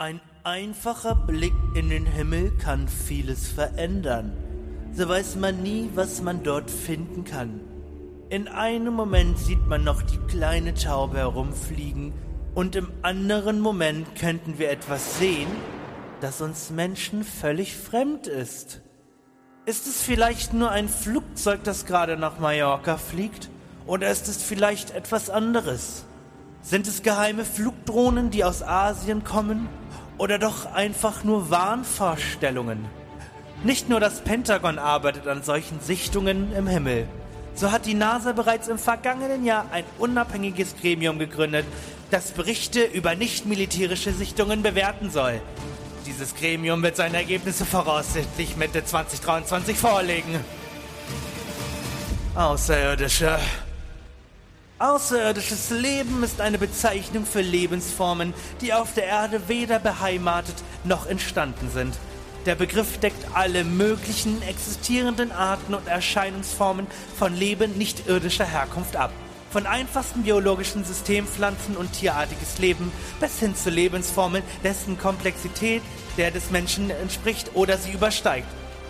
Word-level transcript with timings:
Ein 0.00 0.20
einfacher 0.44 1.16
Blick 1.16 1.56
in 1.74 1.90
den 1.90 2.06
Himmel 2.06 2.52
kann 2.52 2.86
vieles 2.86 3.48
verändern. 3.48 4.32
So 4.92 5.08
weiß 5.08 5.34
man 5.34 5.60
nie, 5.60 5.90
was 5.96 6.22
man 6.22 6.44
dort 6.44 6.70
finden 6.70 7.24
kann. 7.24 7.58
In 8.28 8.46
einem 8.46 8.94
Moment 8.94 9.40
sieht 9.40 9.66
man 9.66 9.82
noch 9.82 10.02
die 10.02 10.18
kleine 10.28 10.74
Taube 10.74 11.16
herumfliegen 11.16 12.12
und 12.54 12.76
im 12.76 12.92
anderen 13.02 13.58
Moment 13.58 14.14
könnten 14.14 14.60
wir 14.60 14.70
etwas 14.70 15.18
sehen, 15.18 15.48
das 16.20 16.40
uns 16.42 16.70
Menschen 16.70 17.24
völlig 17.24 17.76
fremd 17.76 18.28
ist. 18.28 18.82
Ist 19.66 19.88
es 19.88 20.00
vielleicht 20.00 20.54
nur 20.54 20.70
ein 20.70 20.88
Flugzeug, 20.88 21.64
das 21.64 21.86
gerade 21.86 22.16
nach 22.16 22.38
Mallorca 22.38 22.98
fliegt? 22.98 23.50
Oder 23.84 24.12
ist 24.12 24.28
es 24.28 24.44
vielleicht 24.44 24.92
etwas 24.92 25.28
anderes? 25.28 26.04
Sind 26.62 26.86
es 26.86 27.02
geheime 27.02 27.44
Flugdrohnen, 27.44 28.30
die 28.30 28.44
aus 28.44 28.62
Asien 28.62 29.24
kommen? 29.24 29.68
Oder 30.18 30.38
doch 30.38 30.72
einfach 30.72 31.24
nur 31.24 31.50
Wahnvorstellungen? 31.50 32.84
Nicht 33.64 33.88
nur 33.88 34.00
das 34.00 34.20
Pentagon 34.20 34.78
arbeitet 34.78 35.26
an 35.26 35.42
solchen 35.42 35.80
Sichtungen 35.80 36.52
im 36.52 36.66
Himmel. 36.66 37.06
So 37.54 37.72
hat 37.72 37.86
die 37.86 37.94
NASA 37.94 38.32
bereits 38.32 38.68
im 38.68 38.78
vergangenen 38.78 39.44
Jahr 39.44 39.66
ein 39.72 39.84
unabhängiges 39.98 40.76
Gremium 40.80 41.18
gegründet, 41.18 41.66
das 42.10 42.30
Berichte 42.30 42.82
über 42.82 43.14
nicht-militärische 43.14 44.12
Sichtungen 44.12 44.62
bewerten 44.62 45.10
soll. 45.10 45.40
Dieses 46.06 46.34
Gremium 46.34 46.82
wird 46.82 46.96
seine 46.96 47.16
Ergebnisse 47.16 47.66
voraussichtlich 47.66 48.56
Mitte 48.56 48.84
2023 48.84 49.76
vorlegen. 49.76 50.38
Außerirdische. 52.34 53.38
Außerirdisches 54.80 55.70
Leben 55.70 56.22
ist 56.22 56.40
eine 56.40 56.56
Bezeichnung 56.56 57.26
für 57.26 57.40
Lebensformen, 57.40 58.32
die 58.60 58.72
auf 58.72 58.94
der 58.94 59.06
Erde 59.06 59.48
weder 59.48 59.80
beheimatet 59.80 60.54
noch 60.84 61.06
entstanden 61.06 61.68
sind. 61.68 61.98
Der 62.46 62.54
Begriff 62.54 62.98
deckt 62.98 63.26
alle 63.34 63.64
möglichen 63.64 64.40
existierenden 64.42 65.32
Arten 65.32 65.74
und 65.74 65.88
Erscheinungsformen 65.88 66.86
von 67.18 67.34
Leben 67.34 67.76
nicht 67.76 68.06
irdischer 68.06 68.44
Herkunft 68.44 68.94
ab. 68.94 69.10
Von 69.50 69.66
einfachsten 69.66 70.22
biologischen 70.22 70.84
Systempflanzen 70.84 71.76
und 71.76 71.92
tierartiges 71.92 72.58
Leben 72.58 72.92
bis 73.18 73.40
hin 73.40 73.56
zu 73.56 73.70
Lebensformen, 73.70 74.44
dessen 74.62 74.96
Komplexität 74.96 75.82
der 76.16 76.30
des 76.30 76.52
Menschen 76.52 76.90
entspricht 76.90 77.50
oder 77.54 77.78
sie 77.78 77.90
übersteigt. 77.90 78.46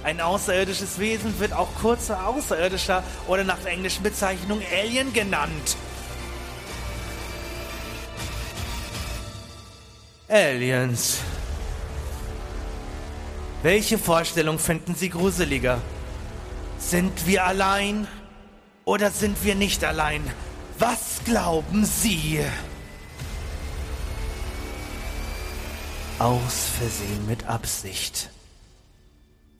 Ein 0.08 0.22
außerirdisches 0.22 0.98
Wesen 0.98 1.38
wird 1.38 1.52
auch 1.52 1.68
kurz 1.82 2.10
Außerirdischer 2.10 3.04
oder 3.26 3.44
nach 3.44 3.58
der 3.58 3.72
englischen 3.72 4.02
Bezeichnung 4.02 4.62
Alien 4.72 5.12
genannt. 5.12 5.76
Aliens. 10.26 11.18
Welche 13.62 13.98
Vorstellung 13.98 14.58
finden 14.58 14.94
Sie 14.94 15.10
gruseliger? 15.10 15.78
Sind 16.78 17.26
wir 17.26 17.44
allein 17.44 18.08
oder 18.86 19.10
sind 19.10 19.44
wir 19.44 19.56
nicht 19.56 19.84
allein? 19.84 20.22
Was 20.78 21.20
glauben 21.26 21.84
Sie? 21.84 22.40
Aus 26.18 26.70
Versehen 26.78 27.26
mit 27.26 27.46
Absicht. 27.46 28.30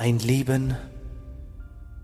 Ein 0.00 0.20
Leben 0.20 0.76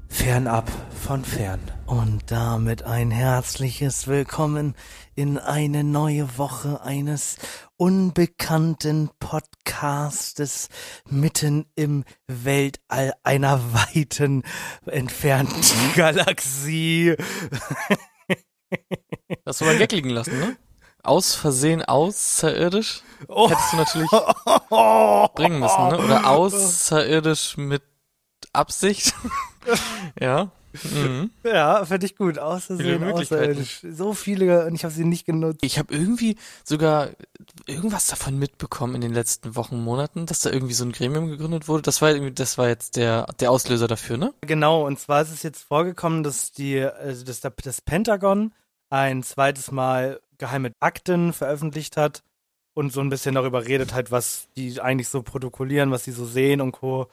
fernab 0.08 0.68
von 1.06 1.24
fern. 1.24 1.60
Und 1.86 2.28
damit 2.32 2.82
ein 2.82 3.12
herzliches 3.12 4.08
Willkommen 4.08 4.74
in 5.14 5.38
eine 5.38 5.84
neue 5.84 6.36
Woche 6.36 6.82
eines 6.82 7.36
unbekannten 7.76 9.10
Podcastes 9.20 10.70
mitten 11.08 11.66
im 11.76 12.02
Weltall 12.26 13.12
einer 13.22 13.60
weiten 13.72 14.42
entfernten 14.86 15.62
Galaxie. 15.94 17.14
Hast 19.46 19.60
du 19.60 19.66
mal 19.66 19.70
einen 19.70 19.78
Gag 19.78 19.92
liegen 19.92 20.10
lassen, 20.10 20.36
ne? 20.40 20.56
Aus 21.04 21.34
Versehen 21.34 21.84
außerirdisch? 21.84 23.02
Hättest 23.28 23.72
du 23.72 23.76
natürlich 23.76 24.10
bringen 25.34 25.60
müssen, 25.60 25.88
ne? 25.88 25.98
Oder 25.98 26.26
außerirdisch 26.28 27.56
mit 27.56 27.82
Absicht? 28.52 29.14
ja. 30.20 30.50
Mhm. 30.92 31.30
Ja, 31.44 31.84
finde 31.84 32.06
ich 32.06 32.16
gut. 32.16 32.38
Außersehen, 32.38 33.04
außerirdisch. 33.04 33.82
So 33.90 34.12
viele 34.12 34.66
und 34.66 34.74
ich 34.74 34.84
habe 34.84 34.92
sie 34.92 35.04
nicht 35.04 35.24
genutzt. 35.24 35.60
Ich 35.62 35.78
habe 35.78 35.94
irgendwie 35.94 36.36
sogar 36.64 37.10
irgendwas 37.66 38.06
davon 38.06 38.38
mitbekommen 38.38 38.96
in 38.96 39.00
den 39.00 39.14
letzten 39.14 39.54
Wochen, 39.56 39.80
Monaten, 39.80 40.26
dass 40.26 40.40
da 40.40 40.50
irgendwie 40.50 40.74
so 40.74 40.84
ein 40.84 40.92
Gremium 40.92 41.28
gegründet 41.28 41.68
wurde. 41.68 41.82
Das 41.82 42.02
war 42.02 42.18
das 42.18 42.58
war 42.58 42.68
jetzt 42.68 42.96
der, 42.96 43.26
der 43.38 43.50
Auslöser 43.50 43.86
dafür, 43.86 44.16
ne? 44.16 44.34
Genau, 44.40 44.84
und 44.84 44.98
zwar 44.98 45.22
ist 45.22 45.32
es 45.32 45.42
jetzt 45.42 45.62
vorgekommen, 45.62 46.24
dass 46.24 46.52
die, 46.52 46.80
also 46.80 47.24
dass 47.24 47.40
das 47.40 47.80
Pentagon 47.80 48.52
ein 48.90 49.22
zweites 49.22 49.70
Mal 49.70 50.20
geheime 50.38 50.72
Akten 50.80 51.32
veröffentlicht 51.32 51.96
hat 51.96 52.22
und 52.74 52.92
so 52.92 53.00
ein 53.00 53.10
bisschen 53.10 53.34
darüber 53.34 53.66
redet, 53.66 53.94
halt, 53.94 54.10
was 54.10 54.48
die 54.56 54.80
eigentlich 54.80 55.08
so 55.08 55.22
protokollieren, 55.22 55.90
was 55.90 56.04
sie 56.04 56.12
so 56.12 56.26
sehen 56.26 56.60
und 56.60 56.72
Co. 56.72 57.08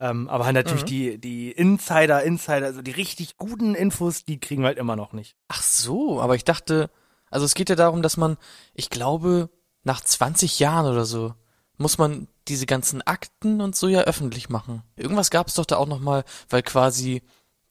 Ähm, 0.00 0.28
aber 0.28 0.44
halt 0.44 0.54
natürlich 0.54 0.84
Mhm. 0.84 0.86
die, 0.86 1.18
die 1.18 1.50
Insider, 1.50 2.22
Insider, 2.22 2.66
also 2.66 2.82
die 2.82 2.92
richtig 2.92 3.36
guten 3.36 3.74
Infos, 3.74 4.24
die 4.24 4.38
kriegen 4.38 4.62
wir 4.62 4.68
halt 4.68 4.78
immer 4.78 4.96
noch 4.96 5.12
nicht. 5.12 5.34
Ach 5.48 5.62
so, 5.62 6.20
aber 6.20 6.36
ich 6.36 6.44
dachte, 6.44 6.90
also 7.30 7.44
es 7.44 7.54
geht 7.54 7.68
ja 7.68 7.76
darum, 7.76 8.02
dass 8.02 8.16
man, 8.16 8.36
ich 8.74 8.90
glaube, 8.90 9.50
nach 9.82 10.00
20 10.00 10.60
Jahren 10.60 10.86
oder 10.86 11.04
so 11.04 11.34
muss 11.78 11.98
man 11.98 12.28
diese 12.46 12.66
ganzen 12.66 13.02
Akten 13.02 13.60
und 13.60 13.74
so 13.76 13.88
ja 13.88 14.02
öffentlich 14.02 14.48
machen. 14.48 14.82
Irgendwas 14.96 15.30
gab 15.30 15.48
es 15.48 15.54
doch 15.54 15.66
da 15.66 15.76
auch 15.76 15.88
noch 15.88 16.00
mal, 16.00 16.24
weil 16.48 16.62
quasi 16.62 17.22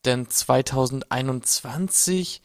denn 0.05 0.29
2021 0.29 2.41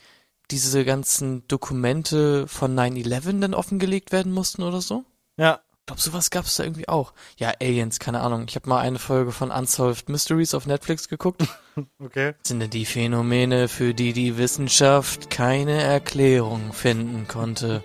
diese 0.51 0.85
ganzen 0.85 1.47
Dokumente 1.49 2.47
von 2.49 2.75
9/11 2.75 3.41
dann 3.41 3.55
offengelegt 3.55 4.13
werden 4.13 4.33
mussten 4.33 4.63
oder 4.63 4.81
so. 4.81 5.05
Ja, 5.37 5.61
Ich 5.81 5.87
glaube, 5.87 6.01
sowas 6.01 6.31
gab 6.31 6.45
es 6.45 6.55
da 6.57 6.63
irgendwie 6.63 6.89
auch. 6.89 7.13
Ja, 7.39 7.53
Aliens, 7.61 7.99
keine 7.99 8.21
Ahnung. 8.21 8.45
Ich 8.49 8.55
habe 8.55 8.69
mal 8.69 8.79
eine 8.81 9.01
Folge 9.01 9.33
von 9.33 9.51
Unsolved 9.51 10.09
Mysteries 10.09 10.55
auf 10.55 10.67
Netflix 10.67 11.09
geguckt. 11.09 11.43
okay. 11.99 12.35
Sind 12.47 12.61
denn 12.61 12.71
die 12.71 12.87
Phänomene, 12.87 13.67
für 13.67 13.93
die 13.93 14.13
die 14.13 14.37
Wissenschaft 14.39 15.29
keine 15.31 15.81
Erklärung 15.83 16.73
finden 16.73 17.27
konnte. 17.27 17.83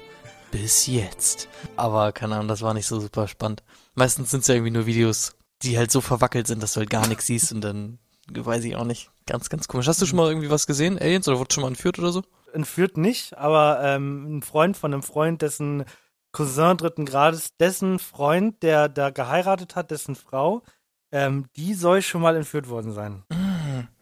Bis 0.51 0.85
jetzt. 0.85 1.47
Aber 1.75 2.11
keine 2.11 2.35
Ahnung, 2.35 2.47
das 2.49 2.61
war 2.61 2.75
nicht 2.75 2.85
so 2.87 2.99
super 2.99 3.27
spannend. 3.27 3.63
Meistens 3.95 4.29
sind 4.29 4.41
es 4.41 4.47
ja 4.47 4.53
irgendwie 4.55 4.71
nur 4.71 4.85
Videos, 4.85 5.35
die 5.63 5.77
halt 5.77 5.91
so 5.91 5.99
verwackelt 6.01 6.45
sind, 6.45 6.61
dass 6.61 6.73
du 6.73 6.81
halt 6.81 6.91
gar 6.91 7.07
nichts 7.07 7.25
siehst 7.25 7.51
und 7.51 7.61
dann 7.61 7.97
weiß 8.31 8.63
ich 8.65 8.75
auch 8.75 8.85
nicht. 8.85 9.09
Ganz, 9.25 9.49
ganz 9.49 9.67
komisch. 9.67 9.87
Hast 9.87 10.01
du 10.01 10.05
schon 10.05 10.17
mal 10.17 10.29
irgendwie 10.29 10.51
was 10.51 10.67
gesehen? 10.67 10.99
Aliens 10.99 11.27
oder 11.27 11.39
wurde 11.39 11.53
schon 11.53 11.63
mal 11.63 11.69
entführt 11.69 11.97
oder 11.97 12.11
so? 12.11 12.21
Entführt 12.57 12.97
nicht, 12.97 13.37
aber 13.37 13.79
ähm, 13.83 14.37
ein 14.37 14.41
Freund 14.41 14.75
von 14.75 14.91
einem 14.91 15.03
Freund, 15.03 15.43
dessen 15.43 15.85
Cousin 16.31 16.75
dritten 16.75 17.05
Grades, 17.05 17.55
dessen 17.57 17.99
Freund, 17.99 18.63
der 18.63 18.89
da 18.89 19.11
geheiratet 19.11 19.75
hat, 19.75 19.91
dessen 19.91 20.15
Frau, 20.15 20.63
ähm, 21.11 21.45
die 21.55 21.75
soll 21.75 22.01
schon 22.01 22.21
mal 22.21 22.35
entführt 22.35 22.67
worden 22.67 22.93
sein. 22.93 23.23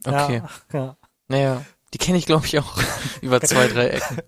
Okay. 0.05 0.41
Ja, 0.41 0.49
ja. 0.79 0.97
Naja, 1.27 1.65
die 1.93 1.97
kenne 1.97 2.17
ich 2.17 2.25
glaube 2.25 2.45
ich 2.45 2.57
auch 2.59 2.77
über 3.21 3.41
zwei, 3.41 3.67
drei 3.67 3.89
Ecken. 3.89 4.19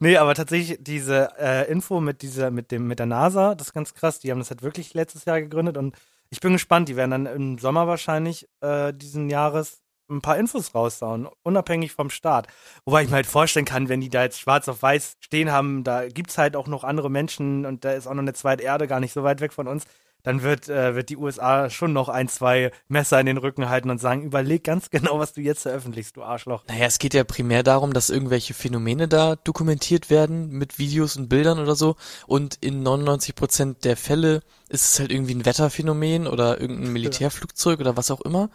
Nee, 0.00 0.16
aber 0.16 0.34
tatsächlich 0.34 0.78
diese 0.82 1.30
äh, 1.38 1.70
Info 1.70 2.00
mit 2.00 2.20
dieser, 2.20 2.50
mit 2.50 2.72
dem, 2.72 2.88
mit 2.88 2.98
der 2.98 3.06
NASA, 3.06 3.54
das 3.54 3.68
ist 3.68 3.72
ganz 3.72 3.94
krass. 3.94 4.18
Die 4.18 4.30
haben 4.30 4.40
das 4.40 4.50
halt 4.50 4.62
wirklich 4.62 4.92
letztes 4.92 5.24
Jahr 5.24 5.40
gegründet 5.40 5.78
und 5.78 5.96
ich 6.30 6.40
bin 6.40 6.52
gespannt. 6.52 6.88
Die 6.88 6.96
werden 6.96 7.12
dann 7.12 7.26
im 7.26 7.58
Sommer 7.58 7.86
wahrscheinlich 7.86 8.48
äh, 8.60 8.92
diesen 8.92 9.30
Jahres 9.30 9.83
ein 10.10 10.20
paar 10.20 10.38
Infos 10.38 10.74
raushauen, 10.74 11.28
unabhängig 11.42 11.92
vom 11.92 12.10
Start. 12.10 12.46
Wobei 12.84 13.02
ich 13.02 13.10
mir 13.10 13.16
halt 13.16 13.26
vorstellen 13.26 13.66
kann, 13.66 13.88
wenn 13.88 14.00
die 14.00 14.10
da 14.10 14.22
jetzt 14.22 14.40
schwarz 14.40 14.68
auf 14.68 14.82
weiß 14.82 15.16
stehen 15.20 15.50
haben, 15.50 15.84
da 15.84 16.08
gibt's 16.08 16.38
halt 16.38 16.56
auch 16.56 16.66
noch 16.66 16.84
andere 16.84 17.10
Menschen 17.10 17.66
und 17.66 17.84
da 17.84 17.92
ist 17.92 18.06
auch 18.06 18.14
noch 18.14 18.22
eine 18.22 18.34
zweite 18.34 18.62
Erde 18.62 18.86
gar 18.86 19.00
nicht 19.00 19.12
so 19.12 19.22
weit 19.22 19.40
weg 19.40 19.52
von 19.52 19.68
uns, 19.68 19.84
dann 20.24 20.42
wird, 20.42 20.68
äh, 20.70 20.94
wird 20.94 21.10
die 21.10 21.18
USA 21.18 21.68
schon 21.68 21.92
noch 21.92 22.08
ein, 22.08 22.28
zwei 22.28 22.72
Messer 22.88 23.20
in 23.20 23.26
den 23.26 23.36
Rücken 23.36 23.68
halten 23.68 23.90
und 23.90 24.00
sagen, 24.00 24.22
überleg 24.22 24.64
ganz 24.64 24.90
genau, 24.90 25.18
was 25.18 25.34
du 25.34 25.42
jetzt 25.42 25.62
veröffentlichst, 25.62 26.16
du 26.16 26.22
Arschloch. 26.22 26.64
Naja, 26.66 26.86
es 26.86 26.98
geht 26.98 27.14
ja 27.14 27.24
primär 27.24 27.62
darum, 27.62 27.92
dass 27.92 28.10
irgendwelche 28.10 28.54
Phänomene 28.54 29.06
da 29.06 29.36
dokumentiert 29.36 30.10
werden 30.10 30.48
mit 30.48 30.78
Videos 30.78 31.16
und 31.16 31.28
Bildern 31.28 31.58
oder 31.58 31.76
so. 31.76 31.96
Und 32.26 32.56
in 32.62 32.82
99 32.82 33.34
Prozent 33.34 33.84
der 33.84 33.96
Fälle 33.96 34.40
ist 34.68 34.94
es 34.94 34.98
halt 34.98 35.12
irgendwie 35.12 35.34
ein 35.34 35.44
Wetterphänomen 35.44 36.26
oder 36.26 36.58
irgendein 36.58 36.92
Militärflugzeug 36.92 37.80
oder 37.80 37.96
was 37.98 38.10
auch 38.10 38.22
immer. 38.22 38.48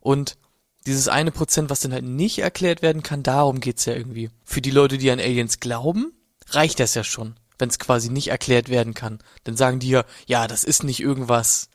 Und 0.00 0.36
dieses 0.86 1.08
eine 1.08 1.30
Prozent, 1.30 1.70
was 1.70 1.80
dann 1.80 1.92
halt 1.92 2.04
nicht 2.04 2.38
erklärt 2.38 2.82
werden 2.82 3.02
kann, 3.02 3.22
darum 3.22 3.60
geht's 3.60 3.84
ja 3.84 3.94
irgendwie. 3.94 4.30
Für 4.44 4.60
die 4.60 4.70
Leute, 4.70 4.98
die 4.98 5.10
an 5.10 5.20
Aliens 5.20 5.60
glauben, 5.60 6.12
reicht 6.50 6.80
das 6.80 6.94
ja 6.94 7.04
schon 7.04 7.36
wenn 7.58 7.68
es 7.68 7.78
quasi 7.78 8.10
nicht 8.10 8.28
erklärt 8.28 8.68
werden 8.68 8.94
kann. 8.94 9.18
Dann 9.44 9.56
sagen 9.56 9.78
die 9.78 9.90
ja, 9.90 10.04
ja, 10.26 10.46
das 10.46 10.64
ist 10.64 10.84
nicht 10.84 11.00
irgendwas, 11.00 11.68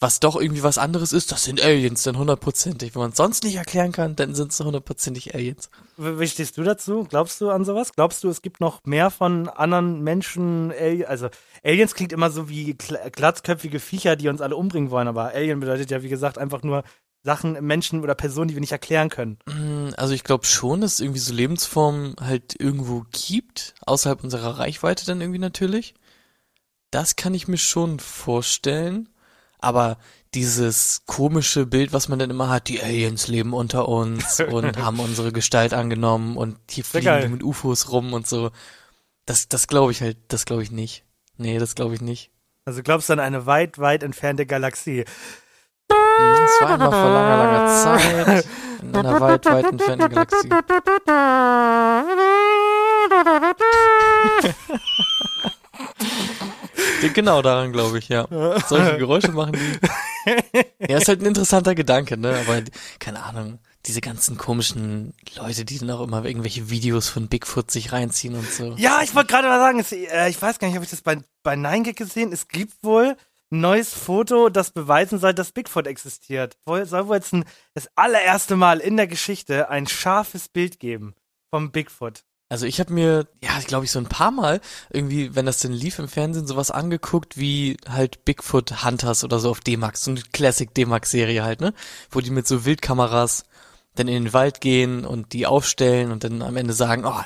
was 0.00 0.20
doch 0.20 0.36
irgendwie 0.36 0.62
was 0.62 0.76
anderes 0.76 1.12
ist, 1.12 1.32
das 1.32 1.44
sind 1.44 1.62
Aliens, 1.62 2.02
dann 2.02 2.18
hundertprozentig. 2.18 2.94
Wenn 2.94 3.00
man 3.00 3.10
es 3.12 3.16
sonst 3.16 3.44
nicht 3.44 3.54
erklären 3.54 3.92
kann, 3.92 4.16
dann 4.16 4.34
sind 4.34 4.52
es 4.52 4.60
hundertprozentig 4.60 5.34
Aliens. 5.34 5.70
Wie 5.96 6.28
stehst 6.28 6.58
du 6.58 6.62
dazu? 6.62 7.06
Glaubst 7.08 7.40
du 7.40 7.48
an 7.48 7.64
sowas? 7.64 7.92
Glaubst 7.94 8.22
du, 8.22 8.28
es 8.28 8.42
gibt 8.42 8.60
noch 8.60 8.80
mehr 8.84 9.10
von 9.10 9.48
anderen 9.48 10.02
Menschen? 10.02 10.72
Also 11.06 11.28
Aliens 11.62 11.94
klingt 11.94 12.12
immer 12.12 12.30
so 12.30 12.48
wie 12.48 12.74
glatzköpfige 12.74 13.80
Viecher, 13.80 14.16
die 14.16 14.28
uns 14.28 14.42
alle 14.42 14.56
umbringen 14.56 14.90
wollen, 14.90 15.08
aber 15.08 15.28
Alien 15.28 15.60
bedeutet 15.60 15.90
ja, 15.90 16.02
wie 16.02 16.08
gesagt, 16.08 16.38
einfach 16.38 16.62
nur 16.62 16.82
Sachen, 17.24 17.52
Menschen 17.64 18.02
oder 18.02 18.14
Personen, 18.14 18.48
die 18.48 18.54
wir 18.54 18.60
nicht 18.60 18.72
erklären 18.72 19.08
können. 19.08 19.38
Mm, 19.46 19.94
also 19.96 20.12
ich 20.12 20.24
glaube 20.24 20.44
schon, 20.44 20.82
dass 20.82 20.94
es 20.94 21.00
irgendwie 21.00 21.20
so 21.20 21.32
Lebensformen 21.32 22.16
halt 22.20 22.54
irgendwo 22.60 23.06
gibt, 23.12 23.74
außerhalb 23.86 24.22
unserer 24.22 24.58
Reichweite 24.58 25.06
dann 25.06 25.22
irgendwie 25.22 25.38
natürlich. 25.38 25.94
Das 26.90 27.16
kann 27.16 27.34
ich 27.34 27.48
mir 27.48 27.58
schon 27.58 27.98
vorstellen. 27.98 29.08
Aber 29.58 29.96
dieses 30.34 31.02
komische 31.06 31.64
Bild, 31.64 31.94
was 31.94 32.08
man 32.08 32.18
dann 32.18 32.28
immer 32.28 32.50
hat, 32.50 32.68
die 32.68 32.82
Aliens 32.82 33.28
leben 33.28 33.54
unter 33.54 33.88
uns 33.88 34.40
und 34.50 34.76
haben 34.76 35.00
unsere 35.00 35.32
Gestalt 35.32 35.72
angenommen 35.72 36.36
und 36.36 36.58
hier 36.70 36.84
fliegen 36.84 37.22
die 37.22 37.28
mit 37.28 37.42
UFOs 37.42 37.90
rum 37.90 38.12
und 38.12 38.26
so. 38.26 38.50
Das, 39.24 39.48
das 39.48 39.66
glaube 39.66 39.92
ich 39.92 40.02
halt, 40.02 40.18
das 40.28 40.44
glaube 40.44 40.62
ich 40.62 40.70
nicht. 40.70 41.04
Nee, 41.38 41.58
das 41.58 41.74
glaube 41.74 41.94
ich 41.94 42.02
nicht. 42.02 42.30
Also 42.66 42.82
glaubst 42.82 43.08
du 43.08 43.14
an 43.14 43.20
eine 43.20 43.46
weit, 43.46 43.78
weit 43.78 44.02
entfernte 44.02 44.44
Galaxie? 44.44 45.04
Es 46.44 46.60
war 46.60 46.70
einmal 46.70 46.90
vor 46.90 47.10
langer, 47.10 47.36
langer 47.36 47.66
Zeit 47.82 48.44
in 48.84 48.96
einer 48.96 49.20
weit, 49.20 49.44
weit 49.46 49.72
entfernten 49.72 50.08
Galaxie. 50.08 50.48
genau 57.14 57.42
daran 57.42 57.72
glaube 57.72 57.98
ich, 57.98 58.08
ja. 58.08 58.26
Solche 58.66 58.98
Geräusche 59.04 59.32
machen 59.32 59.52
die. 59.52 59.78
Ja, 60.88 60.98
ist 60.98 61.08
halt 61.08 61.22
ein 61.22 61.26
interessanter 61.26 61.74
Gedanke, 61.74 62.16
ne? 62.16 62.38
Aber 62.46 62.62
keine 62.98 63.22
Ahnung, 63.22 63.58
diese 63.86 64.00
ganzen 64.00 64.38
komischen 64.38 65.14
Leute, 65.36 65.64
die 65.64 65.78
dann 65.78 65.90
auch 65.90 66.02
immer 66.02 66.24
irgendwelche 66.24 66.70
Videos 66.70 67.08
von 67.08 67.28
Bigfoot 67.28 67.70
sich 67.70 67.92
reinziehen 67.92 68.34
und 68.34 68.50
so. 68.50 68.74
Ja, 68.76 69.00
ich 69.02 69.14
wollte 69.14 69.32
gerade 69.32 69.48
mal 69.48 69.60
sagen, 69.60 69.80
es, 69.80 69.92
äh, 69.92 70.28
ich 70.28 70.40
weiß 70.40 70.58
gar 70.58 70.68
nicht, 70.68 70.76
habe 70.76 70.84
ich 70.84 70.90
das 70.90 71.02
bei, 71.02 71.18
bei 71.42 71.56
Nine 71.56 71.82
Gag 71.82 71.96
gesehen? 71.96 72.32
Es 72.32 72.48
gibt 72.48 72.72
wohl 72.82 73.16
neues 73.60 73.94
Foto, 73.94 74.48
das 74.48 74.70
beweisen 74.70 75.18
soll, 75.18 75.34
dass 75.34 75.52
Bigfoot 75.52 75.86
existiert. 75.86 76.56
Soll 76.66 77.08
wohl 77.08 77.16
jetzt 77.16 77.32
ein, 77.32 77.44
das 77.74 77.88
allererste 77.94 78.56
Mal 78.56 78.80
in 78.80 78.96
der 78.96 79.06
Geschichte 79.06 79.68
ein 79.68 79.86
scharfes 79.86 80.48
Bild 80.48 80.80
geben 80.80 81.14
vom 81.50 81.70
Bigfoot. 81.70 82.24
Also 82.50 82.66
ich 82.66 82.78
habe 82.78 82.92
mir, 82.92 83.26
ja, 83.42 83.58
glaube 83.66 83.84
ich, 83.84 83.90
so 83.90 83.98
ein 83.98 84.08
paar 84.08 84.30
Mal 84.30 84.60
irgendwie, 84.90 85.34
wenn 85.34 85.46
das 85.46 85.58
denn 85.58 85.72
lief 85.72 85.98
im 85.98 86.08
Fernsehen, 86.08 86.46
sowas 86.46 86.70
angeguckt 86.70 87.38
wie 87.38 87.76
halt 87.88 88.24
Bigfoot 88.24 88.84
Hunters 88.84 89.24
oder 89.24 89.38
so 89.38 89.50
auf 89.50 89.60
D-Max, 89.60 90.04
so 90.04 90.10
eine 90.10 90.20
Classic 90.32 90.72
D-Max-Serie 90.72 91.42
halt, 91.42 91.60
ne? 91.60 91.72
Wo 92.10 92.20
die 92.20 92.30
mit 92.30 92.46
so 92.46 92.64
Wildkameras 92.64 93.44
dann 93.94 94.08
in 94.08 94.24
den 94.24 94.32
Wald 94.32 94.60
gehen 94.60 95.04
und 95.04 95.32
die 95.32 95.46
aufstellen 95.46 96.12
und 96.12 96.24
dann 96.24 96.42
am 96.42 96.56
Ende 96.56 96.74
sagen, 96.74 97.04
oh, 97.06 97.22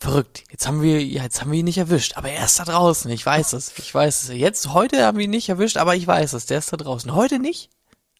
verrückt. 0.00 0.44
Jetzt 0.50 0.66
haben 0.66 0.82
wir, 0.82 1.04
ja, 1.04 1.22
jetzt 1.22 1.40
haben 1.40 1.52
wir 1.52 1.58
ihn 1.58 1.64
nicht 1.64 1.78
erwischt, 1.78 2.16
aber 2.16 2.30
er 2.30 2.44
ist 2.44 2.58
da 2.58 2.64
draußen. 2.64 3.10
Ich 3.10 3.24
weiß 3.24 3.52
es. 3.52 3.72
Ich 3.78 3.94
weiß 3.94 4.24
es. 4.24 4.28
Jetzt, 4.36 4.72
heute 4.72 5.04
haben 5.04 5.18
wir 5.18 5.24
ihn 5.24 5.30
nicht 5.30 5.48
erwischt, 5.48 5.76
aber 5.76 5.94
ich 5.94 6.06
weiß 6.06 6.32
es. 6.32 6.46
Der 6.46 6.58
ist 6.58 6.72
da 6.72 6.76
draußen. 6.76 7.14
Heute 7.14 7.38
nicht, 7.38 7.70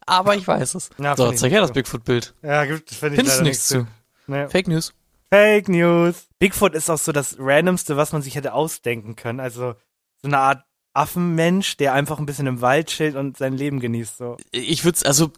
aber 0.07 0.37
ich 0.37 0.47
weiß 0.47 0.75
es. 0.75 0.91
Ja, 0.99 1.17
so, 1.17 1.33
zeig 1.33 1.51
her 1.51 1.61
das 1.61 1.73
Bigfoot-Bild. 1.73 2.35
Ja, 2.43 2.65
gibt, 2.65 2.91
finde 2.91 3.15
ich 3.15 3.19
Findest 3.21 3.41
du 3.41 3.45
nichts 3.45 3.69
zu. 3.69 3.87
Nee. 4.27 4.49
Fake 4.49 4.69
News. 4.69 4.93
Fake 5.31 5.69
News. 5.69 6.27
Bigfoot 6.39 6.75
ist 6.75 6.91
auch 6.91 6.99
so 6.99 7.13
das 7.13 7.37
Randomste, 7.39 7.97
was 7.97 8.13
man 8.13 8.23
sich 8.23 8.35
hätte 8.35 8.53
ausdenken 8.53 9.17
können. 9.17 9.41
Also, 9.41 9.75
so 10.23 10.29
eine 10.29 10.39
Art 10.39 10.65
Affenmensch, 10.93 11.77
der 11.77 11.93
einfach 11.95 12.19
ein 12.19 12.27
bisschen 12.27 12.47
im 12.47 12.61
Wald 12.61 12.89
chillt 12.89 13.15
und 13.15 13.37
sein 13.37 13.53
Leben 13.53 13.81
genießt, 13.81 14.17
so. 14.17 14.37
Ich 14.51 14.85
würde 14.85 14.99
also, 15.07 15.31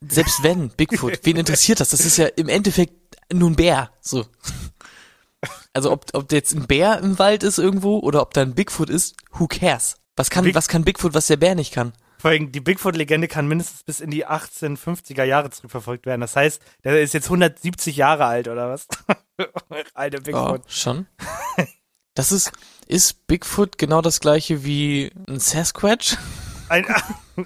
selbst 0.00 0.42
wenn, 0.42 0.70
Bigfoot, 0.70 1.20
wen 1.24 1.36
interessiert 1.36 1.80
das? 1.80 1.90
Das 1.90 2.00
ist 2.00 2.16
ja 2.16 2.26
im 2.26 2.48
Endeffekt 2.48 2.94
nur 3.32 3.50
ein 3.50 3.56
Bär, 3.56 3.90
so. 4.00 4.24
Also 5.72 5.92
ob, 5.92 6.06
ob 6.14 6.32
jetzt 6.32 6.54
ein 6.54 6.66
Bär 6.66 6.98
im 7.00 7.18
Wald 7.18 7.42
ist 7.42 7.58
irgendwo 7.58 7.98
oder 7.98 8.22
ob 8.22 8.32
da 8.32 8.40
ein 8.40 8.54
Bigfoot 8.54 8.88
ist, 8.88 9.14
who 9.32 9.46
cares? 9.46 9.96
Was 10.16 10.30
kann, 10.30 10.44
Big 10.44 10.54
was 10.54 10.68
kann 10.68 10.84
Bigfoot, 10.84 11.12
was 11.12 11.26
der 11.26 11.36
Bär 11.36 11.54
nicht 11.54 11.72
kann? 11.72 11.92
Vor 12.18 12.30
allem, 12.30 12.50
die 12.50 12.60
Bigfoot-Legende 12.60 13.28
kann 13.28 13.46
mindestens 13.46 13.82
bis 13.82 14.00
in 14.00 14.10
die 14.10 14.26
1850er 14.26 15.24
Jahre 15.24 15.50
zurückverfolgt 15.50 16.06
werden. 16.06 16.22
Das 16.22 16.34
heißt, 16.34 16.62
der 16.82 17.00
ist 17.02 17.12
jetzt 17.12 17.26
170 17.26 17.96
Jahre 17.96 18.24
alt, 18.24 18.48
oder 18.48 18.70
was? 18.70 18.88
Alte 19.94 20.22
Bigfoot. 20.22 20.62
Oh, 20.64 20.68
schon. 20.68 21.06
Das 22.14 22.32
ist, 22.32 22.52
ist 22.86 23.26
Bigfoot 23.26 23.76
genau 23.76 24.00
das 24.00 24.20
gleiche 24.20 24.64
wie 24.64 25.12
ein 25.28 25.38
Sasquatch? 25.38 26.16
Ein, 26.70 26.86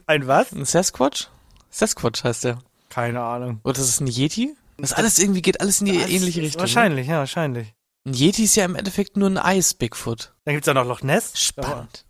ein 0.06 0.28
was? 0.28 0.52
Ein 0.52 0.64
Sasquatch? 0.64 1.28
Sasquatch 1.70 2.22
heißt 2.22 2.44
der. 2.44 2.58
Keine 2.88 3.20
Ahnung. 3.20 3.60
Oder 3.64 3.80
ist 3.80 3.88
es 3.88 4.00
ein 4.00 4.06
Yeti? 4.06 4.54
Das 4.78 4.92
alles 4.92 5.18
irgendwie 5.18 5.42
geht 5.42 5.60
alles 5.60 5.80
in 5.80 5.86
die 5.86 5.96
ähnliche 5.96 6.40
Richtung. 6.40 6.60
Ne? 6.60 6.62
Wahrscheinlich, 6.62 7.06
ja, 7.08 7.18
wahrscheinlich. 7.18 7.74
Ein 8.04 8.14
Yeti 8.14 8.44
ist 8.44 8.56
ja 8.56 8.64
im 8.64 8.76
Endeffekt 8.76 9.16
nur 9.16 9.28
ein 9.28 9.38
Eis-Bigfoot. 9.38 10.34
Dann 10.44 10.54
gibt's 10.54 10.66
ja 10.66 10.74
noch 10.74 10.86
Loch 10.86 11.02
Ness. 11.02 11.38
Spannend. 11.38 12.06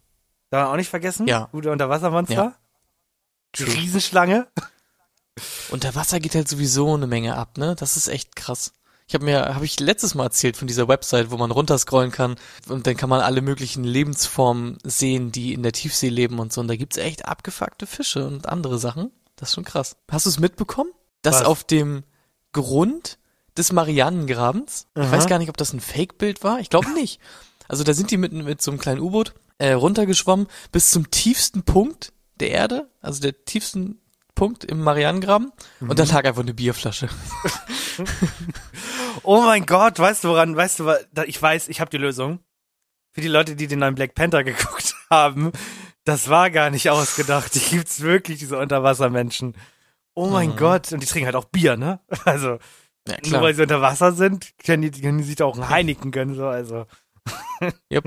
Darf 0.51 0.65
man 0.65 0.73
auch 0.73 0.77
nicht 0.77 0.91
vergessen? 0.91 1.27
Ja. 1.27 1.49
Gute 1.53 1.71
Unterwassermonster. 1.71 2.35
Ja. 2.35 2.55
Die 3.57 3.65
Riesenschlange. 3.65 4.49
Unter 5.71 5.95
Wasser 5.95 6.21
geht 6.21 6.35
halt 6.35 6.49
sowieso 6.49 6.95
eine 6.95 7.07
Menge 7.07 7.37
ab, 7.37 7.57
ne? 7.57 7.75
Das 7.77 7.97
ist 7.97 8.09
echt 8.09 8.37
krass. 8.37 8.73
Ich 9.07 9.15
habe 9.15 9.25
mir, 9.25 9.55
habe 9.55 9.65
ich 9.65 9.81
letztes 9.81 10.15
Mal 10.15 10.25
erzählt 10.25 10.57
von 10.57 10.69
dieser 10.69 10.87
Website, 10.87 11.33
wo 11.33 11.37
man 11.37 11.51
runterscrollen 11.51 12.13
kann 12.13 12.37
und 12.69 12.87
dann 12.87 12.97
kann 12.97 13.09
man 13.09 13.21
alle 13.21 13.41
möglichen 13.41 13.83
Lebensformen 13.83 14.79
sehen, 14.85 15.33
die 15.33 15.53
in 15.53 15.65
der 15.65 15.73
Tiefsee 15.73 16.09
leben 16.09 16.39
und 16.39 16.53
so. 16.53 16.61
Und 16.61 16.69
da 16.69 16.77
gibt's 16.77 16.97
echt 16.97 17.27
abgefuckte 17.27 17.89
Fische 17.89 18.25
und 18.25 18.49
andere 18.49 18.79
Sachen. 18.79 19.11
Das 19.35 19.49
ist 19.49 19.55
schon 19.57 19.65
krass. 19.65 19.97
Hast 20.11 20.27
du 20.27 20.31
es 20.31 20.39
mitbekommen? 20.39 20.91
Dass 21.23 21.41
Was? 21.41 21.47
auf 21.47 21.65
dem 21.65 22.05
Grund 22.53 23.19
des 23.61 23.73
Marianengrabens. 23.73 24.89
Aha. 24.95 25.05
Ich 25.05 25.13
weiß 25.13 25.27
gar 25.27 25.39
nicht, 25.39 25.51
ob 25.51 25.57
das 25.57 25.73
ein 25.73 25.81
Fake-Bild 25.81 26.43
war. 26.43 26.61
Ich 26.61 26.71
glaube 26.71 26.91
nicht. 26.91 27.21
Also 27.69 27.85
da 27.85 27.95
sind 27.95 28.11
die 28.11 28.17
mit, 28.17 28.33
mit 28.33 28.61
so 28.61 28.71
einem 28.71 28.81
kleinen 28.81 29.01
U-Boot 29.01 29.35
äh, 29.59 29.73
runtergeschwommen 29.73 30.49
bis 30.73 30.91
zum 30.91 31.11
tiefsten 31.11 31.63
Punkt 31.63 32.13
der 32.41 32.51
Erde, 32.51 32.91
also 33.01 33.21
der 33.21 33.45
tiefsten 33.45 34.01
Punkt 34.35 34.65
im 34.65 34.81
Marianengraben. 34.81 35.53
Mhm. 35.81 35.91
Und 35.91 35.99
da 35.99 36.05
lag 36.05 36.25
einfach 36.25 36.43
eine 36.43 36.55
Bierflasche. 36.55 37.09
oh 39.23 39.43
mein 39.43 39.67
Gott, 39.67 39.99
weißt 39.99 40.25
du 40.25 40.29
woran, 40.29 40.57
weißt 40.57 40.81
du, 40.81 40.93
ich 41.27 41.41
weiß, 41.41 41.69
ich 41.69 41.81
habe 41.81 41.91
die 41.91 41.99
Lösung. 41.99 42.41
Für 43.13 43.21
die 43.21 43.29
Leute, 43.29 43.57
die 43.57 43.67
den 43.67 43.81
neuen 43.81 43.95
Black 43.95 44.15
Panther 44.15 44.43
geguckt 44.45 44.95
haben, 45.11 45.53
das 46.05 46.29
war 46.29 46.51
gar 46.51 46.71
nicht 46.71 46.89
ausgedacht. 46.89 47.55
Die 47.55 47.61
gibt's 47.61 48.01
wirklich, 48.01 48.39
diese 48.39 48.59
Unterwassermenschen. 48.59 49.55
Oh 50.15 50.29
mein 50.29 50.51
mhm. 50.51 50.57
Gott. 50.57 50.93
Und 50.93 51.03
die 51.03 51.07
trinken 51.07 51.27
halt 51.27 51.37
auch 51.37 51.45
Bier, 51.45 51.77
ne? 51.77 52.01
Also, 52.25 52.59
ja, 53.11 53.31
nur 53.31 53.43
weil 53.43 53.55
sie 53.55 53.63
unter 53.63 53.81
Wasser 53.81 54.13
sind, 54.13 54.51
können 54.65 54.83
die, 54.83 55.01
können 55.01 55.19
die 55.19 55.25
sich 55.25 55.37
da 55.37 55.45
auch 55.45 55.57
ein 55.57 55.69
Heineken 55.69 56.11
gönnen, 56.11 56.35
so, 56.35 56.47
also. 56.47 56.87
yep. 57.93 58.05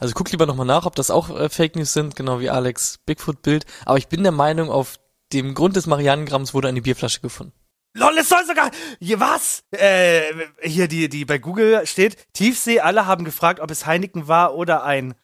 Also 0.00 0.14
guck 0.14 0.32
lieber 0.32 0.46
nochmal 0.46 0.66
nach, 0.66 0.84
ob 0.86 0.96
das 0.96 1.10
auch 1.10 1.30
äh, 1.30 1.48
Fake 1.48 1.76
News 1.76 1.92
sind, 1.92 2.16
genau 2.16 2.40
wie 2.40 2.50
Alex 2.50 2.98
Bigfoot-Bild. 3.06 3.66
Aber 3.84 3.98
ich 3.98 4.08
bin 4.08 4.22
der 4.22 4.32
Meinung, 4.32 4.70
auf 4.70 4.98
dem 5.32 5.54
Grund 5.54 5.76
des 5.76 5.86
Marianengramms 5.86 6.54
wurde 6.54 6.68
eine 6.68 6.82
Bierflasche 6.82 7.20
gefunden. 7.20 7.52
Lol, 7.94 8.16
es 8.18 8.28
soll 8.28 8.44
sogar, 8.46 8.70
hier, 9.00 9.20
was? 9.20 9.64
Äh, 9.70 10.22
hier, 10.62 10.88
die, 10.88 11.08
die 11.08 11.24
bei 11.24 11.38
Google 11.38 11.86
steht, 11.86 12.16
Tiefsee, 12.32 12.80
alle 12.80 13.06
haben 13.06 13.24
gefragt, 13.24 13.60
ob 13.60 13.70
es 13.70 13.86
Heineken 13.86 14.28
war 14.28 14.54
oder 14.54 14.82
ein, 14.82 15.14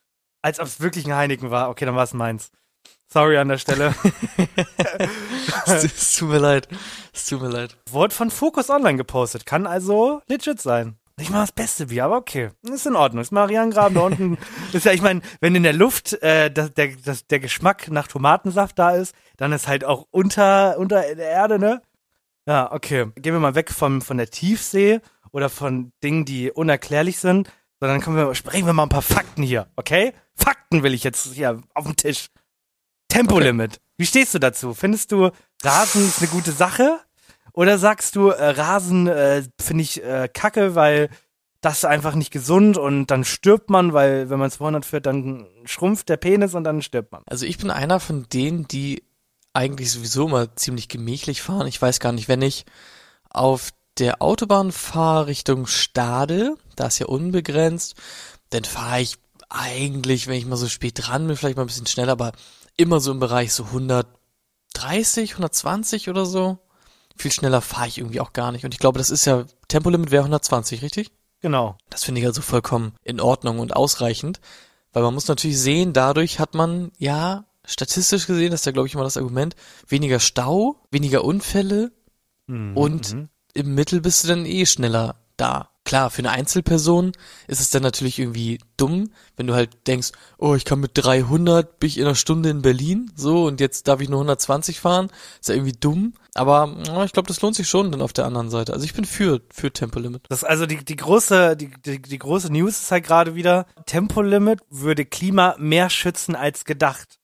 als 0.43 0.61
ob 0.61 0.67
es 0.67 0.81
wirklich 0.81 1.07
ein 1.07 1.17
Heineken 1.17 1.51
war. 1.51 1.71
Okay, 1.71 1.87
dann 1.87 1.97
war 1.97 2.05
es 2.05 2.13
meins. 2.13 2.51
Sorry 3.11 3.39
an 3.39 3.49
der 3.49 3.57
Stelle. 3.57 3.95
es, 5.67 6.17
tut 6.17 6.29
mir 6.29 6.39
leid. 6.39 6.69
Es 7.13 7.27
tut 7.27 7.41
mir 7.41 7.49
leid. 7.49 7.77
Wurde 7.91 8.15
von 8.15 8.31
Focus 8.31 8.69
Online 8.69 8.99
gepostet. 8.99 9.47
Kann 9.47 9.67
also 9.67 10.21
legit 10.29 10.61
sein. 10.61 10.99
Nicht 11.19 11.31
mal 11.31 11.41
das 11.41 11.53
beste 11.53 11.87
Bier, 11.87 12.05
aber 12.05 12.17
okay. 12.19 12.51
Ist 12.71 12.87
in 12.87 12.95
Ordnung. 12.95 13.23
Ist 13.23 13.33
Marianengraben 13.33 13.95
da 13.95 14.03
unten. 14.03 14.39
ist 14.75 14.85
ja, 14.85 14.93
ich 14.93 15.01
meine, 15.01 15.23
wenn 15.41 15.55
in 15.55 15.63
der 15.63 15.73
Luft 15.73 16.13
äh, 16.23 16.51
das, 16.51 16.75
der, 16.75 16.89
das, 17.03 17.27
der 17.27 17.41
Geschmack 17.41 17.91
nach 17.91 18.09
Tomatensaft 18.09 18.79
da 18.79 18.91
ist, 18.91 19.15
dann 19.39 19.53
ist 19.53 19.69
halt 19.69 19.85
auch 19.85 20.07
unter, 20.11 20.79
unter 20.79 21.01
der 21.01 21.31
Erde, 21.31 21.59
ne? 21.59 21.81
Ja, 22.47 22.71
okay. 22.71 23.07
Gehen 23.17 23.33
wir 23.33 23.41
mal 23.41 23.55
weg 23.55 23.71
vom, 23.71 24.03
von 24.03 24.19
der 24.19 24.29
Tiefsee 24.29 25.01
oder 25.33 25.49
von 25.49 25.93
Dingen, 26.05 26.27
die 26.27 26.53
unerklärlich 26.53 27.19
sind, 27.19 27.51
sondern 27.81 28.03
kommen 28.03 28.17
wir, 28.17 28.35
sprechen 28.35 28.67
wir 28.67 28.73
mal 28.75 28.85
ein 28.85 28.91
paar 28.91 29.03
Fakten 29.03 29.43
hier, 29.43 29.69
okay? 29.77 30.13
Fakten 30.35 30.83
will 30.83 30.95
ich 30.95 31.05
jetzt 31.05 31.33
hier 31.35 31.63
auf 31.75 31.85
den 31.85 31.97
Tisch. 31.97 32.29
Tempolimit. 33.09 33.81
Wie 33.97 34.07
stehst 34.07 34.35
du 34.35 34.39
dazu? 34.39 34.75
Findest 34.75 35.13
du, 35.13 35.31
Rasen 35.63 36.07
ist 36.07 36.21
eine 36.21 36.29
gute 36.29 36.53
Sache? 36.53 37.01
Oder 37.53 37.79
sagst 37.79 38.15
du, 38.15 38.29
äh, 38.29 38.51
Rasen 38.51 39.09
äh, 39.09 39.43
finde 39.61 39.83
ich 39.83 40.03
äh, 40.05 40.29
kacke, 40.33 40.75
weil 40.75 41.09
das 41.61 41.79
ist 41.79 41.85
einfach 41.87 42.15
nicht 42.15 42.31
gesund 42.31 42.79
und 42.79 43.07
dann 43.07 43.25
stirbt 43.25 43.69
man, 43.69 43.93
weil 43.93 44.31
wenn 44.31 44.39
man 44.39 44.49
es 44.49 44.55
200 44.55 44.85
fährt, 44.85 45.07
dann 45.07 45.47
schrumpft 45.65 46.09
der 46.09 46.17
Penis 46.17 46.55
und 46.55 46.63
dann 46.65 46.83
stirbt 46.83 47.11
man. 47.11 47.23
Also 47.27 47.47
ich 47.47 47.59
bin 47.59 47.71
einer 47.71 47.99
von 47.99 48.29
denen, 48.33 48.69
die 48.69 49.03
eigentlich 49.55 49.91
sowieso 49.91 50.29
immer 50.29 50.55
ziemlich 50.55 50.89
gemächlich 50.89 51.43
fahren. 51.43 51.67
Ich 51.67 51.83
weiß 51.83 51.99
gar 51.99 52.13
nicht, 52.13 52.29
wenn 52.29 52.43
ich 52.43 52.65
auf 53.29 53.71
der 53.99 54.23
Autobahn 54.23 54.71
fahre 54.71 55.27
Richtung 55.27 55.67
Stade, 55.67 56.55
da 56.77 56.87
ist 56.87 57.01
ja 57.01 57.07
unbegrenzt, 57.07 57.97
dann 58.51 58.63
fahre 58.63 59.01
ich 59.01 59.17
eigentlich, 59.49 60.29
wenn 60.29 60.37
ich 60.37 60.47
mal 60.47 60.57
so 60.57 60.69
spät 60.69 60.95
dran 60.97 61.27
bin, 61.27 61.37
vielleicht 61.37 61.57
mal 61.57 61.65
ein 61.65 61.69
bisschen 61.69 61.87
schneller, 61.87 62.13
aber 62.13 62.33
immer 62.79 63.01
so 63.01 63.13
im 63.13 63.21
Bereich 63.21 63.53
so 63.53 63.65
130, 63.65 65.33
120 65.33 66.09
oder 66.09 66.25
so. 66.25 66.59
Viel 67.17 67.33
schneller 67.33 67.61
fahre 67.61 67.89
ich 67.89 67.99
irgendwie 67.99 68.21
auch 68.21 68.33
gar 68.33 68.53
nicht. 68.53 68.65
Und 68.65 68.73
ich 68.73 68.81
glaube, 68.81 68.99
das 68.99 69.11
ist 69.11 69.27
ja, 69.27 69.45
Tempolimit 69.69 70.11
wäre 70.11 70.23
120, 70.23 70.81
richtig? 70.81 71.11
Genau. 71.41 71.77
Das 71.91 72.05
finde 72.05 72.23
ich 72.23 72.27
also 72.27 72.41
vollkommen 72.41 72.95
in 73.05 73.21
Ordnung 73.21 73.59
und 73.59 73.77
ausreichend. 73.77 74.41
Weil 74.93 75.03
man 75.03 75.13
muss 75.13 75.29
natürlich 75.29 75.61
sehen, 75.61 75.93
dadurch 75.93 76.39
hat 76.39 76.55
man, 76.55 76.93
ja, 76.97 77.45
statistisch 77.67 78.27
gesehen, 78.27 78.51
das 78.53 78.63
ist 78.63 78.67
ja, 78.67 78.73
glaube 78.73 78.89
ich, 78.89 78.95
immer 78.95 79.05
das 79.05 79.19
Argument, 79.19 79.55
weniger 79.87 80.21
Stau, 80.21 80.81
weniger 80.91 81.25
Unfälle 81.25 81.93
Mhm, 82.49 82.77
und 82.77 83.17
im 83.55 83.75
Mittel 83.75 84.01
bist 84.01 84.25
du 84.25 84.29
dann 84.29 84.47
eh 84.47 84.67
schneller 84.67 85.17
da. 85.37 85.71
Klar, 85.89 86.11
für 86.11 86.19
eine 86.19 86.33
Einzelperson 86.33 87.13
ist 87.47 87.63
es 87.63 87.71
dann 87.71 87.83
natürlich 87.83 88.19
irgendwie 88.19 88.59
dumm, 88.77 89.11
wenn 89.39 89.47
du 89.47 89.55
halt 89.55 89.87
denkst, 89.87 90.13
oh, 90.37 90.55
ich 90.55 90.67
kann 90.67 90.81
mit 90.81 90.91
300 90.93 91.81
bin 91.81 91.89
ich 91.89 91.97
in 91.97 92.05
einer 92.05 92.15
Stunde 92.15 92.51
in 92.51 92.61
Berlin, 92.61 93.11
so, 93.17 93.47
und 93.47 93.59
jetzt 93.59 93.89
darf 93.89 94.03
ich 94.03 94.11
nur 94.11 94.19
120 94.19 94.81
fahren. 94.81 95.09
Ist 95.41 95.49
ja 95.49 95.55
irgendwie 95.55 95.73
dumm. 95.73 96.13
Aber 96.35 96.77
ja, 96.87 97.05
ich 97.05 97.13
glaube, 97.13 97.29
das 97.29 97.41
lohnt 97.41 97.57
sich 97.57 97.71
schon 97.71 97.91
dann 97.91 98.03
auf 98.03 98.13
der 98.13 98.27
anderen 98.27 98.51
Seite. 98.51 98.75
Also 98.75 98.85
ich 98.85 98.93
bin 98.93 99.07
für, 99.07 99.41
für 99.51 99.73
Tempolimit. 99.73 100.27
Das 100.29 100.45
also 100.45 100.67
die, 100.67 100.85
die 100.85 100.97
große, 100.97 101.57
die, 101.57 101.71
die, 101.71 102.03
die 102.03 102.19
große 102.19 102.53
News 102.53 102.83
ist 102.83 102.91
halt 102.91 103.05
gerade 103.05 103.35
wieder, 103.35 103.65
Tempolimit 103.87 104.61
würde 104.69 105.07
Klima 105.07 105.57
mehr 105.59 105.89
schützen 105.89 106.37
als 106.37 106.67
gedacht. 106.67 107.19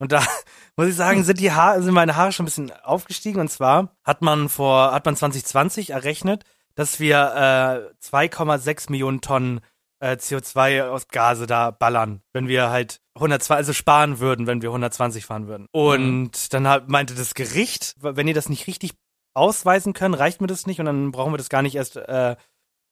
Und 0.00 0.10
da 0.10 0.26
muss 0.76 0.88
ich 0.88 0.96
sagen, 0.96 1.22
sind 1.22 1.38
die 1.38 1.52
Haare, 1.52 1.84
sind 1.84 1.94
meine 1.94 2.16
Haare 2.16 2.32
schon 2.32 2.42
ein 2.42 2.46
bisschen 2.46 2.72
aufgestiegen. 2.82 3.38
Und 3.40 3.48
zwar 3.48 3.96
hat 4.02 4.22
man 4.22 4.48
vor, 4.48 4.90
hat 4.90 5.06
man 5.06 5.14
2020 5.14 5.90
errechnet, 5.90 6.44
dass 6.78 7.00
wir 7.00 7.90
äh, 8.00 8.06
2,6 8.06 8.88
Millionen 8.92 9.20
Tonnen 9.20 9.60
äh, 9.98 10.12
CO2 10.12 10.88
aus 10.88 11.08
Gase 11.08 11.48
da 11.48 11.72
ballern, 11.72 12.22
wenn 12.32 12.46
wir 12.46 12.70
halt 12.70 13.00
120, 13.16 13.56
also 13.56 13.72
sparen 13.72 14.20
würden, 14.20 14.46
wenn 14.46 14.62
wir 14.62 14.68
120 14.68 15.26
fahren 15.26 15.48
würden. 15.48 15.66
Und 15.72 16.54
dann 16.54 16.68
hat, 16.68 16.88
meinte 16.88 17.16
das 17.16 17.34
Gericht, 17.34 17.96
wenn 17.98 18.28
ihr 18.28 18.34
das 18.34 18.48
nicht 18.48 18.68
richtig 18.68 18.92
ausweisen 19.34 19.92
können, 19.92 20.14
reicht 20.14 20.40
mir 20.40 20.46
das 20.46 20.68
nicht 20.68 20.78
und 20.78 20.86
dann 20.86 21.10
brauchen 21.10 21.32
wir 21.32 21.38
das 21.38 21.48
gar 21.48 21.62
nicht 21.62 21.74
erst 21.74 21.96
äh, 21.96 22.36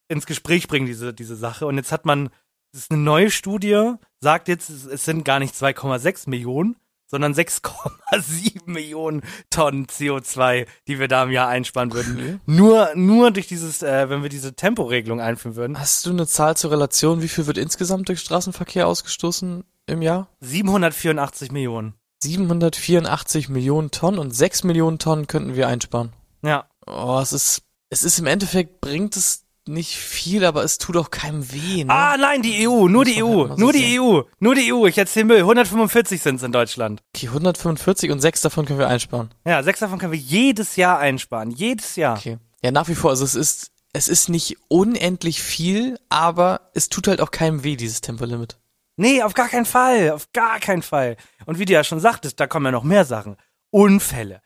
ins 0.09 0.26
Gespräch 0.26 0.66
bringen, 0.66 0.87
diese, 0.87 1.14
diese 1.14 1.37
Sache. 1.37 1.64
Und 1.66 1.76
jetzt 1.76 1.93
hat 1.93 2.07
man, 2.07 2.31
das 2.73 2.83
ist 2.83 2.90
eine 2.90 3.00
neue 3.00 3.31
Studie, 3.31 3.93
sagt 4.19 4.49
jetzt, 4.49 4.69
es 4.69 5.05
sind 5.05 5.25
gar 5.25 5.38
nicht 5.38 5.55
2,6 5.55 6.28
Millionen, 6.28 6.75
sondern 7.07 7.33
6,7 7.33 8.61
Millionen 8.67 9.23
Tonnen 9.51 9.87
CO2, 9.87 10.67
die 10.87 10.99
wir 10.99 11.09
da 11.09 11.25
im 11.25 11.31
Jahr 11.31 11.49
einsparen 11.49 11.93
würden. 11.93 12.41
Nur, 12.47 12.91
nur 12.95 13.31
durch 13.31 13.47
dieses, 13.47 13.83
äh, 13.83 14.09
wenn 14.11 14.23
wir 14.23 14.29
diese 14.29 14.55
Temporegelung 14.55 15.21
einführen 15.21 15.57
würden. 15.57 15.79
Hast 15.79 16.07
du 16.07 16.11
eine 16.11 16.27
Zahl 16.27 16.57
zur 16.57 16.71
Relation? 16.71 17.23
Wie 17.23 17.29
viel 17.29 17.47
wird 17.47 17.59
insgesamt 17.59 18.09
durch 18.09 18.21
Straßenverkehr 18.21 18.87
ausgestoßen 18.87 19.65
im 19.87 20.03
Jahr? 20.03 20.29
784 20.41 21.53
Millionen. 21.53 21.95
784 22.23 23.49
Millionen 23.49 23.91
Tonnen 23.91 24.19
und 24.19 24.31
6 24.33 24.65
Millionen 24.65 24.99
Tonnen 24.99 25.27
könnten 25.27 25.55
wir 25.55 25.69
einsparen. 25.69 26.13
Ja. 26.43 26.67
Oh, 26.87 27.19
es 27.21 27.33
ist, 27.33 27.63
es 27.91 28.03
ist 28.03 28.19
im 28.19 28.27
Endeffekt, 28.27 28.81
bringt 28.81 29.17
es 29.17 29.46
nicht 29.69 29.97
viel, 29.97 30.45
aber 30.45 30.65
es 30.65 30.79
tut 30.79 30.97
auch 30.97 31.11
keinem 31.11 31.53
weh, 31.53 31.85
ne? 31.85 31.93
Ah, 31.93 32.17
nein, 32.17 32.43
die 32.43 32.69
EU, 32.69 32.89
nur 32.89 33.05
die 33.05 33.23
EU, 33.23 33.49
halt 33.49 33.59
so 33.59 33.65
nur 33.65 33.73
die 33.73 33.79
sehen. 33.79 34.01
EU, 34.01 34.23
nur 34.39 34.55
die 34.55 34.73
EU. 34.73 34.87
Ich 34.87 34.99
erzähl 34.99 35.25
Müll. 35.25 35.39
145 35.39 36.23
sind 36.23 36.37
es 36.37 36.43
in 36.43 36.53
Deutschland. 36.53 37.03
Okay, 37.15 37.29
145 37.29 38.11
und 38.11 38.21
6 38.21 38.41
davon 38.43 38.67
können 38.67 38.79
wir 38.79 38.89
einsparen. 38.89 39.31
Ja, 39.45 39.63
sechs 39.63 39.81
davon 39.81 39.99
können 39.99 40.13
wir 40.13 40.19
jedes 40.19 40.77
Jahr 40.77 40.99
einsparen. 40.99 41.51
Jedes 41.51 41.97
Jahr. 41.97 42.17
Okay. 42.17 42.39
Ja, 42.63 42.71
nach 42.71 42.89
wie 42.89 42.95
vor, 42.95 43.11
also 43.11 43.25
es 43.25 43.35
ist, 43.35 43.71
es 43.93 44.09
ist 44.09 44.29
nicht 44.29 44.57
unendlich 44.69 45.43
viel, 45.43 45.99
aber 46.09 46.71
es 46.75 46.89
tut 46.89 47.09
halt 47.09 47.21
auch 47.21 47.31
keinem 47.31 47.65
weh, 47.65 47.77
dieses 47.77 48.01
Tempolimit. 48.01 48.59
Nee, 48.97 49.23
auf 49.23 49.35
gar 49.35 49.49
keinen 49.49 49.67
Fall. 49.67 50.11
Auf 50.11 50.33
gar 50.33 50.59
keinen 50.59 50.83
Fall. 50.83 51.17
Und 51.45 51.59
wie 51.59 51.65
du 51.65 51.73
ja 51.73 51.85
schon 51.85 52.01
sagtest, 52.01 52.41
da 52.41 52.47
kommen 52.47 52.67
ja 52.67 52.73
noch 52.73 52.83
mehr 52.85 53.05
Sachen. 53.05 53.37
Unfälle. 53.71 54.41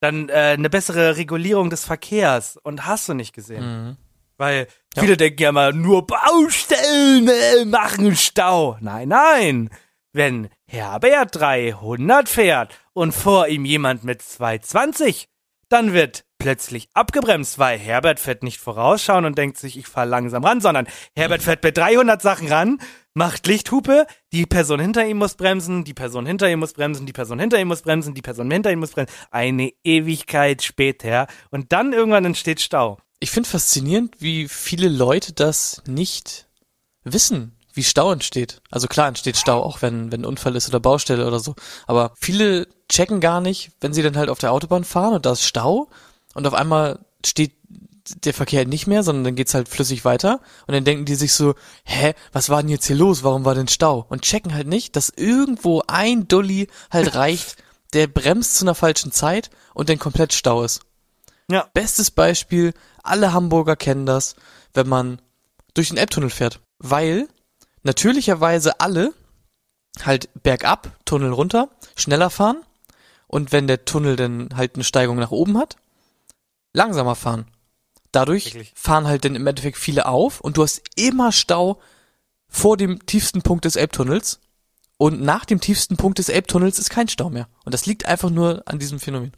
Dann 0.00 0.28
äh, 0.28 0.54
eine 0.56 0.70
bessere 0.70 1.16
Regulierung 1.16 1.70
des 1.70 1.84
Verkehrs. 1.84 2.56
Und 2.62 2.86
hast 2.86 3.08
du 3.08 3.14
nicht 3.14 3.34
gesehen. 3.34 3.64
Mhm. 3.64 3.96
Weil 4.38 4.66
Ja. 4.94 5.02
viele 5.02 5.16
denken 5.16 5.42
ja 5.42 5.52
mal, 5.52 5.72
nur 5.72 6.06
Baustellen 6.06 7.28
äh, 7.28 7.64
machen 7.64 8.16
Stau. 8.16 8.76
Nein, 8.80 9.08
nein. 9.08 9.70
Wenn 10.12 10.48
Herbert 10.66 11.36
300 11.36 12.28
fährt 12.28 12.78
und 12.94 13.12
vor 13.12 13.48
ihm 13.48 13.64
jemand 13.64 14.04
mit 14.04 14.22
220, 14.22 15.28
dann 15.68 15.92
wird 15.92 16.24
plötzlich 16.38 16.88
abgebremst, 16.94 17.58
weil 17.58 17.78
Herbert 17.78 18.20
fährt 18.20 18.42
nicht 18.42 18.58
vorausschauen 18.58 19.24
und 19.24 19.36
denkt 19.36 19.58
sich, 19.58 19.76
ich 19.78 19.86
fahr 19.88 20.06
langsam 20.06 20.44
ran, 20.44 20.60
sondern 20.60 20.86
Herbert 21.14 21.42
fährt 21.42 21.62
mit 21.62 21.76
300 21.76 22.22
Sachen 22.22 22.48
ran, 22.48 22.78
macht 23.14 23.46
Lichthupe, 23.46 24.06
die 24.32 24.46
Person 24.46 24.78
hinter 24.78 25.06
ihm 25.06 25.18
muss 25.18 25.34
bremsen, 25.34 25.84
die 25.84 25.94
Person 25.94 26.24
hinter 26.26 26.48
ihm 26.50 26.60
muss 26.60 26.74
bremsen, 26.74 27.04
die 27.06 27.12
Person 27.12 27.38
hinter 27.38 27.58
ihm 27.58 27.68
muss 27.68 27.82
bremsen, 27.82 28.14
die 28.14 28.22
Person 28.22 28.50
hinter 28.50 28.70
ihm 28.70 28.78
muss 28.78 28.92
bremsen. 28.92 29.14
Eine 29.30 29.72
Ewigkeit 29.82 30.62
später 30.62 31.26
und 31.50 31.72
dann 31.72 31.92
irgendwann 31.92 32.24
entsteht 32.24 32.60
Stau. 32.60 32.98
Ich 33.18 33.30
finde 33.30 33.48
faszinierend, 33.48 34.16
wie 34.18 34.48
viele 34.48 34.88
Leute 34.88 35.32
das 35.32 35.82
nicht 35.86 36.46
wissen, 37.04 37.56
wie 37.72 37.84
Stau 37.84 38.12
entsteht. 38.12 38.60
Also 38.70 38.88
klar 38.88 39.08
entsteht 39.08 39.36
Stau 39.36 39.62
auch, 39.62 39.82
wenn, 39.82 40.12
wenn 40.12 40.22
ein 40.22 40.26
Unfall 40.26 40.56
ist 40.56 40.68
oder 40.68 40.80
Baustelle 40.80 41.26
oder 41.26 41.40
so. 41.40 41.54
Aber 41.86 42.12
viele 42.16 42.68
checken 42.88 43.20
gar 43.20 43.40
nicht, 43.40 43.70
wenn 43.80 43.92
sie 43.92 44.02
dann 44.02 44.16
halt 44.16 44.28
auf 44.28 44.38
der 44.38 44.52
Autobahn 44.52 44.84
fahren 44.84 45.14
und 45.14 45.26
da 45.26 45.32
ist 45.32 45.44
Stau 45.44 45.88
und 46.34 46.46
auf 46.46 46.54
einmal 46.54 46.98
steht 47.24 47.52
der 48.24 48.34
Verkehr 48.34 48.66
nicht 48.66 48.86
mehr, 48.86 49.02
sondern 49.02 49.24
dann 49.24 49.34
geht's 49.34 49.54
halt 49.54 49.68
flüssig 49.68 50.04
weiter 50.04 50.40
und 50.66 50.74
dann 50.74 50.84
denken 50.84 51.06
die 51.06 51.16
sich 51.16 51.32
so, 51.32 51.54
hä, 51.84 52.14
was 52.32 52.48
war 52.48 52.62
denn 52.62 52.70
jetzt 52.70 52.86
hier 52.86 52.96
los? 52.96 53.24
Warum 53.24 53.44
war 53.44 53.54
denn 53.54 53.68
Stau? 53.68 54.06
Und 54.08 54.22
checken 54.22 54.54
halt 54.54 54.68
nicht, 54.68 54.96
dass 54.96 55.12
irgendwo 55.14 55.82
ein 55.86 56.28
Dulli 56.28 56.68
halt 56.90 57.14
reicht, 57.14 57.56
der 57.92 58.06
bremst 58.06 58.56
zu 58.56 58.64
einer 58.64 58.74
falschen 58.74 59.12
Zeit 59.12 59.50
und 59.74 59.88
dann 59.88 59.98
komplett 59.98 60.32
Stau 60.32 60.62
ist. 60.62 60.82
Ja. 61.50 61.68
Bestes 61.74 62.10
Beispiel, 62.10 62.74
alle 63.08 63.32
Hamburger 63.32 63.76
kennen 63.76 64.06
das, 64.06 64.36
wenn 64.74 64.88
man 64.88 65.20
durch 65.74 65.88
den 65.88 65.96
Elbtunnel 65.96 66.30
fährt. 66.30 66.60
Weil 66.78 67.28
natürlicherweise 67.82 68.80
alle 68.80 69.12
halt 70.02 70.28
bergab, 70.42 70.90
Tunnel 71.04 71.32
runter, 71.32 71.70
schneller 71.96 72.30
fahren 72.30 72.62
und 73.26 73.52
wenn 73.52 73.66
der 73.66 73.84
Tunnel 73.84 74.16
dann 74.16 74.50
halt 74.56 74.74
eine 74.74 74.84
Steigung 74.84 75.16
nach 75.16 75.30
oben 75.30 75.58
hat, 75.58 75.76
langsamer 76.72 77.14
fahren. 77.14 77.46
Dadurch 78.12 78.46
Wirklich? 78.46 78.72
fahren 78.74 79.06
halt 79.06 79.24
dann 79.24 79.34
im 79.34 79.46
Endeffekt 79.46 79.78
viele 79.78 80.06
auf 80.06 80.40
und 80.40 80.56
du 80.56 80.62
hast 80.62 80.82
immer 80.96 81.32
Stau 81.32 81.80
vor 82.48 82.76
dem 82.76 83.04
tiefsten 83.06 83.42
Punkt 83.42 83.64
des 83.64 83.76
Elbtunnels 83.76 84.40
und 84.98 85.20
nach 85.20 85.44
dem 85.44 85.60
tiefsten 85.60 85.96
Punkt 85.96 86.18
des 86.18 86.28
Elbtunnels 86.28 86.78
ist 86.78 86.90
kein 86.90 87.08
Stau 87.08 87.30
mehr. 87.30 87.48
Und 87.64 87.74
das 87.74 87.86
liegt 87.86 88.06
einfach 88.06 88.30
nur 88.30 88.62
an 88.66 88.78
diesem 88.78 89.00
Phänomen. 89.00 89.32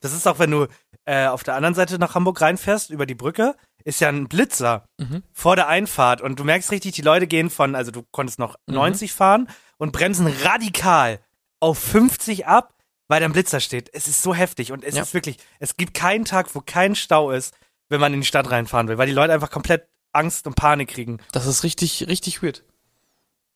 Das 0.00 0.12
ist 0.12 0.26
auch, 0.26 0.38
wenn 0.38 0.50
du 0.50 0.66
äh, 1.06 1.26
auf 1.26 1.42
der 1.42 1.54
anderen 1.54 1.74
Seite 1.74 1.98
nach 1.98 2.14
Hamburg 2.14 2.40
reinfährst, 2.40 2.90
über 2.90 3.06
die 3.06 3.14
Brücke, 3.14 3.54
ist 3.84 4.00
ja 4.00 4.08
ein 4.08 4.28
Blitzer 4.28 4.84
Mhm. 4.98 5.22
vor 5.32 5.56
der 5.56 5.68
Einfahrt. 5.68 6.20
Und 6.20 6.38
du 6.38 6.44
merkst 6.44 6.70
richtig, 6.70 6.92
die 6.92 7.02
Leute 7.02 7.26
gehen 7.26 7.50
von, 7.50 7.74
also 7.74 7.90
du 7.90 8.02
konntest 8.10 8.38
noch 8.38 8.56
Mhm. 8.66 8.74
90 8.74 9.12
fahren 9.12 9.48
und 9.78 9.92
bremsen 9.92 10.26
radikal 10.26 11.20
auf 11.60 11.78
50 11.78 12.46
ab, 12.46 12.74
weil 13.08 13.20
da 13.20 13.26
ein 13.26 13.32
Blitzer 13.32 13.60
steht. 13.60 13.88
Es 13.92 14.06
ist 14.08 14.22
so 14.22 14.34
heftig. 14.34 14.72
Und 14.72 14.84
es 14.84 14.94
Ja. 14.94 15.02
ist 15.02 15.14
wirklich, 15.14 15.38
es 15.58 15.76
gibt 15.76 15.94
keinen 15.94 16.24
Tag, 16.26 16.54
wo 16.54 16.60
kein 16.60 16.94
Stau 16.94 17.30
ist, 17.30 17.54
wenn 17.88 18.00
man 18.00 18.12
in 18.14 18.20
die 18.20 18.26
Stadt 18.26 18.50
reinfahren 18.50 18.86
will, 18.88 18.98
weil 18.98 19.06
die 19.06 19.12
Leute 19.14 19.32
einfach 19.32 19.50
komplett 19.50 19.88
Angst 20.12 20.46
und 20.46 20.54
Panik 20.56 20.90
kriegen. 20.90 21.18
Das 21.32 21.46
ist 21.46 21.62
richtig, 21.64 22.06
richtig 22.08 22.42
weird. 22.42 22.62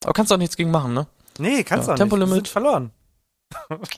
Aber 0.05 0.13
kannst 0.13 0.31
du 0.31 0.35
auch 0.35 0.39
nichts 0.39 0.57
gegen 0.57 0.71
machen, 0.71 0.93
ne? 0.95 1.07
Nee, 1.39 1.65
kannst 1.65 1.87
Ja, 1.89 1.93
du 1.93 1.93
auch 1.95 1.99
Tempolimit. 1.99 2.29
nicht. 2.35 2.47
Sind 2.47 2.49
verloren. 2.49 2.91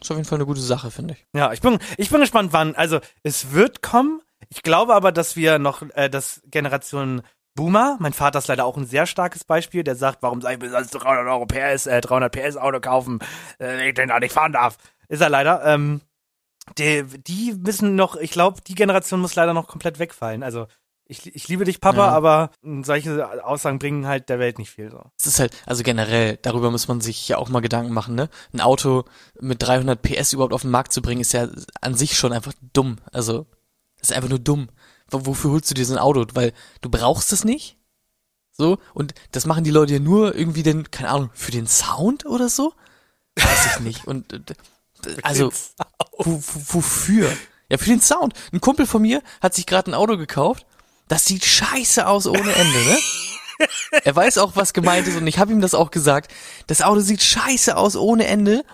Ist 0.01 0.11
auf 0.11 0.17
jeden 0.17 0.25
Fall 0.25 0.39
eine 0.39 0.47
gute 0.47 0.61
Sache, 0.61 0.91
finde 0.91 1.15
ich. 1.15 1.27
Ja, 1.35 1.53
ich 1.53 1.61
bin, 1.61 1.79
ich 1.97 2.11
bin 2.11 2.21
gespannt, 2.21 2.53
wann. 2.53 2.75
Also, 2.75 3.01
es 3.23 3.53
wird 3.53 3.83
kommen. 3.83 4.21
Ich 4.49 4.63
glaube 4.63 4.95
aber, 4.95 5.13
dass 5.13 5.37
wir 5.37 5.59
noch, 5.59 5.83
äh, 5.95 6.09
das 6.09 6.43
Generation 6.47 7.23
Boomer, 7.55 7.97
mein 8.01 8.13
Vater 8.13 8.39
ist 8.39 8.49
leider 8.49 8.67
auch 8.67 8.77
ein 8.77 8.87
sehr 8.87 9.07
starkes 9.07 9.45
Beispiel, 9.45 9.83
der 9.83 9.97
sagt, 9.97 10.23
warum 10.23 10.43
soll 10.43 10.53
ich 10.53 10.59
mir 10.59 10.71
sonst 10.71 10.91
300 10.91 11.27
Euro 11.27 11.47
PS, 11.47 11.87
äh, 11.87 12.01
300 12.01 12.31
PS 12.31 12.57
Auto 12.57 12.81
kaufen, 12.81 13.19
äh, 13.59 13.79
wenn 13.79 13.89
ich 13.89 13.95
den 13.95 14.11
da 14.11 14.21
nicht 14.21 14.33
fahren 14.33 14.53
darf. 14.53 14.77
Ist 15.09 15.23
er 15.23 15.31
leider. 15.31 15.65
Ähm, 15.65 16.03
die, 16.79 17.05
die 17.05 17.55
müssen 17.55 17.97
noch, 17.97 18.17
ich 18.17 18.31
glaube, 18.31 18.61
die 18.67 18.75
Generation 18.75 19.21
muss 19.21 19.35
leider 19.35 19.55
noch 19.55 19.69
komplett 19.69 19.99
wegfallen. 19.99 20.43
Also, 20.43 20.67
ich, 21.09 21.35
ich 21.35 21.49
liebe 21.49 21.65
dich, 21.65 21.81
Papa, 21.81 22.07
Ja. 22.07 22.09
aber 22.09 22.51
mh, 22.63 22.85
solche 22.85 23.45
Aussagen 23.45 23.79
bringen 23.79 24.07
halt 24.07 24.29
der 24.29 24.39
Welt 24.39 24.59
nicht 24.59 24.71
viel 24.71 24.91
so. 24.91 25.03
Es 25.19 25.27
ist 25.27 25.39
halt, 25.41 25.57
also 25.67 25.83
generell, 25.83 26.39
darüber 26.43 26.71
muss 26.71 26.89
man 26.89 27.01
sich 27.01 27.29
ja 27.29 27.39
auch 27.39 27.49
mal 27.49 27.61
Gedanken 27.61 27.93
machen, 27.93 28.15
ne? 28.15 28.29
Ein 28.53 28.61
Auto 28.61 29.05
mit 29.41 29.63
300 29.63 30.01
PS 30.03 30.33
überhaupt 30.33 30.53
auf 30.53 30.63
den 30.63 30.71
Markt 30.71 30.93
zu 30.93 31.03
bringen, 31.03 31.21
ist 31.21 31.33
ja 31.33 31.49
an 31.81 31.95
sich 31.95 32.17
schon 32.19 32.33
einfach 32.33 32.53
dumm. 32.73 32.97
Also, 33.13 33.47
ist 34.01 34.13
einfach 34.13 34.29
nur 34.29 34.39
dumm. 34.41 34.69
Wofür 35.11 35.53
holst 35.53 35.71
du 35.71 35.75
dir 35.75 35.85
so 35.87 35.95
ein 35.95 36.01
Auto? 36.01 36.27
Weil 36.35 36.53
du 36.81 36.91
brauchst 36.91 37.33
es 37.33 37.45
nicht. 37.45 37.79
So, 38.53 38.79
und 38.95 39.15
das 39.33 39.47
machen 39.47 39.65
die 39.65 39.71
Leute 39.71 39.93
ja 39.95 40.01
nur 40.01 40.35
irgendwie 40.35 40.63
denn, 40.63 40.91
keine 40.91 41.11
Ahnung, 41.11 41.31
für 41.35 41.53
den 41.53 41.67
Sound 41.67 42.27
oder 42.27 42.49
so? 42.49 42.73
Weiß 43.37 43.67
ich 43.77 43.81
nicht. 43.81 44.07
Und, 44.07 44.33
äh, 44.33 44.41
also, 45.23 45.53
wo, 46.17 46.41
wo, 46.43 46.61
wofür? 46.79 47.31
Ja, 47.69 47.79
für 47.79 47.91
den 47.91 48.01
Sound. 48.01 48.33
Ein 48.53 48.61
Kumpel 48.61 48.87
von 48.87 49.03
mir 49.03 49.23
hat 49.43 49.55
sich 49.55 49.67
gerade 49.67 49.91
ein 49.91 49.95
Auto 49.95 50.17
gekauft. 50.17 50.67
Das 51.09 51.25
sieht 51.25 51.45
scheiße 51.45 52.07
aus 52.07 52.27
ohne 52.27 52.53
Ende, 52.53 52.79
ne? 52.85 52.99
Er 54.05 54.15
weiß 54.15 54.39
auch, 54.39 54.55
was 54.55 54.75
gemeint 54.75 55.07
ist 55.09 55.17
und 55.17 55.27
ich 55.27 55.39
habe 55.39 55.53
ihm 55.53 55.63
das 55.63 55.75
auch 55.75 55.91
gesagt. 55.91 56.31
Das 56.67 56.83
Auto 56.83 57.01
sieht 57.01 57.23
scheiße 57.23 57.77
aus 57.77 57.97
ohne 57.97 58.27
Ende, 58.27 58.65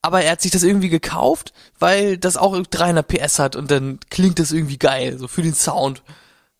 aber 0.00 0.22
er 0.22 0.32
hat 0.32 0.40
sich 0.40 0.50
das 0.50 0.62
irgendwie 0.62 0.88
gekauft, 0.88 1.52
weil 1.78 2.16
das 2.16 2.36
auch 2.36 2.58
300 2.58 3.06
PS 3.06 3.38
hat 3.38 3.56
und 3.56 3.70
dann 3.70 4.00
klingt 4.10 4.38
das 4.38 4.52
irgendwie 4.52 4.78
geil, 4.78 5.18
so 5.18 5.28
für 5.28 5.42
den 5.42 5.54
Sound. 5.54 6.02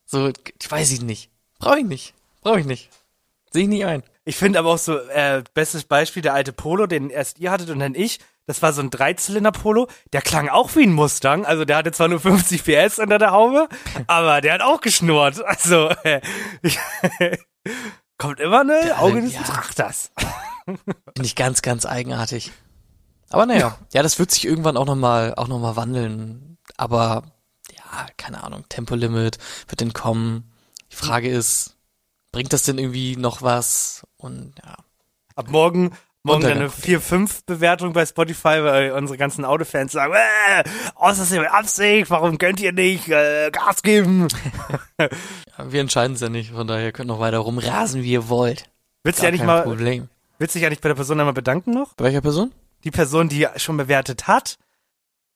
So, 0.05 0.29
ich 0.29 0.71
weiß 0.71 0.91
ich 0.91 1.01
nicht. 1.01 1.31
Brauche 1.57 1.79
ich 1.79 1.85
nicht. 1.85 2.13
Brauche 2.41 2.59
ich 2.59 2.65
nicht. 2.65 2.89
Sehe 3.51 3.63
ich 3.63 3.69
nicht 3.69 3.85
ein. 3.85 4.03
Ich 4.25 4.35
finde 4.35 4.59
aber 4.59 4.73
auch 4.73 4.77
so, 4.77 4.97
äh, 4.97 5.43
bestes 5.53 5.83
Beispiel, 5.83 6.21
der 6.21 6.33
alte 6.33 6.53
Polo, 6.53 6.87
den 6.87 7.09
erst 7.09 7.39
ihr 7.39 7.51
hattet 7.51 7.69
und 7.69 7.79
dann 7.79 7.95
ich, 7.95 8.19
das 8.47 8.61
war 8.61 8.73
so 8.73 8.81
ein 8.81 8.89
Dreizylinder-Polo, 8.89 9.87
der 10.13 10.21
klang 10.21 10.49
auch 10.49 10.75
wie 10.75 10.83
ein 10.83 10.93
Mustang, 10.93 11.45
also 11.45 11.65
der 11.65 11.77
hatte 11.77 11.91
zwar 11.91 12.07
nur 12.07 12.19
50 12.19 12.63
PS 12.63 12.99
unter 12.99 13.17
der 13.17 13.31
Haube, 13.31 13.67
aber 14.07 14.41
der 14.41 14.53
hat 14.53 14.61
auch 14.61 14.81
geschnurrt, 14.81 15.43
also, 15.43 15.89
äh, 16.03 16.21
kommt 18.17 18.39
immer 18.39 18.63
ne, 18.63 18.95
Auge 18.97 19.21
des 19.21 19.33
ja. 19.33 19.41
Betrachters. 19.41 20.11
Finde 20.65 20.87
ich 21.23 21.35
ganz, 21.35 21.61
ganz 21.61 21.85
eigenartig. 21.85 22.51
Aber 23.29 23.45
naja, 23.45 23.77
ja, 23.93 24.03
das 24.03 24.19
wird 24.19 24.31
sich 24.31 24.45
irgendwann 24.45 24.77
auch 24.77 24.85
nochmal, 24.85 25.33
auch 25.35 25.47
noch 25.47 25.59
mal 25.59 25.75
wandeln. 25.75 26.57
Aber, 26.77 27.23
ja, 27.71 28.07
keine 28.17 28.43
Ahnung, 28.43 28.65
Tempolimit 28.69 29.37
wird 29.67 29.81
denn 29.81 29.93
kommen. 29.93 30.51
Die 30.91 30.95
Frage 30.95 31.29
ist, 31.29 31.77
bringt 32.31 32.53
das 32.53 32.63
denn 32.63 32.77
irgendwie 32.77 33.15
noch 33.15 33.41
was? 33.41 34.05
Und, 34.17 34.53
ja. 34.63 34.75
Ab 35.35 35.49
morgen, 35.49 35.95
morgen 36.25 36.45
eine 36.45 36.67
4-5-Bewertung 36.69 37.93
bei 37.93 38.05
Spotify, 38.05 38.63
weil 38.63 38.91
unsere 38.91 39.17
ganzen 39.17 39.45
Autofans 39.45 39.93
sagen, 39.93 40.13
äh, 40.13 40.63
außer 40.95 41.39
mit 41.39 41.49
Absicht, 41.49 42.09
warum 42.09 42.37
könnt 42.37 42.59
ihr 42.59 42.73
nicht 42.73 43.07
äh, 43.07 43.49
Gas 43.51 43.81
geben? 43.83 44.27
ja 44.99 45.09
wir 45.67 45.81
entscheiden 45.81 46.15
es 46.15 46.21
ja 46.21 46.29
nicht, 46.29 46.51
von 46.51 46.67
daher 46.67 46.91
könnt 46.91 47.07
noch 47.07 47.19
weiter 47.19 47.37
rumrasen, 47.39 48.03
wie 48.03 48.11
ihr 48.11 48.29
wollt. 48.29 48.69
Willst 49.03 49.21
du 49.21 49.25
ja 49.25 49.31
nicht 49.31 49.43
mal, 49.43 49.63
Problem. 49.63 50.09
willst 50.39 50.55
du 50.55 50.59
dich 50.59 50.69
nicht 50.69 50.81
bei 50.81 50.89
der 50.89 50.95
Person 50.95 51.19
einmal 51.19 51.33
bedanken 51.33 51.71
noch? 51.71 51.93
Bei 51.93 52.05
welcher 52.05 52.21
Person? 52.21 52.51
die 52.85 52.91
Person, 52.91 53.27
die 53.27 53.47
schon 53.57 53.75
bewertet 53.75 54.27
hat, 54.27 54.57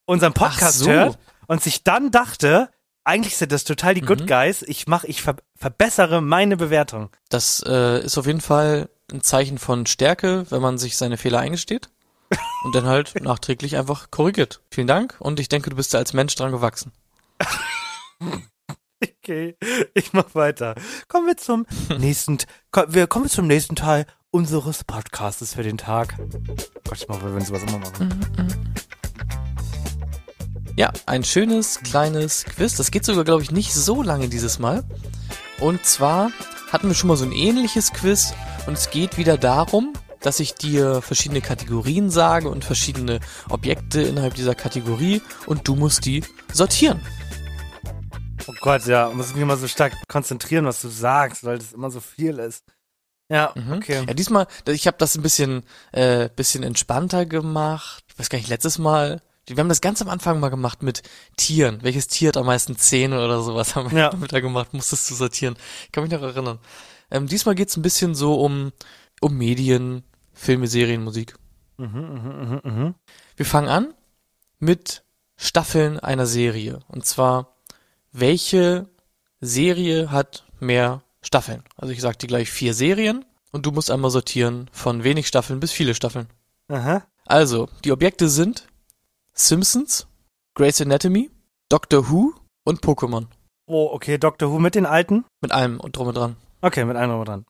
unseren 0.06 0.34
Podcast 0.34 0.80
so. 0.80 0.90
hört 0.90 1.20
und 1.48 1.62
sich 1.62 1.84
dann 1.84 2.12
dachte, 2.12 2.70
eigentlich 3.04 3.38
sind 3.38 3.52
das 3.52 3.64
total 3.64 3.96
die 3.96 4.02
Mhm. 4.02 4.06
Good 4.06 4.28
Guys, 4.28 4.62
ich 4.62 4.88
mach, 4.88 5.04
ich 5.04 5.22
ver 5.22 5.36
verbessere 5.56 6.22
meine 6.22 6.56
Bewertung. 6.56 7.10
Das 7.28 7.62
äh, 7.68 8.02
ist 8.06 8.18
auf 8.18 8.28
jeden 8.28 8.40
Fall 8.40 8.90
ein 9.14 9.22
Zeichen 9.22 9.58
von 9.58 9.86
Stärke, 9.86 10.46
wenn 10.50 10.62
man 10.62 10.78
sich 10.78 10.98
seine 10.98 11.18
Fehler 11.18 11.40
eingesteht 11.40 11.90
und 12.64 12.76
dann 12.76 12.86
halt 12.86 13.22
nachträglich 13.22 13.78
einfach 13.78 14.12
korrigiert. 14.12 14.62
Vielen 14.72 14.88
Dank 14.88 15.16
und 15.20 15.40
ich 15.40 15.50
denke, 15.50 15.70
du 15.70 15.76
bist 15.76 15.94
da 15.94 15.98
als 15.98 16.14
Mensch 16.14 16.36
dran 16.36 16.52
gewachsen. 16.52 16.92
Okay, 19.02 19.56
ich 19.94 20.12
mach 20.12 20.36
weiter. 20.36 20.76
Kommen 21.08 21.28
wir 21.28 21.38
zum 21.38 21.66
nächsten, 22.00 22.40
wir 22.88 23.08
kommen 23.08 23.30
zum 23.30 23.48
nächsten 23.48 23.76
Teil 23.76 24.06
unseres 24.32 24.84
Podcastes 24.84 25.54
für 25.54 25.64
den 25.64 25.78
Tag. 25.78 26.16
Gott, 26.84 26.98
ich 26.98 27.08
mach, 27.08 27.22
wir 27.22 27.32
würden 27.32 27.46
sowas 27.46 27.64
immer 27.64 27.78
machen. 27.78 28.74
Ja, 30.76 30.92
ein 31.06 31.24
schönes 31.24 31.80
kleines 31.80 32.46
Quiz. 32.46 32.76
Das 32.76 32.92
geht 32.92 33.06
sogar, 33.06 33.24
glaube 33.24 33.44
ich, 33.44 33.52
nicht 33.52 33.74
so 33.74 34.02
lange 34.02 34.30
dieses 34.30 34.60
Mal. 34.60 34.84
Und 35.60 35.86
zwar 35.86 36.32
hatten 36.72 36.88
wir 36.88 36.96
schon 36.96 37.08
mal 37.08 37.18
so 37.18 37.26
ein 37.26 37.32
ähnliches 37.32 37.92
Quiz 37.94 38.34
und 38.68 38.74
es 38.74 38.90
geht 38.90 39.18
wieder 39.18 39.38
darum, 39.38 39.94
dass 40.22 40.40
ich 40.40 40.54
dir 40.54 41.02
verschiedene 41.02 41.42
Kategorien 41.42 42.10
sage 42.10 42.50
und 42.50 42.66
verschiedene 42.66 43.20
Objekte 43.50 44.02
innerhalb 44.02 44.34
dieser 44.36 44.56
Kategorie 44.56 45.22
und 45.46 45.68
du 45.68 45.76
musst 45.76 46.06
die 46.06 46.24
sortieren. 46.52 47.00
Oh 48.48 48.54
Gott, 48.62 48.86
ja, 48.86 49.10
muss 49.12 49.28
ich 49.30 49.34
mich 49.36 49.44
immer 49.44 49.58
so 49.58 49.68
stark 49.68 49.94
konzentrieren, 50.08 50.66
was 50.66 50.82
du 50.82 50.90
sagst, 50.90 51.44
weil 51.44 51.58
das 51.60 51.72
immer 51.74 51.92
so 51.92 52.00
viel 52.00 52.40
ist. 52.40 52.64
Ja, 53.32 53.54
Mhm. 53.56 53.74
okay. 53.74 54.04
Ja, 54.08 54.14
diesmal, 54.14 54.48
ich 54.68 54.88
habe 54.88 54.98
das 54.98 55.16
ein 55.16 55.22
bisschen, 55.22 55.64
äh, 55.92 56.30
bisschen 56.36 56.64
entspannter 56.64 57.26
gemacht. 57.26 58.04
Ich 58.08 58.18
weiß 58.18 58.30
gar 58.30 58.40
nicht, 58.40 58.50
letztes 58.50 58.80
Mal, 58.80 59.22
wir 59.50 59.62
haben 59.62 59.70
das 59.70 59.82
ganz 59.82 60.02
am 60.02 60.10
Anfang 60.10 60.40
mal 60.40 60.50
gemacht 60.50 60.84
mit 60.84 61.02
Tieren. 61.38 61.80
Welches 61.82 62.08
Tier 62.08 62.30
hat 62.30 62.38
am 62.38 62.46
meisten 62.46 62.78
Zähne 62.78 63.24
oder 63.24 63.42
sowas 63.42 63.76
haben 63.76 63.92
wir 63.92 63.98
Ja. 64.00 64.10
da 64.30 64.40
gemacht, 64.40 64.74
musstest 64.74 65.10
du 65.10 65.16
sortieren. 65.16 65.56
Ich 65.86 65.92
kann 65.92 66.04
mich 66.04 66.12
noch 66.12 66.22
erinnern. 66.22 66.60
Ähm, 67.12 67.28
diesmal 67.28 67.56
geht's 67.56 67.76
ein 67.78 67.82
bisschen 67.82 68.16
so 68.16 68.40
um, 68.42 68.72
um 69.22 69.38
Medien, 69.38 70.04
Filme, 70.34 70.68
Serien, 70.68 71.04
Musik. 71.04 71.36
Mhm, 71.78 71.88
mhm, 71.88 72.60
mhm, 72.64 72.72
mhm. 72.72 72.96
Wir 73.36 73.46
fangen 73.46 73.70
an 73.70 73.94
mit 74.60 75.04
Staffeln 75.38 76.00
einer 76.00 76.26
Serie. 76.26 76.80
Und 76.88 77.06
zwar, 77.06 77.56
welche 78.12 78.90
Serie 79.42 80.12
hat 80.12 80.46
mehr 80.60 81.02
Staffeln? 81.22 81.64
Also 81.76 81.94
ich 81.94 82.02
sag 82.02 82.20
dir 82.20 82.28
gleich 82.28 82.50
vier 82.50 82.74
Serien 82.74 83.26
und 83.52 83.66
du 83.66 83.72
musst 83.72 83.90
einmal 83.90 84.12
sortieren 84.12 84.70
von 84.72 85.04
wenig 85.04 85.28
Staffeln 85.28 85.60
bis 85.60 85.72
viele 85.72 85.96
Staffeln. 85.96 86.28
Aha. 86.68 87.04
Also, 87.26 87.70
die 87.84 87.92
Objekte 87.92 88.28
sind 88.28 88.68
Simpsons, 89.40 90.06
Grey's 90.54 90.82
Anatomy, 90.82 91.32
Doctor 91.70 92.10
Who 92.10 92.34
und 92.68 92.82
Pokémon. 92.82 93.28
Oh, 93.68 93.90
okay, 93.94 94.18
Doctor 94.18 94.52
Who 94.52 94.60
mit 94.60 94.76
den 94.76 94.86
alten? 94.86 95.24
Mit 95.42 95.54
allem 95.54 95.80
und 95.80 95.96
drum 95.96 96.10
und 96.10 96.18
dran. 96.18 96.36
Okay, 96.62 96.84
mit 96.84 96.98
einem 96.98 97.24
dran. 97.24 97.46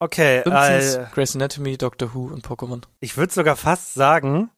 Okay, 0.00 0.42
Simpsons, 0.44 0.94
äh, 0.94 1.06
Grey's 1.12 1.34
Anatomy, 1.34 1.76
Doctor 1.76 2.14
Who 2.14 2.26
und 2.28 2.46
Pokémon. 2.46 2.82
ich 3.00 3.16
würde 3.16 3.32
sogar 3.32 3.56
fast 3.56 3.94
sagen, 3.94 4.50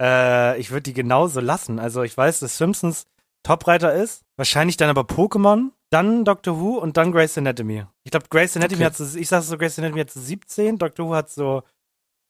äh, 0.00 0.56
ich 0.60 0.70
würde 0.70 0.82
die 0.82 0.92
genauso 0.92 1.40
lassen. 1.40 1.80
Also 1.80 2.04
ich 2.04 2.16
weiß, 2.16 2.38
dass 2.38 2.56
Simpsons 2.56 3.08
Topreiter 3.42 3.92
ist, 3.92 4.22
wahrscheinlich 4.36 4.76
dann 4.76 4.90
aber 4.90 5.02
Pokémon, 5.02 5.70
dann 5.90 6.24
Doctor 6.24 6.60
Who 6.60 6.78
und 6.78 6.96
dann 6.96 7.10
Grey's 7.10 7.36
Anatomy. 7.36 7.84
Ich 8.04 8.12
glaube, 8.12 8.26
Grey's 8.30 8.56
Anatomy 8.56 8.76
Okay. 8.76 8.84
hat 8.84 8.96
so, 8.96 9.18
ich 9.18 9.26
sag 9.26 9.42
so, 9.42 9.58
Grey's 9.58 9.76
Anatomy 9.76 10.02
hat 10.02 10.10
so 10.12 10.20
17, 10.20 10.78
Doctor 10.78 11.08
Who 11.08 11.14
hat 11.16 11.30
so 11.30 11.64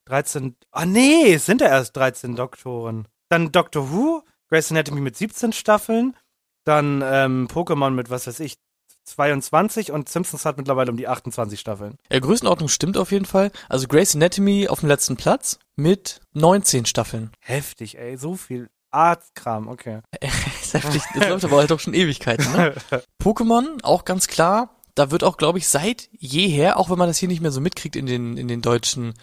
13, 0.07 0.57
ah 0.71 0.87
nee, 0.87 1.35
es 1.35 1.45
sind 1.45 1.61
ja 1.61 1.69
erst 1.69 1.95
13 1.95 2.37
Doktoren. 2.37 3.07
Dann 3.29 3.53
Doctor 3.53 3.91
Who, 3.91 4.23
Grey's 4.49 4.71
Anatomy 4.71 5.01
mit 5.01 5.17
17 5.17 5.53
Staffeln, 5.53 6.17
dann 6.65 7.03
ähm, 7.05 7.49
Pokémon 7.49 7.91
mit, 7.91 8.11
was 8.11 8.27
weiß 8.27 8.41
ich, 8.41 8.59
22 9.05 9.93
und 9.93 10.09
Simpsons 10.09 10.45
hat 10.45 10.57
mittlerweile 10.57 10.91
um 10.91 10.97
die 10.97 11.07
28 11.07 11.59
Staffeln. 11.59 11.97
Ja, 12.11 12.19
Größenordnung 12.19 12.69
stimmt 12.69 12.97
auf 12.97 13.13
jeden 13.13 13.25
Fall. 13.25 13.53
Also 13.69 13.87
Grey's 13.87 14.15
Anatomy 14.15 14.69
auf 14.69 14.81
dem 14.81 14.89
letzten 14.89 15.17
Platz 15.17 15.59
mit 15.77 16.21
19 16.35 16.87
Staffeln. 16.87 17.31
Heftig, 17.41 17.99
ey, 17.99 18.17
so 18.17 18.35
viel 18.35 18.69
Arztkram, 18.91 19.69
okay. 19.69 20.01
ist 20.21 20.75
heftig. 20.75 21.03
Das 21.15 21.29
läuft 21.29 21.45
aber 21.45 21.59
halt 21.59 21.71
auch 21.71 21.81
schon 21.81 21.95
Ewigkeiten, 21.95 22.51
ne? 22.53 22.75
Pokémon, 23.23 23.83
auch 23.83 24.05
ganz 24.05 24.27
klar. 24.27 24.71
Da 24.95 25.11
wird 25.11 25.25
auch, 25.25 25.37
glaube 25.37 25.59
ich, 25.59 25.69
seit 25.69 26.09
jeher, 26.13 26.79
auch 26.79 26.89
wenn 26.91 26.99
man 26.99 27.09
das 27.09 27.19
hier 27.19 27.29
nicht 27.29 27.43
mehr 27.43 27.53
so 27.53 27.61
mitkriegt 27.61 27.97
in 27.97 28.07
den, 28.07 28.37
in 28.37 28.49
den 28.49 28.63
deutschen 28.63 29.15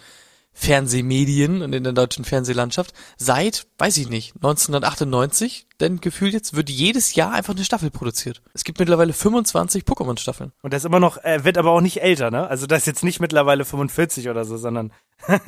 Fernsehmedien 0.54 1.62
und 1.62 1.74
in 1.74 1.84
der 1.84 1.92
deutschen 1.92 2.24
Fernsehlandschaft, 2.24 2.94
seit, 3.16 3.66
weiß 3.78 3.96
ich 3.98 4.08
nicht, 4.08 4.36
1998, 4.36 5.66
denn 5.80 6.00
gefühlt 6.00 6.32
jetzt 6.32 6.54
wird 6.54 6.70
jedes 6.70 7.14
Jahr 7.14 7.32
einfach 7.32 7.54
eine 7.54 7.64
Staffel 7.64 7.90
produziert. 7.90 8.40
Es 8.54 8.64
gibt 8.64 8.78
mittlerweile 8.78 9.12
25 9.12 9.82
Pokémon-Staffeln. 9.82 10.52
Und 10.62 10.72
der 10.72 10.78
ist 10.78 10.86
immer 10.86 11.00
noch, 11.00 11.18
er 11.18 11.44
wird 11.44 11.58
aber 11.58 11.72
auch 11.72 11.80
nicht 11.80 12.00
älter, 12.00 12.30
ne? 12.30 12.46
Also 12.48 12.66
das 12.66 12.78
ist 12.80 12.86
jetzt 12.86 13.04
nicht 13.04 13.20
mittlerweile 13.20 13.64
45 13.64 14.28
oder 14.28 14.44
so, 14.44 14.56
sondern 14.56 14.92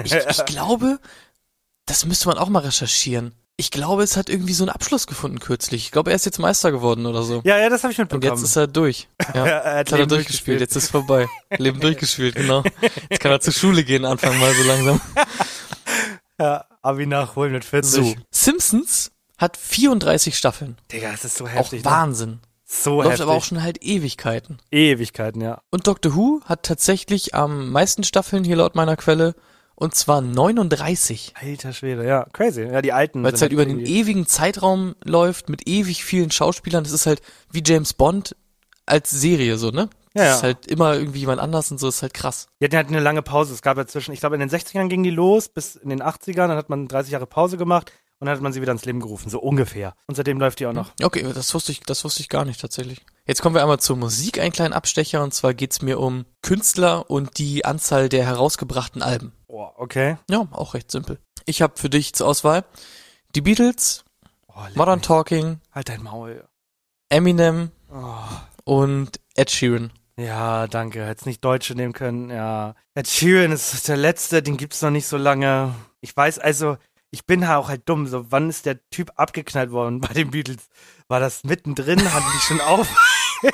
Ich, 0.03 0.13
ich 0.13 0.45
glaube, 0.47 0.99
das 1.87 2.05
müsste 2.05 2.29
man 2.29 2.39
auch 2.39 2.49
mal 2.49 2.61
recherchieren. 2.61 3.35
Ich 3.59 3.71
glaube, 3.71 4.03
es 4.03 4.19
hat 4.19 4.29
irgendwie 4.29 4.53
so 4.53 4.65
einen 4.65 4.69
Abschluss 4.71 5.07
gefunden 5.07 5.39
kürzlich. 5.41 5.85
Ich 5.87 5.91
glaube, 5.91 6.11
er 6.11 6.17
ist 6.17 6.27
jetzt 6.27 6.39
Meister 6.39 6.71
geworden 6.73 7.07
oder 7.07 7.23
so. 7.23 7.41
ja, 7.45 7.57
ja, 7.59 7.71
das 7.71 7.85
habe 7.85 7.93
ich 7.93 7.99
Und 7.99 8.13
mitbekommen. 8.13 8.39
jetzt 8.39 8.45
ist 8.49 8.57
er 8.57 8.67
durch. 8.67 9.09
Ja. 9.35 9.45
Er 9.47 9.55
hat 9.65 9.79
Jetzt 9.79 9.93
hat 9.93 10.01
er 10.01 10.07
durchgespielt, 10.07 10.61
jetzt 10.61 10.77
ist 10.77 10.91
vorbei. 10.91 11.27
Leben 11.57 11.81
durchgespielt, 11.81 12.35
genau. 12.35 12.63
Jetzt 13.09 13.21
kann 13.21 13.33
er 13.33 13.41
zur 13.41 13.55
Schule 13.55 13.83
gehen, 13.85 14.05
anfangen 14.05 14.39
mal 14.41 14.53
so 14.53 14.63
langsam. 14.65 15.01
ja, 16.39 16.65
Abi 16.83 17.07
nachholen 17.07 17.53
mit 17.53 17.65
40. 17.65 17.91
So. 17.93 18.15
Simpsons 18.31 19.11
hat 19.39 19.57
34 19.57 20.37
Staffeln. 20.37 20.77
Digga, 20.93 21.11
das 21.13 21.25
ist 21.25 21.37
so 21.39 21.45
Auch 21.45 21.49
heftig. 21.49 21.83
ne? 21.85 21.91
Wahnsinn. 21.91 22.41
So 22.67 22.97
Läuft 22.97 23.09
heftig. 23.13 23.23
aber 23.23 23.33
auch 23.33 23.45
schon 23.45 23.63
halt 23.63 23.83
Ewigkeiten. 23.83 24.59
Ewigkeiten, 24.71 25.41
ja. 25.41 25.63
Und 25.71 25.87
Doctor 25.87 26.15
Who 26.15 26.41
hat 26.45 26.63
tatsächlich 26.65 27.35
am 27.35 27.71
meisten 27.71 28.05
Staffeln 28.05 28.45
hier 28.45 28.57
laut 28.57 28.75
meiner 28.75 28.97
Quelle. 28.97 29.35
Und 29.79 29.95
zwar 29.95 30.23
39. 30.23 31.35
Alter 31.41 31.73
Schwede, 31.75 32.07
ja. 32.07 32.27
Crazy. 32.33 32.63
Ja, 32.63 32.81
die 32.81 32.93
alten. 32.93 33.23
Weil 33.23 33.35
es 33.35 33.41
sind 33.41 33.47
halt 33.47 33.53
über 33.53 33.67
den 33.67 33.81
ewigen 33.81 34.27
Zeitraum 34.27 34.95
läuft 35.05 35.51
mit 35.51 35.69
ewig 35.69 36.03
vielen 36.03 36.31
Schauspielern. 36.31 36.83
Das 36.83 36.95
ist 36.95 37.07
halt 37.07 37.21
wie 37.53 37.63
James 37.65 37.93
Bond 37.93 38.35
als 38.87 39.11
Serie 39.11 39.59
so, 39.59 39.71
ne? 39.71 39.91
Ja, 40.15 40.23
Das 40.23 40.25
ja. 40.25 40.35
ist 40.37 40.43
halt 40.45 40.67
immer 40.67 40.95
irgendwie 40.95 41.21
jemand 41.21 41.41
anders 41.41 41.71
und 41.71 41.79
so, 41.79 41.89
ist 41.89 42.01
halt 42.01 42.15
krass. 42.15 42.49
Die 42.59 42.65
hatten 42.65 42.77
halt 42.77 42.89
eine 42.89 43.01
lange 43.01 43.21
Pause. 43.21 43.53
Es 43.53 43.61
gab 43.61 43.77
ja 43.77 43.87
zwischen, 43.87 44.13
ich 44.13 44.21
glaube, 44.21 44.37
in 44.37 44.41
den 44.41 44.49
60ern 44.49 44.89
ging 44.89 45.03
die 45.03 45.11
los, 45.11 45.51
bis 45.51 45.77
in 45.77 45.91
den 45.91 46.03
80ern, 46.03 46.49
dann 46.49 46.57
hat 46.57 46.71
man 46.71 46.89
30 46.89 47.13
Jahre 47.13 47.27
Pause 47.27 47.59
gemacht 47.59 47.93
und 48.19 48.27
dann 48.27 48.35
hat 48.35 48.43
man 48.43 48.55
sie 48.55 48.63
wieder 48.63 48.73
ins 48.73 48.87
Leben 48.87 49.01
gerufen, 49.01 49.29
so 49.29 49.41
ungefähr. 49.41 49.95
Und 50.07 50.15
seitdem 50.15 50.41
läuft 50.41 50.61
die 50.61 50.67
auch 50.67 50.73
noch. 50.73 50.93
Okay, 51.03 51.23
das 51.35 51.53
wusste 51.53 51.73
ich, 51.73 51.81
das 51.81 52.03
wusste 52.03 52.23
ich 52.23 52.31
gar 52.31 52.47
nicht 52.47 52.63
tatsächlich. 52.63 53.03
Jetzt 53.27 53.43
kommen 53.43 53.55
wir 53.57 53.63
einmal 53.63 53.81
zur 53.81 53.97
Musik, 53.97 54.39
einen 54.39 54.53
kleinen 54.53 54.73
Abstecher, 54.73 55.23
und 55.23 55.35
zwar 55.35 55.53
geht's 55.53 55.83
mir 55.83 55.99
um 55.99 56.27
Künstler 56.43 57.11
und 57.11 57.39
die 57.39 57.65
Anzahl 57.65 58.09
der 58.09 58.25
herausgebrachten 58.25 59.03
Alben. 59.03 59.33
Boah, 59.49 59.75
okay. 59.77 60.17
Ja, 60.31 60.47
auch 60.53 60.75
recht 60.75 60.91
simpel. 60.93 61.19
Ich 61.45 61.61
habe 61.61 61.75
für 61.77 61.91
dich 61.91 62.13
zur 62.15 62.29
Auswahl 62.29 62.65
die 63.35 63.41
Beatles, 63.41 64.05
Oh, 64.49 64.61
Modern 64.75 65.01
mich. 65.01 65.07
Talking, 65.07 65.61
Halt 65.73 65.89
dein 65.89 66.03
Maul. 66.03 66.45
Eminem 67.11 67.71
Oh. 67.93 68.15
und 68.65 69.21
Ed 69.35 69.51
Sheeran. 69.51 69.93
Ja, 70.17 70.67
danke. 70.67 71.05
Hättest 71.05 71.27
nicht 71.27 71.45
Deutsche 71.45 71.75
nehmen 71.75 71.93
können. 71.93 72.31
Ja. 72.31 72.75
Ed 72.95 73.07
Sheeran 73.07 73.53
ist 73.53 73.87
der 73.89 73.97
letzte, 73.99 74.43
den 74.43 74.57
gibt's 74.57 74.81
noch 74.83 74.91
nicht 74.91 75.07
so 75.07 75.17
lange. 75.19 75.75
Ich 76.01 76.17
weiß 76.17 76.39
also, 76.39 76.79
ich 77.17 77.25
bin 77.27 77.49
halt 77.49 77.59
auch 77.59 77.69
halt 77.71 77.89
dumm. 77.89 78.07
So, 78.07 78.31
wann 78.31 78.51
ist 78.51 78.67
der 78.67 78.79
Typ 78.91 79.11
abgeknallt 79.17 79.71
worden 79.71 80.01
bei 80.01 80.09
den 80.13 80.31
Beatles? 80.31 80.69
War 81.09 81.19
das 81.19 81.45
mittendrin? 81.45 82.13
Haben 82.13 82.25
die 82.35 82.41
schon 82.47 82.61
auf? 82.61 82.87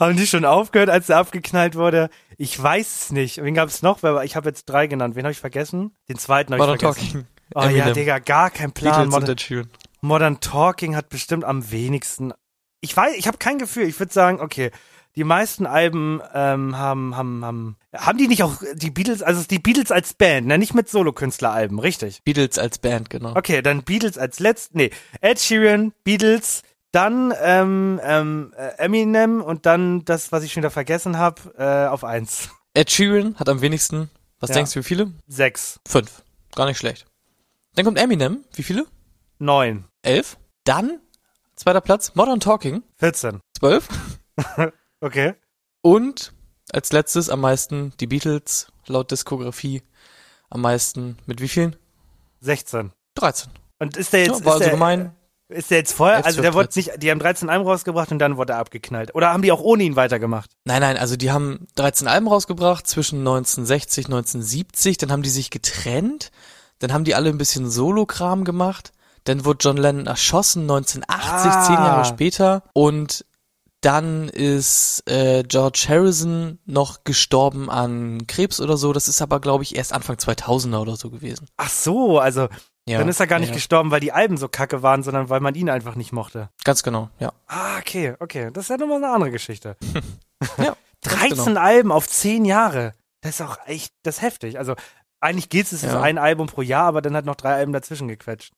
Haben 0.00 0.16
die 0.16 0.26
schon 0.26 0.44
aufgehört, 0.44 0.90
als 0.90 1.08
er 1.08 1.18
abgeknallt 1.18 1.74
wurde? 1.76 2.10
Ich 2.36 2.60
weiß 2.60 3.04
es 3.04 3.12
nicht. 3.12 3.42
Wen 3.42 3.54
gab's 3.54 3.82
noch? 3.82 4.02
Wer 4.02 4.14
war- 4.14 4.24
Ich 4.24 4.36
habe 4.36 4.48
jetzt 4.48 4.64
drei 4.66 4.86
genannt. 4.86 5.14
Wen 5.14 5.24
habe 5.24 5.32
ich 5.32 5.40
vergessen? 5.40 5.94
Den 6.08 6.18
zweiten 6.18 6.52
habe 6.52 6.62
ich 6.62 6.68
Modern 6.68 6.78
vergessen. 6.94 7.12
Talking, 7.12 7.26
Oh 7.54 7.60
ja, 7.62 7.68
Eminem, 7.70 7.94
Digga, 7.94 8.18
gar 8.18 8.50
kein 8.50 8.72
Plan. 8.72 9.08
Modern. 9.08 9.36
Modern 10.00 10.40
Talking 10.40 10.96
hat 10.96 11.08
bestimmt 11.10 11.44
am 11.44 11.70
wenigsten. 11.70 12.32
Ich 12.80 12.96
weiß, 12.96 13.14
ich 13.16 13.26
habe 13.28 13.38
kein 13.38 13.58
Gefühl. 13.58 13.84
Ich 13.86 13.98
würde 14.00 14.12
sagen, 14.12 14.40
okay, 14.40 14.70
die 15.16 15.24
meisten 15.24 15.66
Alben 15.66 16.20
ähm, 16.34 16.76
haben, 16.78 17.16
haben, 17.16 17.44
haben, 17.44 17.76
haben 17.94 18.18
die 18.18 18.28
nicht 18.28 18.42
auch 18.42 18.62
die 18.74 18.90
Beatles, 18.90 19.22
also 19.22 19.42
die 19.44 19.58
Beatles 19.58 19.90
als 19.90 20.14
Band, 20.14 20.46
ne, 20.46 20.56
nicht 20.58 20.74
mit 20.74 20.88
Solokünstleralben, 20.88 21.78
richtig? 21.78 22.22
Beatles 22.24 22.58
als 22.58 22.78
Band, 22.78 23.10
genau. 23.10 23.36
Okay, 23.36 23.60
dann 23.62 23.82
Beatles 23.82 24.16
als 24.16 24.38
letzt, 24.40 24.74
nee, 24.74 24.90
Ed 25.20 25.38
Sheeran, 25.38 25.92
Beatles, 26.04 26.62
dann 26.92 27.32
ähm, 27.42 28.00
ähm, 28.02 28.52
äh, 28.56 28.78
Eminem 28.78 29.42
und 29.42 29.66
dann 29.66 30.04
das, 30.04 30.32
was 30.32 30.44
ich 30.44 30.52
schon 30.52 30.62
wieder 30.62 30.70
vergessen 30.70 31.18
habe, 31.18 31.40
äh, 31.58 31.86
auf 31.88 32.04
eins. 32.04 32.48
Ed 32.74 32.90
Sheeran 32.90 33.36
hat 33.36 33.48
am 33.48 33.60
wenigsten, 33.60 34.10
was 34.40 34.48
Ja. 34.50 34.54
denkst 34.56 34.72
du, 34.72 34.80
wie 34.80 34.84
viele? 34.84 35.12
Sechs, 35.26 35.78
Fünf. 35.86 36.22
Gar 36.54 36.66
nicht 36.66 36.78
schlecht. 36.78 37.06
Dann 37.74 37.84
kommt 37.84 37.98
Eminem, 37.98 38.44
wie 38.54 38.62
viele? 38.62 38.86
neun, 39.38 39.84
Elf. 40.02 40.36
Dann, 40.64 41.00
zweiter 41.56 41.80
Platz, 41.80 42.14
Modern 42.14 42.40
Talking, 42.40 42.82
14. 42.98 43.40
zwölf. 43.58 43.88
Okay. 45.02 45.34
Und 45.82 46.32
als 46.72 46.92
letztes 46.92 47.28
am 47.28 47.40
meisten 47.40 47.92
die 48.00 48.06
Beatles, 48.06 48.68
laut 48.86 49.10
Diskografie, 49.10 49.82
am 50.48 50.60
meisten 50.62 51.18
mit 51.26 51.40
wie 51.40 51.48
vielen? 51.48 51.76
16. 52.40 52.92
13. 53.16 53.50
Und 53.80 53.96
ist 53.96 54.12
der 54.12 54.20
jetzt, 54.20 54.40
ja, 54.40 54.44
war 54.46 54.54
ist 54.54 54.60
also 54.62 54.64
der, 54.64 54.70
gemein. 54.70 55.14
Ist 55.48 55.70
der 55.70 55.78
jetzt 55.78 55.92
vorher, 55.92 56.24
also 56.24 56.40
der 56.40 56.54
wurde 56.54 56.70
nicht, 56.76 57.02
die 57.02 57.10
haben 57.10 57.18
13 57.18 57.50
Alben 57.50 57.66
rausgebracht 57.66 58.10
und 58.12 58.20
dann 58.20 58.36
wurde 58.36 58.54
er 58.54 58.60
abgeknallt. 58.60 59.14
Oder 59.14 59.32
haben 59.32 59.42
die 59.42 59.52
auch 59.52 59.60
ohne 59.60 59.82
ihn 59.82 59.96
weitergemacht? 59.96 60.50
Nein, 60.64 60.80
nein, 60.80 60.96
also 60.96 61.16
die 61.16 61.30
haben 61.32 61.66
13 61.74 62.06
Alben 62.08 62.28
rausgebracht 62.28 62.86
zwischen 62.86 63.18
1960 63.18 64.06
1970, 64.06 64.98
dann 64.98 65.12
haben 65.12 65.22
die 65.22 65.30
sich 65.30 65.50
getrennt, 65.50 66.30
dann 66.78 66.92
haben 66.92 67.04
die 67.04 67.14
alle 67.14 67.28
ein 67.28 67.38
bisschen 67.38 67.68
Solo-Kram 67.68 68.44
gemacht, 68.44 68.92
dann 69.24 69.44
wurde 69.44 69.58
John 69.60 69.76
Lennon 69.76 70.06
erschossen 70.06 70.62
1980, 70.62 71.50
Ah. 71.52 71.66
zehn 71.66 71.74
Jahre 71.74 72.04
später 72.06 72.62
und 72.72 73.24
dann 73.82 74.28
ist 74.28 75.02
äh, 75.06 75.42
George 75.42 75.84
Harrison 75.88 76.58
noch 76.64 77.04
gestorben 77.04 77.68
an 77.70 78.26
Krebs 78.26 78.60
oder 78.60 78.76
so, 78.76 78.92
das 78.92 79.08
ist 79.08 79.20
aber 79.22 79.40
glaube 79.40 79.64
ich 79.64 79.76
erst 79.76 79.92
Anfang 79.92 80.16
2000er 80.16 80.78
oder 80.78 80.96
so 80.96 81.10
gewesen. 81.10 81.46
Ach 81.56 81.68
so, 81.68 82.18
also 82.18 82.48
Ja, 82.88 82.98
dann 82.98 83.08
ist 83.08 83.20
er 83.20 83.26
gar 83.26 83.38
nicht 83.38 83.50
ja, 83.50 83.54
gestorben, 83.54 83.90
weil 83.90 84.00
die 84.00 84.12
Alben 84.12 84.36
so 84.36 84.48
kacke 84.48 84.82
waren, 84.82 85.02
sondern 85.02 85.28
weil 85.28 85.40
man 85.40 85.54
ihn 85.54 85.68
einfach 85.70 85.94
nicht 85.96 86.12
mochte. 86.12 86.48
Ganz 86.64 86.82
genau, 86.82 87.10
ja. 87.18 87.32
Ah, 87.46 87.78
okay, 87.78 88.14
okay. 88.20 88.50
Das 88.52 88.64
ist 88.64 88.68
ja 88.70 88.76
nochmal 88.78 88.96
eine 89.04 89.12
andere 89.12 89.30
Geschichte. 89.30 89.76
Ja, 90.58 90.76
ganz 91.04 91.20
13 91.20 91.44
genau. 91.44 91.60
Alben 91.60 91.92
auf 91.92 92.08
10 92.08 92.44
Jahre. 92.44 92.94
Das 93.20 93.38
ist 93.38 93.46
auch 93.46 93.58
echt, 93.66 93.92
das 94.02 94.16
ist 94.16 94.22
heftig. 94.22 94.58
Also 94.58 94.74
eigentlich 95.20 95.48
geht's, 95.48 95.70
es 95.70 95.84
ist 95.84 95.92
Ja. 95.92 96.00
ein 96.02 96.18
Album 96.18 96.48
pro 96.48 96.62
Jahr, 96.62 96.86
aber 96.86 97.00
dann 97.02 97.14
hat 97.14 97.24
noch 97.24 97.36
drei 97.36 97.54
Alben 97.54 97.72
dazwischen 97.72 98.08
gequetscht. 98.08 98.52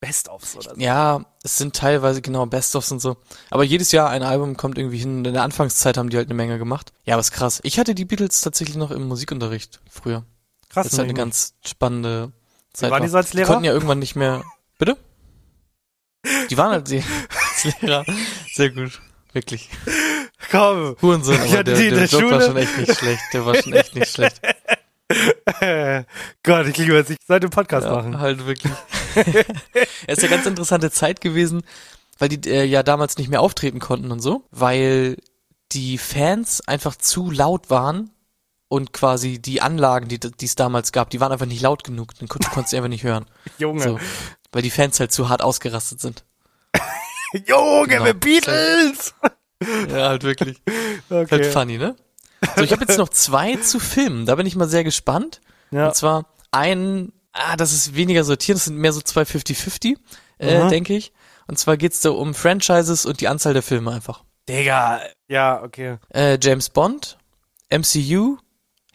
Best-ofs 0.00 0.56
oder 0.56 0.74
so. 0.74 0.80
Ja, 0.80 1.24
es 1.42 1.58
sind 1.58 1.74
teilweise 1.74 2.22
genau 2.22 2.46
Best-ofs 2.46 2.92
und 2.92 3.00
so. 3.00 3.16
Aber 3.50 3.64
jedes 3.64 3.90
Jahr 3.90 4.10
ein 4.10 4.22
Album 4.22 4.56
kommt 4.56 4.78
irgendwie 4.78 4.98
hin. 4.98 5.24
In 5.24 5.34
der 5.34 5.42
Anfangszeit 5.42 5.96
haben 5.96 6.08
die 6.08 6.16
halt 6.16 6.28
eine 6.28 6.34
Menge 6.34 6.58
gemacht. 6.58 6.92
Ja, 7.04 7.14
aber 7.14 7.20
ist 7.20 7.32
krass. 7.32 7.60
Ich 7.64 7.78
hatte 7.78 7.94
die 7.94 8.04
Beatles 8.04 8.40
tatsächlich 8.40 8.76
noch 8.76 8.90
im 8.90 9.08
Musikunterricht 9.08 9.80
früher. 9.90 10.24
Krass. 10.68 10.84
Das 10.84 10.92
ist 10.92 10.98
halt 10.98 11.06
eine 11.06 11.14
ne? 11.14 11.18
ganz 11.18 11.54
spannende 11.64 12.32
Zeit. 12.72 12.90
waren 12.90 13.02
die 13.02 13.08
so 13.08 13.16
als 13.16 13.30
Die 13.30 13.38
Lehrer? 13.38 13.48
konnten 13.48 13.64
ja 13.64 13.72
irgendwann 13.72 13.98
nicht 13.98 14.14
mehr. 14.14 14.44
Bitte? 14.78 14.96
Die 16.50 16.56
waren 16.56 16.72
halt 16.72 16.88
die, 16.88 17.02
als 17.64 17.80
Lehrer. 17.80 18.04
Sehr 18.54 18.70
gut. 18.70 19.00
Wirklich. 19.32 19.68
Komm. 20.50 20.96
Hurensohn, 21.02 21.34
aber 21.34 21.50
hatte 21.50 21.64
der, 21.64 21.76
die 21.76 21.90
der 21.90 22.06
der 22.06 22.06
Joke 22.06 22.30
war 22.30 22.40
schon 22.40 22.56
echt 22.56 22.78
nicht 22.78 22.96
schlecht. 22.96 23.22
Der 23.32 23.44
war 23.44 23.54
schon 23.56 23.72
echt 23.72 23.94
nicht 23.94 24.12
schlecht. 24.12 24.40
Gott, 26.42 26.66
ich 26.66 26.76
liebe 26.76 26.98
es. 26.98 27.10
Ich 27.10 27.18
sollte 27.26 27.46
einen 27.46 27.50
Podcast 27.50 27.86
Ja, 27.86 27.92
machen. 27.94 28.18
halt 28.20 28.46
wirklich. 28.46 28.72
es 30.06 30.18
ist 30.18 30.22
ja 30.22 30.28
ganz 30.28 30.46
interessante 30.46 30.90
Zeit 30.90 31.20
gewesen, 31.20 31.62
weil 32.18 32.28
die 32.28 32.48
äh, 32.50 32.64
ja 32.64 32.82
damals 32.82 33.16
nicht 33.18 33.28
mehr 33.30 33.40
auftreten 33.40 33.78
konnten 33.80 34.10
und 34.12 34.20
so, 34.20 34.44
weil 34.50 35.16
die 35.72 35.98
Fans 35.98 36.60
einfach 36.66 36.94
zu 36.96 37.30
laut 37.30 37.70
waren 37.70 38.10
und 38.68 38.92
quasi 38.92 39.38
die 39.38 39.62
Anlagen, 39.62 40.08
die 40.08 40.18
es 40.44 40.54
damals 40.56 40.92
gab, 40.92 41.10
die 41.10 41.20
waren 41.20 41.32
einfach 41.32 41.46
nicht 41.46 41.62
laut 41.62 41.84
genug. 41.84 42.14
Dann 42.18 42.28
kon- 42.28 42.40
du 42.42 42.48
konntest 42.50 42.70
sie 42.70 42.76
einfach 42.76 42.88
nicht 42.90 43.04
hören. 43.04 43.24
Junge. 43.58 43.82
So, 43.82 44.00
weil 44.52 44.62
die 44.62 44.70
Fans 44.70 45.00
halt 45.00 45.12
zu 45.12 45.28
hart 45.28 45.42
ausgerastet 45.42 46.00
sind. 46.00 46.24
Junge, 47.46 47.88
Genau. 47.88 48.04
wir 48.04 48.14
Beatles! 48.14 49.14
Ja, 49.90 50.08
halt 50.10 50.22
wirklich. 50.22 50.60
Halt 51.10 51.32
Okay. 51.32 51.44
funny, 51.50 51.78
ne? 51.78 51.96
So, 52.56 52.62
ich 52.62 52.72
habe 52.72 52.84
jetzt 52.86 52.98
noch 52.98 53.08
zwei 53.08 53.56
zu 53.56 53.80
filmen. 53.80 54.26
Da 54.26 54.34
bin 54.34 54.46
ich 54.46 54.56
mal 54.56 54.68
sehr 54.68 54.84
gespannt. 54.84 55.40
Ja. 55.70 55.88
Und 55.88 55.94
zwar 55.94 56.26
ein, 56.50 57.12
ah, 57.32 57.56
das 57.56 57.72
ist 57.72 57.94
weniger 57.94 58.24
sortiert, 58.24 58.56
das 58.56 58.64
sind 58.66 58.76
mehr 58.76 58.92
so 58.92 59.00
zwei 59.00 59.22
50-50, 59.22 59.96
äh, 60.38 60.68
denke 60.68 60.94
ich. 60.94 61.12
Und 61.46 61.58
zwar 61.58 61.76
geht's 61.76 62.00
da 62.00 62.10
um 62.10 62.34
Franchises 62.34 63.06
und 63.06 63.20
die 63.20 63.28
Anzahl 63.28 63.54
der 63.54 63.62
Filme 63.62 63.90
einfach. 63.92 64.24
Digga. 64.48 65.00
Ja, 65.28 65.62
okay. 65.62 65.98
Äh, 66.10 66.38
James 66.40 66.70
Bond, 66.70 67.18
MCU, 67.70 68.38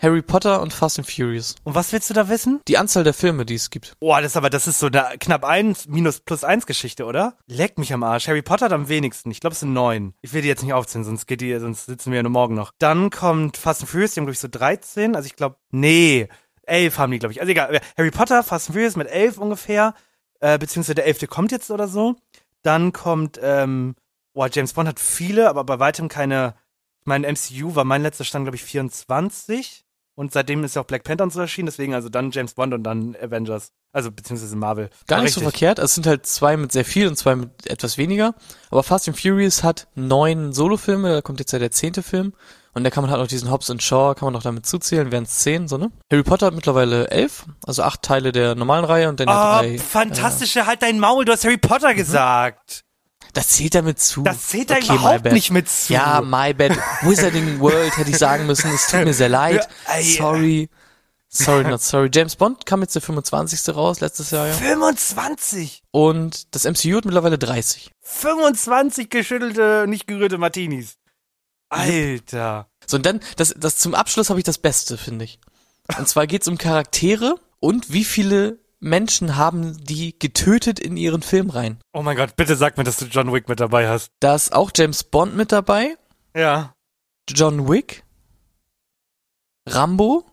Harry 0.03 0.21
Potter 0.21 0.61
und 0.61 0.73
Fast 0.73 0.99
and 0.99 1.09
Furious. 1.09 1.55
Und 1.63 1.75
was 1.75 1.93
willst 1.93 2.09
du 2.09 2.13
da 2.13 2.27
wissen? 2.27 2.59
Die 2.67 2.77
Anzahl 2.77 3.05
der 3.05 3.13
Filme, 3.13 3.45
die 3.45 3.55
es 3.55 3.69
gibt. 3.69 3.97
Boah, 4.01 4.19
das 4.19 4.33
ist 4.33 4.35
aber, 4.35 4.49
das 4.49 4.67
ist 4.67 4.79
so 4.79 4.87
eine 4.87 5.15
knapp 5.17 5.45
1 5.45 5.87
minus 5.87 6.19
plus 6.19 6.43
1 6.43 6.65
Geschichte, 6.65 7.05
oder? 7.05 7.37
Leck 7.47 7.77
mich 7.77 7.93
am 7.93 8.03
Arsch. 8.03 8.27
Harry 8.27 8.41
Potter 8.41 8.65
hat 8.65 8.73
am 8.73 8.89
wenigsten. 8.89 9.31
Ich 9.31 9.39
glaube, 9.39 9.53
es 9.53 9.61
sind 9.61 9.71
neun. 9.71 10.13
Ich 10.21 10.33
will 10.33 10.41
die 10.41 10.49
jetzt 10.49 10.61
nicht 10.61 10.73
aufzählen, 10.73 11.05
sonst 11.05 11.25
geht 11.25 11.39
die, 11.39 11.57
sonst 11.57 11.85
sitzen 11.85 12.11
wir 12.11 12.17
ja 12.17 12.23
nur 12.23 12.33
morgen 12.33 12.53
noch. 12.53 12.73
Dann 12.79 13.11
kommt 13.11 13.55
Fast 13.55 13.79
and 13.79 13.89
Furious, 13.89 14.13
die 14.13 14.19
haben, 14.19 14.25
glaube 14.25 14.33
ich, 14.33 14.39
so 14.39 14.49
13. 14.49 15.15
Also 15.15 15.25
ich 15.25 15.37
glaube, 15.37 15.55
nee, 15.71 16.27
11 16.63 16.97
haben 16.97 17.13
die, 17.13 17.19
glaube 17.19 17.31
ich. 17.31 17.39
Also 17.39 17.51
egal. 17.51 17.79
Harry 17.97 18.11
Potter, 18.11 18.43
Fast 18.43 18.67
and 18.67 18.75
Furious 18.75 18.97
mit 18.97 19.07
11 19.07 19.37
ungefähr. 19.37 19.93
Äh, 20.41 20.57
beziehungsweise 20.57 20.95
der 20.95 21.05
11. 21.05 21.29
kommt 21.29 21.53
jetzt 21.53 21.71
oder 21.71 21.87
so. 21.87 22.17
Dann 22.61 22.91
kommt, 22.91 23.39
ähm, 23.41 23.95
boah, 24.33 24.49
James 24.51 24.73
Bond 24.73 24.89
hat 24.89 24.99
viele, 24.99 25.47
aber 25.47 25.63
bei 25.63 25.79
weitem 25.79 26.09
keine. 26.09 26.55
Ich 26.99 27.07
meine, 27.07 27.25
MCU 27.31 27.75
war 27.75 27.85
mein 27.85 28.01
letzter 28.01 28.25
Stand, 28.25 28.43
glaube 28.43 28.57
ich, 28.57 28.63
24. 28.63 29.85
Und 30.15 30.31
seitdem 30.31 30.63
ist 30.63 30.75
ja 30.75 30.81
auch 30.83 30.85
Black 30.85 31.03
Panther 31.03 31.23
und 31.23 31.33
so 31.33 31.39
erschienen, 31.41 31.65
deswegen 31.65 31.95
also 31.95 32.07
dann 32.07 32.29
James 32.31 32.53
Bond 32.53 32.73
und 32.73 32.83
dann 32.83 33.15
Avengers. 33.19 33.69
Also 33.91 34.11
beziehungsweise 34.11 34.55
Marvel. 34.55 34.89
Gar 35.07 35.21
nicht 35.23 35.33
so 35.33 35.39
richtig. 35.39 35.53
verkehrt. 35.59 35.79
Also 35.79 35.85
es 35.89 35.95
sind 35.95 36.05
halt 36.07 36.25
zwei 36.25 36.55
mit 36.57 36.71
sehr 36.71 36.85
viel 36.85 37.07
und 37.07 37.15
zwei 37.15 37.35
mit 37.35 37.67
etwas 37.67 37.97
weniger. 37.97 38.35
Aber 38.69 38.83
Fast 38.83 39.07
and 39.07 39.19
Furious 39.19 39.63
hat 39.63 39.87
neun 39.95 40.53
Solofilme, 40.53 41.13
da 41.13 41.21
kommt 41.21 41.39
jetzt 41.39 41.51
ja 41.51 41.59
der 41.59 41.71
zehnte 41.71 42.03
Film. 42.03 42.33
Und 42.75 42.83
da 42.83 42.89
kann 42.89 43.03
man 43.03 43.11
halt 43.11 43.21
noch 43.21 43.27
diesen 43.27 43.51
Hobbs 43.51 43.69
and 43.69 43.83
Shaw, 43.83 44.15
kann 44.15 44.25
man 44.25 44.33
noch 44.33 44.41
damit 44.41 44.65
zuzählen, 44.65 45.11
wären 45.11 45.25
es 45.25 45.37
zehn, 45.39 45.67
so 45.67 45.77
ne? 45.77 45.91
Harry 46.11 46.23
Potter 46.23 46.47
hat 46.47 46.55
mittlerweile 46.55 47.07
elf, 47.11 47.45
also 47.67 47.83
acht 47.83 48.01
Teile 48.01 48.31
der 48.31 48.55
normalen 48.55 48.83
Reihe 48.83 49.09
und 49.09 49.19
dann 49.19 49.27
Oh, 49.29 49.31
drei. 49.31 49.77
fantastische, 49.77 50.65
halt 50.65 50.81
dein 50.81 50.99
Maul, 50.99 51.23
du 51.23 51.31
hast 51.33 51.43
Harry 51.45 51.57
Potter 51.57 51.93
gesagt. 51.93 52.83
Das 53.33 53.49
zählt 53.49 53.75
damit 53.75 53.99
zu. 53.99 54.21
Das 54.23 54.47
zählt 54.47 54.69
da 54.69 54.75
Okay, 54.75 54.85
überhaupt 54.85 55.31
nicht 55.31 55.51
mit 55.51 55.67
zu. 55.67 55.91
Ja, 55.93 56.21
my 56.21 56.53
bad. 56.53 56.77
Wizarding 57.01 57.59
World 57.59 57.97
hätte 57.97 58.11
ich 58.11 58.17
sagen 58.17 58.45
müssen. 58.45 58.71
Es 58.71 58.87
tut 58.87 59.03
mir 59.03 59.13
sehr 59.13 59.29
leid. 59.29 59.67
Sorry. 60.01 60.69
Sorry, 61.35 61.63
not 61.63 61.81
sorry. 61.81 62.11
James 62.13 62.35
Bond 62.35 62.67
kam 62.67 62.81
jetzt 62.81 62.93
der 62.93 63.01
25. 63.01 63.75
raus, 63.75 64.01
letztes 64.01 64.29
Jahr, 64.29 64.47
ja. 64.47 64.53
25. 64.53 65.81
Und 65.89 66.53
das 66.53 66.63
MCU 66.65 66.97
hat 66.97 67.05
mittlerweile 67.05 67.39
30. 67.39 67.89
25 68.01 69.09
geschüttelte, 69.09 69.85
nicht 69.87 70.05
gerührte 70.05 70.37
Martinis. 70.37 70.97
Alter. 71.69 72.67
So, 72.85 72.97
und 72.97 73.05
dann, 73.07 73.19
das, 73.37 73.55
das 73.57 73.77
zum 73.77 73.95
Abschluss 73.95 74.29
habe 74.29 74.39
ich 74.39 74.43
das 74.43 74.59
Beste, 74.59 74.95
finde 74.95 75.25
ich. 75.25 75.39
Und 75.97 76.07
zwar 76.07 76.27
geht's 76.27 76.47
um 76.47 76.59
Charaktere 76.59 77.35
und 77.59 77.91
wie 77.91 78.03
viele 78.03 78.59
Menschen 78.83 79.35
haben 79.37 79.77
die 79.83 80.17
getötet 80.19 80.79
in 80.79 80.97
ihren 80.97 81.21
Film 81.21 81.49
rein? 81.49 81.79
Oh 81.93 82.01
mein 82.03 82.17
Gott, 82.17 82.35
bitte 82.35 82.55
sag 82.55 82.77
mir, 82.77 82.83
dass 82.83 82.97
du 82.97 83.05
John 83.05 83.31
Wick 83.33 83.47
mit 83.49 83.59
dabei 83.59 83.87
hast. 83.87 84.09
Da 84.19 84.35
ist 84.35 84.53
auch 84.53 84.71
James 84.75 85.03
Bond 85.03 85.35
mit 85.35 85.51
dabei, 85.51 85.95
Ja. 86.35 86.75
John 87.29 87.69
Wick, 87.69 88.03
Rambo 89.67 90.25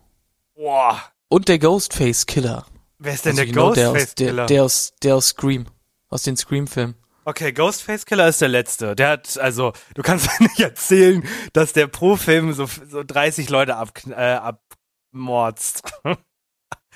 Boah. 0.55 1.01
und 1.29 1.47
der 1.47 1.57
Ghostface 1.59 2.25
Killer. 2.25 2.65
Wer 2.99 3.13
ist 3.13 3.25
denn 3.25 3.31
Also 3.31 3.43
der 3.43 3.45
genau 3.53 3.73
der 3.73 3.87
aus, 3.89 3.93
Ghostface 3.93 4.15
der, 4.15 4.27
Killer? 4.27 4.45
der 4.47 4.63
aus, 4.65 4.93
der 5.01 5.15
aus 5.15 5.27
Scream. 5.29 5.65
Aus 6.09 6.23
den 6.23 6.35
Scream-Filmen. 6.35 6.95
Okay, 7.23 7.53
Ghostface 7.53 8.05
Killer 8.05 8.27
ist 8.27 8.41
der 8.41 8.49
letzte. 8.49 8.95
Der 8.95 9.09
hat, 9.11 9.37
also, 9.37 9.71
du 9.95 10.01
kannst 10.01 10.27
mir 10.39 10.47
nicht 10.47 10.59
erzählen, 10.59 11.23
dass 11.53 11.71
der 11.71 11.87
pro 11.87 12.17
Film 12.17 12.51
so, 12.53 12.65
so 12.65 13.03
30 13.03 13.49
Leute 13.49 13.77
ab, 13.77 13.91
äh, 14.09 14.39
abmorzt. 15.13 15.83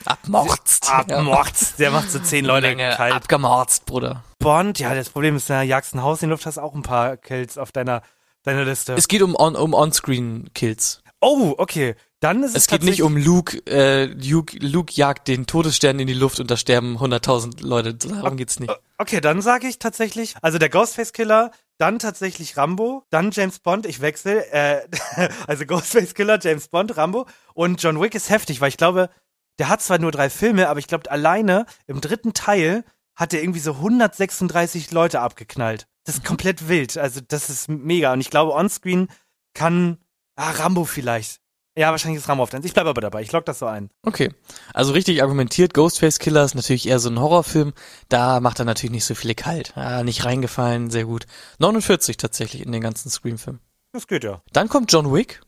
Abmorzt. 0.03 0.89
Abmorzt. 0.91 1.79
Der 1.79 1.91
macht 1.91 2.11
so 2.11 2.19
10 2.19 2.45
Leute 2.45 2.67
Menge 2.67 2.93
kalt. 2.95 3.13
Abgemorzt, 3.13 3.85
Bruder. 3.85 4.23
Bond, 4.39 4.79
ja, 4.79 4.93
das 4.93 5.09
Problem 5.09 5.35
ist, 5.37 5.49
du 5.49 5.61
jagst 5.61 5.95
ein 5.95 6.01
Haus 6.03 6.21
in 6.21 6.27
die 6.29 6.31
Luft, 6.31 6.45
hast 6.45 6.57
auch 6.57 6.73
ein 6.75 6.83
paar 6.83 7.17
Kills 7.17 7.57
auf 7.57 7.71
deiner, 7.71 8.01
deiner 8.43 8.65
Liste. 8.65 8.93
Es 8.93 9.07
geht 9.07 9.21
um 9.21 9.35
On- 9.35 9.55
um 9.55 9.73
On-Screen-Kills. 9.73 11.01
oh, 11.21 11.53
okay. 11.57 11.95
Dann 12.21 12.41
ist 12.43 12.51
es, 12.51 12.63
Es 12.63 12.67
geht 12.67 12.83
nicht 12.83 13.03
um 13.03 13.17
Luke, 13.17 13.57
äh, 13.67 14.05
Luke, 14.05 14.57
Luke 14.59 14.91
jagt 14.95 15.27
den 15.27 15.45
Todesstern 15.45 15.99
in 15.99 16.07
die 16.07 16.13
Luft 16.13 16.39
und 16.39 16.49
da 16.49 16.57
sterben 16.57 16.97
100.000 16.97 17.61
Leute. 17.63 17.93
Darum 17.93 18.35
geht's 18.37 18.59
nicht. 18.59 18.73
Okay, 18.97 19.21
dann 19.21 19.41
sage 19.43 19.67
ich 19.67 19.77
tatsächlich, 19.77 20.33
also 20.41 20.57
der 20.57 20.69
Ghostface 20.69 21.13
Killer, 21.13 21.51
dann 21.77 21.99
tatsächlich 21.99 22.57
Rambo, 22.57 23.03
dann 23.11 23.29
James 23.31 23.59
Bond, 23.59 23.85
ich 23.85 24.01
wechsle, 24.01 24.49
äh, 24.51 24.81
also 25.47 25.65
Ghostface 25.65 26.15
Killer, 26.15 26.39
James 26.41 26.69
Bond, 26.69 26.97
Rambo 26.97 27.27
und 27.53 27.83
John 27.83 28.01
Wick 28.01 28.15
ist 28.15 28.29
heftig, 28.31 28.59
weil 28.61 28.69
ich 28.69 28.77
glaube, 28.77 29.09
der 29.59 29.69
hat 29.69 29.81
zwar 29.81 29.99
nur 29.99 30.11
drei 30.11 30.29
Filme, 30.29 30.69
aber 30.69 30.79
ich 30.79 30.87
glaube 30.87 31.09
alleine 31.09 31.65
im 31.87 32.01
dritten 32.01 32.33
Teil 32.33 32.83
hat 33.15 33.33
er 33.33 33.41
irgendwie 33.41 33.59
so 33.59 33.73
136 33.73 34.91
Leute 34.91 35.21
abgeknallt. 35.21 35.87
Das 36.03 36.15
ist 36.15 36.25
komplett 36.25 36.67
wild, 36.67 36.97
also 36.97 37.21
das 37.25 37.49
ist 37.49 37.69
mega 37.69 38.13
und 38.13 38.21
ich 38.21 38.29
glaube 38.29 38.53
onscreen 38.53 39.07
kann, 39.53 39.97
ah, 40.35 40.51
Rambo 40.51 40.85
vielleicht. 40.85 41.41
Ja, 41.77 41.91
wahrscheinlich 41.91 42.21
ist 42.21 42.29
Rambo 42.29 42.43
auf. 42.43 42.53
Ich 42.53 42.73
bleibe 42.73 42.89
aber 42.89 43.01
dabei, 43.01 43.21
ich 43.21 43.33
log 43.33 43.43
das 43.45 43.59
so 43.59 43.65
ein. 43.65 43.89
Okay. 44.03 44.31
Also 44.73 44.93
richtig 44.93 45.21
argumentiert, 45.21 45.73
Ghostface 45.73 46.19
Killer 46.19 46.45
ist 46.45 46.55
natürlich 46.55 46.87
eher 46.87 46.99
so 46.99 47.09
ein 47.09 47.19
Horrorfilm. 47.19 47.73
Da 48.07 48.39
macht 48.39 48.59
er 48.59 48.65
natürlich 48.65 48.91
nicht 48.91 49.03
so 49.03 49.13
viele 49.13 49.35
kalt. 49.35 49.75
Ah, 49.75 50.03
nicht 50.03 50.23
reingefallen, 50.23 50.89
sehr 50.89 51.03
gut. 51.03 51.25
49 51.59 52.15
tatsächlich 52.15 52.65
in 52.65 52.71
den 52.71 52.81
ganzen 52.81 53.09
Scream-Filmen. 53.09 53.59
Das 53.91 54.07
geht 54.07 54.23
ja. 54.23 54.41
Dann 54.53 54.69
kommt 54.69 54.91
John 54.93 55.13
Wick. 55.13 55.41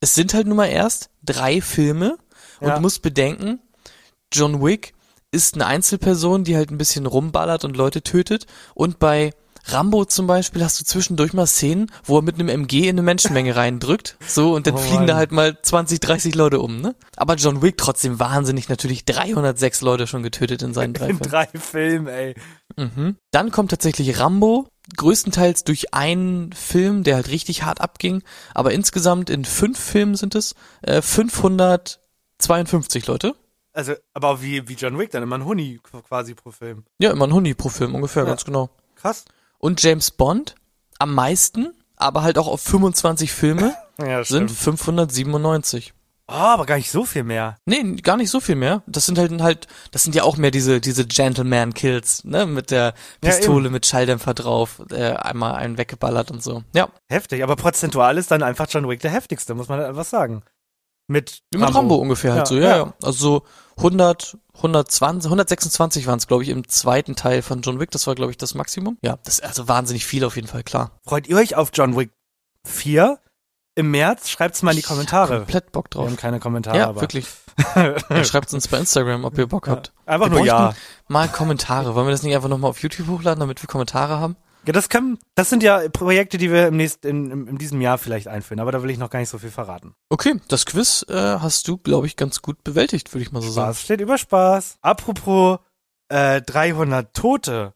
Es 0.00 0.14
sind 0.14 0.34
halt 0.34 0.48
nun 0.48 0.56
mal 0.56 0.66
erst 0.66 1.10
drei 1.22 1.60
Filme 1.60 2.18
und 2.60 2.68
Ja. 2.68 2.74
du 2.76 2.80
musst 2.80 3.02
bedenken, 3.02 3.58
John 4.32 4.62
Wick 4.64 4.94
ist 5.32 5.54
eine 5.54 5.66
Einzelperson, 5.66 6.44
die 6.44 6.56
halt 6.56 6.70
ein 6.70 6.78
bisschen 6.78 7.06
rumballert 7.06 7.64
und 7.64 7.76
Leute 7.76 8.02
tötet. 8.02 8.46
Und 8.74 8.98
bei 8.98 9.32
Rambo 9.66 10.04
zum 10.06 10.26
Beispiel 10.26 10.64
hast 10.64 10.80
du 10.80 10.84
zwischendurch 10.84 11.34
mal 11.34 11.46
Szenen, 11.46 11.92
wo 12.04 12.16
er 12.18 12.22
mit 12.22 12.36
einem 12.36 12.48
MG 12.48 12.84
in 12.88 12.90
eine 12.90 13.02
Menschenmenge 13.02 13.54
reindrückt. 13.56 14.16
So, 14.26 14.54
und 14.54 14.66
dann 14.66 14.74
Oh 14.74 14.78
fliegen 14.78 15.06
da 15.06 15.16
halt 15.16 15.30
mal 15.32 15.56
20, 15.60 16.00
30 16.00 16.34
Leute 16.34 16.60
um, 16.60 16.80
ne? 16.80 16.94
Aber 17.16 17.34
John 17.34 17.60
Wick 17.62 17.76
trotzdem 17.76 18.18
wahnsinnig 18.18 18.68
natürlich 18.68 19.04
306 19.04 19.82
Leute 19.82 20.06
schon 20.06 20.22
getötet 20.22 20.62
in 20.62 20.74
seinen 20.74 20.94
drei 20.94 21.10
In 21.10 21.18
Filmen. 21.18 21.30
drei 21.30 21.46
Filmen, 21.46 22.06
ey. 22.08 22.34
Mhm. 22.76 23.16
Dann 23.30 23.50
kommt 23.52 23.70
tatsächlich 23.70 24.18
Rambo, 24.18 24.66
größtenteils 24.96 25.62
durch 25.64 25.92
einen 25.94 26.52
Film, 26.52 27.04
der 27.04 27.16
halt 27.16 27.28
richtig 27.28 27.62
hart 27.62 27.80
abging, 27.80 28.22
aber 28.54 28.72
insgesamt 28.72 29.30
in 29.30 29.44
fünf 29.44 29.78
Filmen 29.78 30.16
sind 30.16 30.34
es 30.34 30.54
äh, 30.82 31.02
552 32.46 33.06
Leute. 33.06 33.34
Also, 33.72 33.94
aber 34.14 34.42
wie, 34.42 34.68
wie 34.68 34.74
John 34.74 34.98
Wick, 34.98 35.10
dann 35.10 35.22
immer 35.22 35.38
ein 35.38 35.44
Huni 35.44 35.80
quasi 36.08 36.34
pro 36.34 36.50
Film. 36.50 36.84
Ja, 36.98 37.12
immer 37.12 37.26
ein 37.26 37.32
Huni 37.32 37.54
pro 37.54 37.68
Film 37.68 37.94
ungefähr, 37.94 38.24
Ja. 38.24 38.28
ganz 38.30 38.44
genau. 38.44 38.70
Krass. 38.96 39.24
Und 39.58 39.82
James 39.82 40.10
Bond 40.10 40.54
am 40.98 41.14
meisten, 41.14 41.72
aber 41.96 42.22
halt 42.22 42.36
auch 42.38 42.48
auf 42.48 42.60
25 42.62 43.32
Filme 43.32 43.74
Ja, 43.98 44.24
sind 44.24 44.50
597. 44.50 45.92
Oh, 46.28 46.32
aber 46.32 46.64
gar 46.64 46.76
nicht 46.76 46.90
so 46.92 47.04
viel 47.04 47.24
mehr. 47.24 47.56
Nee, 47.64 47.96
gar 48.02 48.16
nicht 48.16 48.30
so 48.30 48.38
viel 48.38 48.54
mehr. 48.54 48.84
Das 48.86 49.04
sind 49.04 49.18
halt 49.18 49.32
halt, 49.42 49.66
das 49.90 50.04
sind 50.04 50.14
ja 50.14 50.22
auch 50.22 50.36
mehr 50.36 50.52
diese 50.52 50.80
diese 50.80 51.04
Gentleman 51.04 51.74
Kills, 51.74 52.22
ne, 52.24 52.46
mit 52.46 52.70
der 52.70 52.94
Ja, 53.22 53.30
Pistole 53.32 53.68
mit 53.68 53.84
Schalldämpfer 53.84 54.32
drauf, 54.34 54.80
äh, 54.92 55.12
einmal 55.14 55.56
einen 55.56 55.76
weggeballert 55.76 56.30
und 56.30 56.40
so. 56.40 56.62
Ja, 56.72 56.88
Heftig, 57.08 57.42
aber 57.42 57.56
prozentual 57.56 58.16
ist 58.16 58.30
dann 58.30 58.44
einfach 58.44 58.68
John 58.70 58.88
Wick 58.88 59.00
der 59.00 59.10
heftigste, 59.10 59.54
muss 59.54 59.68
man 59.68 59.80
halt 59.80 59.88
einfach 59.88 60.04
sagen. 60.04 60.42
Mit 61.10 61.42
Mit 61.52 61.74
Rambo, 61.74 61.96
ungefähr 61.96 62.34
halt 62.34 62.42
Ja, 62.42 62.46
so, 62.46 62.54
ja, 62.56 62.68
ja. 62.70 62.76
ja. 62.76 62.94
Also 63.02 63.18
so 63.18 63.42
100, 63.78 64.38
120, 64.56 65.26
126 65.28 66.06
waren 66.06 66.18
es, 66.18 66.26
glaube 66.26 66.42
ich, 66.44 66.50
im 66.50 66.68
zweiten 66.68 67.16
Teil 67.16 67.42
von 67.42 67.62
John 67.62 67.80
Wick. 67.80 67.90
Das 67.90 68.06
war, 68.06 68.14
glaube 68.14 68.30
ich, 68.30 68.38
das 68.38 68.54
Maximum. 68.54 68.96
Ja, 69.02 69.18
das 69.24 69.40
ist 69.40 69.44
also 69.44 69.66
wahnsinnig 69.68 70.06
viel 70.06 70.24
auf 70.24 70.36
jeden 70.36 70.48
Fall, 70.48 70.62
klar. 70.62 70.92
Freut 71.04 71.26
ihr 71.26 71.36
euch 71.36 71.56
auf 71.56 71.70
John 71.74 71.96
Wick 71.96 72.10
4 72.66 73.18
im 73.74 73.90
März? 73.90 74.28
Schreibt's 74.28 74.62
mal 74.62 74.70
in 74.70 74.76
die 74.76 74.80
Ich 74.80 74.86
hab 74.86 74.92
Kommentare. 74.92 75.38
Komplett 75.38 75.72
Bock 75.72 75.86
Wir 75.86 75.90
drauf. 75.98 76.06
haben 76.06 76.16
keine 76.16 76.38
Kommentare, 76.40 76.76
Ja, 76.78 76.88
aber. 76.88 77.00
wirklich. 77.00 77.26
Ja, 77.74 78.24
Schreibt 78.24 78.52
uns 78.54 78.68
bei 78.68 78.78
Instagram, 78.78 79.24
ob 79.24 79.36
ihr 79.36 79.46
Bock 79.46 79.68
habt. 79.68 79.92
Einfach 80.06 80.30
Wir 80.30 80.36
nur 80.38 80.46
ja. 80.46 80.74
Mal 81.08 81.28
Kommentare. 81.28 81.94
Wollen 81.94 82.06
wir 82.06 82.12
das 82.12 82.22
nicht 82.22 82.34
einfach 82.34 82.48
nochmal 82.48 82.70
auf 82.70 82.80
YouTube 82.82 83.08
hochladen, 83.08 83.40
damit 83.40 83.62
wir 83.62 83.66
Kommentare 83.68 84.18
haben? 84.18 84.36
Ja. 84.66 84.72
Das 84.72 84.88
können, 84.88 85.18
das 85.34 85.50
sind 85.50 85.62
ja 85.62 85.88
Projekte, 85.88 86.38
die 86.38 86.50
wir 86.50 86.68
im 86.68 86.76
nächsten, 86.76 87.06
in, 87.06 87.30
in, 87.30 87.46
in 87.48 87.58
diesem 87.58 87.80
Jahr 87.80 87.98
vielleicht 87.98 88.28
einführen, 88.28 88.60
aber 88.60 88.72
da 88.72 88.82
will 88.82 88.90
ich 88.90 88.98
noch 88.98 89.10
gar 89.10 89.20
nicht 89.20 89.28
so 89.28 89.38
viel 89.38 89.50
verraten. 89.50 89.94
Okay, 90.08 90.40
das 90.48 90.66
Quiz 90.66 91.04
äh, 91.08 91.14
hast 91.14 91.66
du, 91.68 91.76
glaube 91.76 92.06
ich, 92.06 92.16
ganz 92.16 92.42
gut 92.42 92.62
bewältigt, 92.64 93.12
würde 93.12 93.22
ich 93.22 93.32
mal 93.32 93.42
so 93.42 93.50
sagen. 93.50 93.74
Spaß 93.74 93.82
steht 93.82 94.00
über 94.00 94.18
Spaß. 94.18 94.78
Apropos 94.82 95.58
äh, 96.08 96.42
300 96.42 97.14
Tote. 97.14 97.74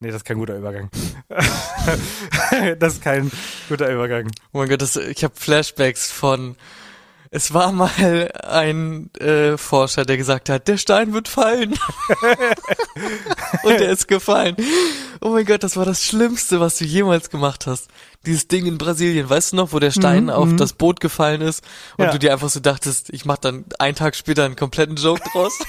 Nee, 0.00 0.08
das 0.08 0.18
ist 0.18 0.24
kein 0.24 0.38
guter 0.38 0.56
Übergang. 0.56 0.90
das 2.78 2.94
ist 2.94 3.02
kein 3.02 3.30
guter 3.68 3.90
Übergang. 3.90 4.30
Oh 4.52 4.58
mein 4.58 4.68
Gott, 4.68 4.82
das, 4.82 4.96
ich 4.96 5.24
habe 5.24 5.34
Flashbacks 5.36 6.10
von. 6.10 6.56
Es 7.36 7.52
war 7.52 7.72
mal 7.72 8.30
ein 8.46 9.12
äh, 9.14 9.56
Forscher, 9.56 10.04
der 10.04 10.16
gesagt 10.16 10.48
hat, 10.48 10.68
der 10.68 10.76
Stein 10.76 11.12
wird 11.14 11.26
fallen. 11.26 11.74
Und 13.64 13.80
der 13.80 13.90
ist 13.90 14.06
gefallen. 14.06 14.54
Oh 15.20 15.30
mein 15.30 15.44
Gott, 15.44 15.64
das 15.64 15.76
war 15.76 15.84
das 15.84 16.04
Schlimmste, 16.04 16.60
was 16.60 16.78
du 16.78 16.84
jemals 16.84 17.30
gemacht 17.30 17.66
hast. 17.66 17.88
Dieses 18.24 18.46
Ding 18.46 18.66
in 18.66 18.78
Brasilien, 18.78 19.28
weißt 19.28 19.50
du 19.50 19.56
noch, 19.56 19.72
wo 19.72 19.80
der 19.80 19.90
Stein 19.90 20.24
Mhm, 20.24 20.30
auf 20.30 20.46
mhm. 20.46 20.58
das 20.58 20.74
Boot 20.74 21.00
gefallen 21.00 21.40
ist 21.40 21.64
und 21.96 22.04
Ja. 22.04 22.12
du 22.12 22.20
dir 22.20 22.32
einfach 22.32 22.50
so 22.50 22.60
dachtest, 22.60 23.10
ich 23.10 23.24
mach 23.24 23.38
dann 23.38 23.64
einen 23.80 23.96
Tag 23.96 24.14
später 24.14 24.44
einen 24.44 24.54
kompletten 24.54 24.94
Joke 24.94 25.22
draus. 25.32 25.58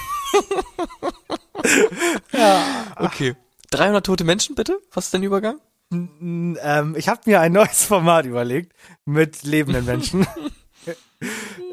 Ja. 2.32 2.64
Okay. 2.98 3.36
300 3.72 4.06
tote 4.06 4.24
Menschen, 4.24 4.54
bitte? 4.54 4.78
Was 4.94 5.06
ist 5.06 5.14
dein 5.16 5.24
Übergang? 5.24 5.58
Ähm, 5.92 6.96
ich 6.96 7.08
habe 7.08 7.22
mir 7.26 7.40
ein 7.42 7.54
neues 7.54 7.86
Format 7.86 8.26
überlegt 8.26 8.74
mit 9.06 9.42
lebenden 9.42 9.86
Menschen. 9.86 10.28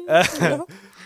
äh, 0.07 0.59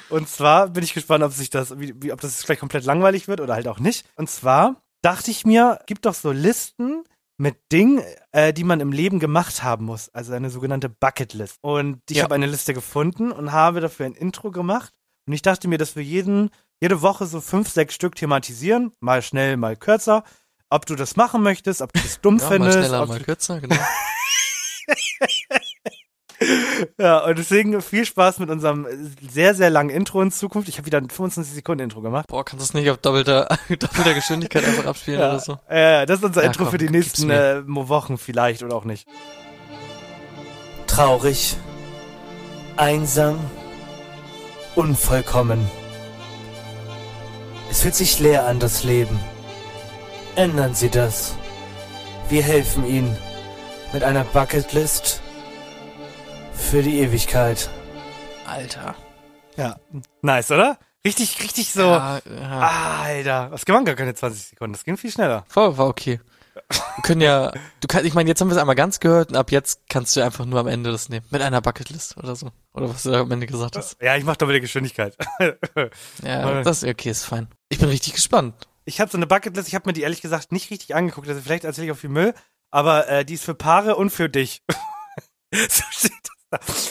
Und 0.10 0.30
zwar 0.30 0.70
bin 0.70 0.84
ich 0.84 0.94
gespannt, 0.94 1.24
ob 1.24 1.34
sich 1.34 1.50
das, 1.50 1.78
wie, 1.80 1.94
wie, 2.02 2.12
ob 2.14 2.22
das 2.22 2.44
vielleicht 2.44 2.62
komplett 2.62 2.86
langweilig 2.86 3.28
wird 3.28 3.42
oder 3.42 3.54
halt 3.56 3.68
auch 3.68 3.80
nicht. 3.80 4.06
Und 4.16 4.30
zwar 4.30 4.82
dachte 5.02 5.32
ich 5.32 5.46
mir, 5.46 5.80
gibt 5.86 6.06
doch 6.06 6.14
so 6.14 6.32
Listen 6.32 7.04
mit 7.38 7.56
Dingen, 7.72 8.02
äh, 8.32 8.54
die 8.54 8.64
man 8.64 8.80
im 8.80 8.92
Leben 8.92 9.20
gemacht 9.20 9.62
haben 9.64 9.86
muss. 9.86 10.10
Also 10.10 10.34
eine 10.34 10.50
sogenannte 10.50 10.90
Bucketlist. 10.90 11.58
Und 11.62 12.00
ich 12.10 12.18
Ja. 12.18 12.24
habe 12.24 12.36
eine 12.36 12.48
Liste 12.48 12.74
gefunden 12.74 13.32
und 13.32 13.52
habe 13.52 13.80
dafür 13.82 14.06
ein 14.08 14.14
Intro 14.16 14.50
gemacht. 14.52 14.92
Und 15.28 15.34
ich 15.34 15.42
dachte 15.42 15.68
mir, 15.68 15.78
dass 15.78 15.96
wir 15.96 16.04
jeden, 16.04 16.50
jede 16.82 17.02
Woche 17.02 17.26
so 17.26 17.42
fünf, 17.42 17.70
sechs 17.70 17.94
Stück 17.94 18.16
thematisieren. 18.16 18.92
Mal 19.02 19.22
schnell, 19.22 19.58
mal 19.58 19.76
kürzer. 19.76 20.24
Ob 20.70 20.86
du 20.86 20.96
das 20.96 21.16
machen 21.16 21.44
möchtest, 21.44 21.82
ob 21.82 21.94
du 21.94 22.00
das 22.02 22.22
dumm 22.22 22.38
Ja, 22.38 22.46
mal 22.46 22.50
findest. 22.56 22.78
schneller, 22.80 23.04
ob 23.04 23.10
mal 23.10 23.20
kürzer, 23.20 23.60
genau. 23.62 23.76
ja, 27.00 27.20
und 27.26 27.38
deswegen 27.38 27.82
viel 27.82 28.06
Spaß 28.06 28.40
mit 28.40 28.50
unserem 28.50 28.88
sehr, 29.30 29.54
sehr 29.56 29.70
langen 29.70 29.90
Intro 29.90 30.22
in 30.22 30.32
Zukunft. 30.32 30.70
Ich 30.70 30.78
habe 30.78 30.86
wieder 30.86 30.98
ein 31.00 31.10
25 31.10 31.54
Sekunden 31.56 31.84
Intro 31.84 32.02
gemacht. 32.02 32.28
Boah, 32.28 32.44
kannst 32.46 32.62
du 32.62 32.66
es 32.66 32.74
nicht 32.74 32.90
auf 32.90 32.98
doppelter, 32.98 33.48
doppelter 33.70 34.14
Geschwindigkeit 34.14 34.66
einfach 34.66 34.86
abspielen 34.86 35.20
Ja, 35.20 35.30
oder 35.30 35.40
so? 35.40 35.60
äh, 35.68 36.06
das 36.06 36.20
ist 36.20 36.26
unser 36.26 36.42
Ja, 36.42 36.48
Intro 36.48 36.64
komm, 36.64 36.72
für 36.72 36.78
die 36.78 36.90
nächsten 36.90 37.30
äh, 37.30 37.62
Wochen 37.66 38.18
vielleicht 38.18 38.64
oder 38.64 38.76
auch 38.76 38.86
nicht. 38.86 39.08
Traurig, 40.88 41.58
einsam, 42.76 43.38
unvollkommen. 44.76 45.70
Es 47.70 47.82
fühlt 47.82 47.96
sich 47.96 48.20
leer 48.20 48.46
an, 48.48 48.60
das 48.60 48.84
Leben. 48.84 49.20
Ändern 50.36 50.74
Sie 50.74 50.90
das. 50.90 51.36
Wir 52.30 52.42
helfen 52.44 52.86
Ihnen 52.86 53.18
mit 53.94 54.04
einer 54.04 54.24
Bucketlist 54.24 55.22
für 56.58 56.82
die 56.82 57.00
Ewigkeit. 57.00 57.70
Alter. 58.46 58.96
Ja, 59.56 59.78
nice, 60.22 60.52
oder? 60.52 60.78
Richtig, 61.06 61.42
richtig 61.42 61.72
so. 61.72 61.82
Ja, 61.82 62.20
ja. 62.26 62.60
Ah, 62.60 63.02
Alter, 63.04 63.50
das 63.52 63.68
waren 63.68 63.86
gar 63.86 63.96
keine 63.96 64.14
20 64.14 64.48
Sekunden, 64.48 64.74
das 64.74 64.84
ging 64.84 64.98
viel 64.98 65.12
schneller. 65.12 65.46
War, 65.54 65.78
war 65.78 65.88
okay. 65.88 66.20
Wir 66.70 67.04
können 67.04 67.22
ja, 67.22 67.52
du 67.52 67.88
kannst, 67.88 68.06
ich 68.06 68.14
meine, 68.14 68.28
jetzt 68.28 68.42
haben 68.42 68.50
wir 68.50 68.56
es 68.56 68.60
einmal 68.60 68.76
ganz 68.76 69.00
gehört 69.00 69.30
und 69.30 69.38
ab 69.38 69.52
jetzt 69.52 69.82
kannst 69.90 70.16
du 70.16 70.22
einfach 70.22 70.46
nur 70.46 70.60
am 70.60 70.68
Ende 70.68 70.92
das 70.92 71.08
nehmen. 71.08 71.26
Mit 71.30 71.42
einer 71.42 71.62
Bucketlist 71.62 72.18
oder 72.18 72.36
so. 72.36 72.52
Oder 72.74 72.90
was 72.90 73.04
du 73.04 73.12
da 73.12 73.22
am 73.22 73.32
Ende 73.32 73.46
gesagt 73.46 73.78
hast. 73.78 74.02
Ja, 74.02 74.18
ich 74.18 74.26
mach 74.26 74.36
doppelte 74.36 74.62
Geschwindigkeit. 74.62 75.16
Ja, 76.24 76.64
das 76.64 76.84
ist 76.84 76.90
okay, 76.90 77.12
ist 77.12 77.24
fein. 77.24 77.48
Ich 77.70 77.78
bin 77.78 77.90
richtig 77.90 78.14
gespannt. 78.14 78.68
Ich 78.86 79.00
habe 79.00 79.12
so 79.12 79.18
eine 79.18 79.28
Bucketlist, 79.28 79.68
ich 79.68 79.76
habe 79.76 79.88
mir 79.88 79.94
die 79.94 80.02
ehrlich 80.02 80.22
gesagt 80.22 80.52
nicht 80.52 80.72
richtig 80.72 80.96
angeguckt, 80.96 81.28
also 81.28 81.42
vielleicht 81.42 81.64
erzähle 81.64 81.88
ich 81.88 81.92
auch 81.94 81.98
viel 81.98 82.10
Müll, 82.10 82.34
aber 82.72 83.08
äh, 83.08 83.26
die 83.26 83.36
ist 83.36 83.44
für 83.46 83.56
Paare 83.56 83.96
und 83.96 84.10
für 84.10 84.30
dich. 84.30 84.64
so 85.54 85.84
steht 85.92 86.12
das 86.12 86.20
da. 86.24 86.37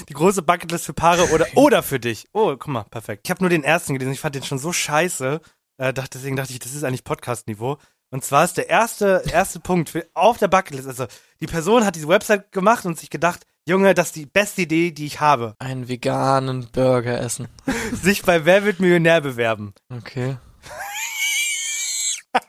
Die 0.09 0.13
große 0.13 0.43
Bucketlist 0.43 0.85
für 0.85 0.93
Paare 0.93 1.31
oder, 1.31 1.47
oder 1.55 1.83
für 1.83 1.99
dich. 2.01 2.27
Oh, 2.33 2.57
guck 2.57 2.69
mal, 2.69 2.85
perfekt. 2.85 3.23
Ich 3.25 3.31
habe 3.31 3.43
nur 3.43 3.51
den 3.51 3.65
ersten 3.65 3.95
gelesen, 3.95 4.13
ich 4.13 4.21
fand 4.21 4.35
den 4.35 4.45
schon 4.45 4.59
so 4.59 4.73
scheiße, 4.73 5.41
äh, 5.79 5.93
dachte, 5.93 6.19
deswegen 6.19 6.37
dachte 6.37 6.53
ich, 6.53 6.59
das 6.59 6.75
ist 6.75 6.85
eigentlich 6.85 7.05
Podcast-Niveau. 7.05 7.79
Und 8.11 8.25
zwar 8.25 8.45
ist 8.45 8.57
der 8.57 8.69
erste, 8.69 9.23
erste 9.31 9.59
Punkt 9.61 9.91
für, 9.91 10.07
auf 10.15 10.39
der 10.39 10.49
Bucketlist, 10.49 10.87
also 10.87 11.07
die 11.41 11.47
Person 11.47 11.85
hat 11.85 11.97
diese 11.97 12.09
Website 12.09 12.53
gemacht 12.53 12.85
und 12.85 12.99
sich 12.99 13.11
gedacht, 13.11 13.45
Junge, 13.69 13.95
das 13.95 14.09
ist 14.09 14.17
die 14.17 14.27
beste 14.27 14.63
Idee, 14.63 14.93
die 14.93 15.07
ich 15.07 15.21
habe. 15.21 15.57
Einen 15.59 15.89
veganen 15.89 16.69
Burger 16.71 17.21
essen. 17.21 17.49
Sich 17.93 18.23
bei 18.23 18.45
Wer 18.45 18.65
wird 18.65 18.79
Millionär 18.79 19.21
bewerben. 19.21 19.75
Okay. 19.93 20.37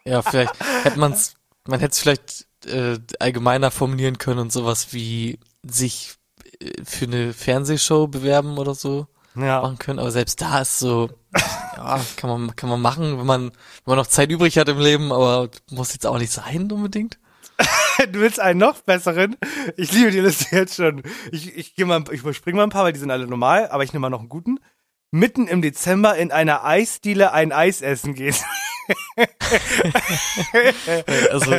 ja, 0.05 0.21
vielleicht 0.21 0.53
hätte 0.83 0.99
man's, 0.99 1.33
man 1.67 1.79
hätte 1.79 1.93
es 1.93 1.99
vielleicht 1.99 2.47
äh, 2.67 2.99
allgemeiner 3.19 3.71
formulieren 3.71 4.19
können 4.19 4.39
und 4.39 4.51
sowas 4.51 4.93
wie 4.93 5.39
sich 5.63 6.17
für 6.83 7.05
eine 7.05 7.33
Fernsehshow 7.33 8.07
bewerben 8.07 8.57
oder 8.57 8.73
so 8.75 9.07
Ja. 9.35 9.61
machen 9.61 9.77
können. 9.79 9.99
Aber 9.99 10.11
selbst 10.11 10.41
da 10.41 10.61
ist 10.61 10.79
so, 10.79 11.09
ja, 11.77 11.99
kann 12.15 12.29
man, 12.29 12.55
kann 12.55 12.69
man 12.69 12.81
machen, 12.81 13.17
wenn 13.19 13.25
man, 13.25 13.43
wenn 13.51 13.51
man 13.85 13.97
noch 13.97 14.07
Zeit 14.07 14.29
übrig 14.31 14.57
hat 14.57 14.69
im 14.69 14.79
Leben, 14.79 15.11
aber 15.11 15.49
muss 15.71 15.93
jetzt 15.93 16.05
auch 16.05 16.17
nicht 16.17 16.31
sein 16.31 16.71
unbedingt. 16.71 17.19
Du 18.11 18.19
willst 18.19 18.39
einen 18.39 18.59
noch 18.59 18.81
besseren? 18.81 19.35
Ich 19.75 19.91
liebe 19.91 20.11
die 20.11 20.19
Liste 20.19 20.55
jetzt 20.55 20.75
schon. 20.75 21.01
Ich, 21.31 21.57
ich 21.57 21.73
gehe 21.73 21.83
mal, 21.87 22.03
ich 22.11 22.19
überspringe 22.19 22.57
mal 22.57 22.63
ein 22.63 22.69
paar, 22.69 22.83
weil 22.83 22.93
die 22.93 22.99
sind 22.99 23.09
alle 23.09 23.25
normal, 23.25 23.69
aber 23.69 23.83
ich 23.83 23.91
nehme 23.91 24.01
mal 24.01 24.11
noch 24.11 24.19
einen 24.19 24.29
guten. 24.29 24.59
Mitten 25.09 25.47
im 25.47 25.63
Dezember 25.63 26.15
in 26.15 26.31
einer 26.31 26.63
Eisdiele 26.63 27.31
ein 27.33 27.51
Eis 27.51 27.81
essen 27.81 28.13
gehen. 28.13 28.35
Also, 31.31 31.51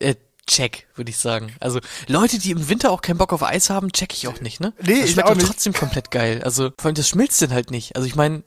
äh, 0.00 0.14
check, 0.46 0.86
würde 0.94 1.10
ich 1.10 1.18
sagen. 1.18 1.54
Also, 1.60 1.80
Leute, 2.08 2.38
die 2.38 2.50
im 2.52 2.68
Winter 2.68 2.90
auch 2.90 3.02
keinen 3.02 3.18
Bock 3.18 3.32
auf 3.32 3.42
Eis 3.42 3.70
haben, 3.70 3.92
check 3.92 4.12
ich 4.12 4.28
auch 4.28 4.40
nicht, 4.40 4.60
ne? 4.60 4.72
Nee, 4.82 5.00
das 5.00 5.04
ich 5.06 5.10
schmeckt 5.12 5.28
auch 5.28 5.32
doch 5.32 5.36
nicht. 5.38 5.46
trotzdem 5.48 5.72
komplett 5.72 6.10
geil. 6.10 6.42
Also, 6.44 6.70
vor 6.78 6.86
allem, 6.86 6.94
das 6.94 7.08
schmilzt 7.08 7.40
denn 7.42 7.52
halt 7.52 7.70
nicht. 7.70 7.96
Also, 7.96 8.06
ich 8.06 8.14
meine, 8.14 8.42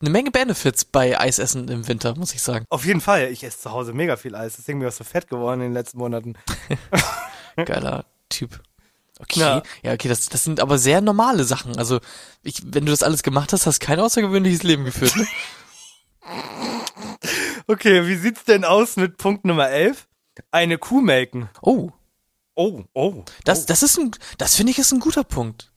eine 0.00 0.10
Menge 0.10 0.30
Benefits 0.30 0.84
bei 0.84 1.18
Eisessen 1.18 1.68
im 1.68 1.88
Winter, 1.88 2.14
muss 2.16 2.34
ich 2.34 2.42
sagen. 2.42 2.66
Auf 2.68 2.84
jeden 2.84 3.00
Fall. 3.00 3.30
Ich 3.30 3.42
esse 3.44 3.60
zu 3.60 3.72
Hause 3.72 3.92
mega 3.94 4.16
viel 4.16 4.34
Eis. 4.34 4.56
Deswegen 4.56 4.78
bin 4.80 4.88
ich 4.88 4.94
auch 4.94 4.98
so 4.98 5.04
fett 5.04 5.28
geworden 5.28 5.60
in 5.60 5.68
den 5.68 5.72
letzten 5.74 5.98
Monaten. 5.98 6.34
Geiler 7.64 8.04
Typ. 8.28 8.60
Okay, 9.18 9.40
Ja. 9.40 9.62
ja, 9.82 9.92
okay, 9.94 10.08
das, 10.08 10.28
das 10.28 10.44
sind 10.44 10.60
aber 10.60 10.76
sehr 10.76 11.00
normale 11.00 11.44
Sachen. 11.44 11.78
Also, 11.78 12.00
ich, 12.42 12.60
wenn 12.66 12.84
du 12.84 12.90
das 12.92 13.02
alles 13.02 13.22
gemacht 13.22 13.54
hast, 13.54 13.64
hast 13.66 13.80
kein 13.80 13.98
außergewöhnliches 13.98 14.62
Leben 14.62 14.84
geführt, 14.84 15.16
ne? 15.16 15.26
Okay, 17.68 18.06
wie 18.06 18.16
sieht's 18.16 18.44
denn 18.44 18.64
aus 18.64 18.96
mit 18.96 19.16
Punkt 19.16 19.44
Nummer 19.44 19.68
11? 19.68 20.06
Eine 20.50 20.78
Kuh 20.78 21.00
melken. 21.00 21.48
Oh, 21.62 21.90
Oh, 22.56 22.84
oh. 22.94 23.22
das, 23.44 23.62
oh. 23.62 23.64
das 23.68 23.82
ist 23.82 23.98
ein, 23.98 24.10
das 24.38 24.56
finde 24.56 24.72
ich 24.72 24.78
ist 24.78 24.92
ein 24.92 25.00
guter 25.00 25.24
Punkt. 25.24 25.72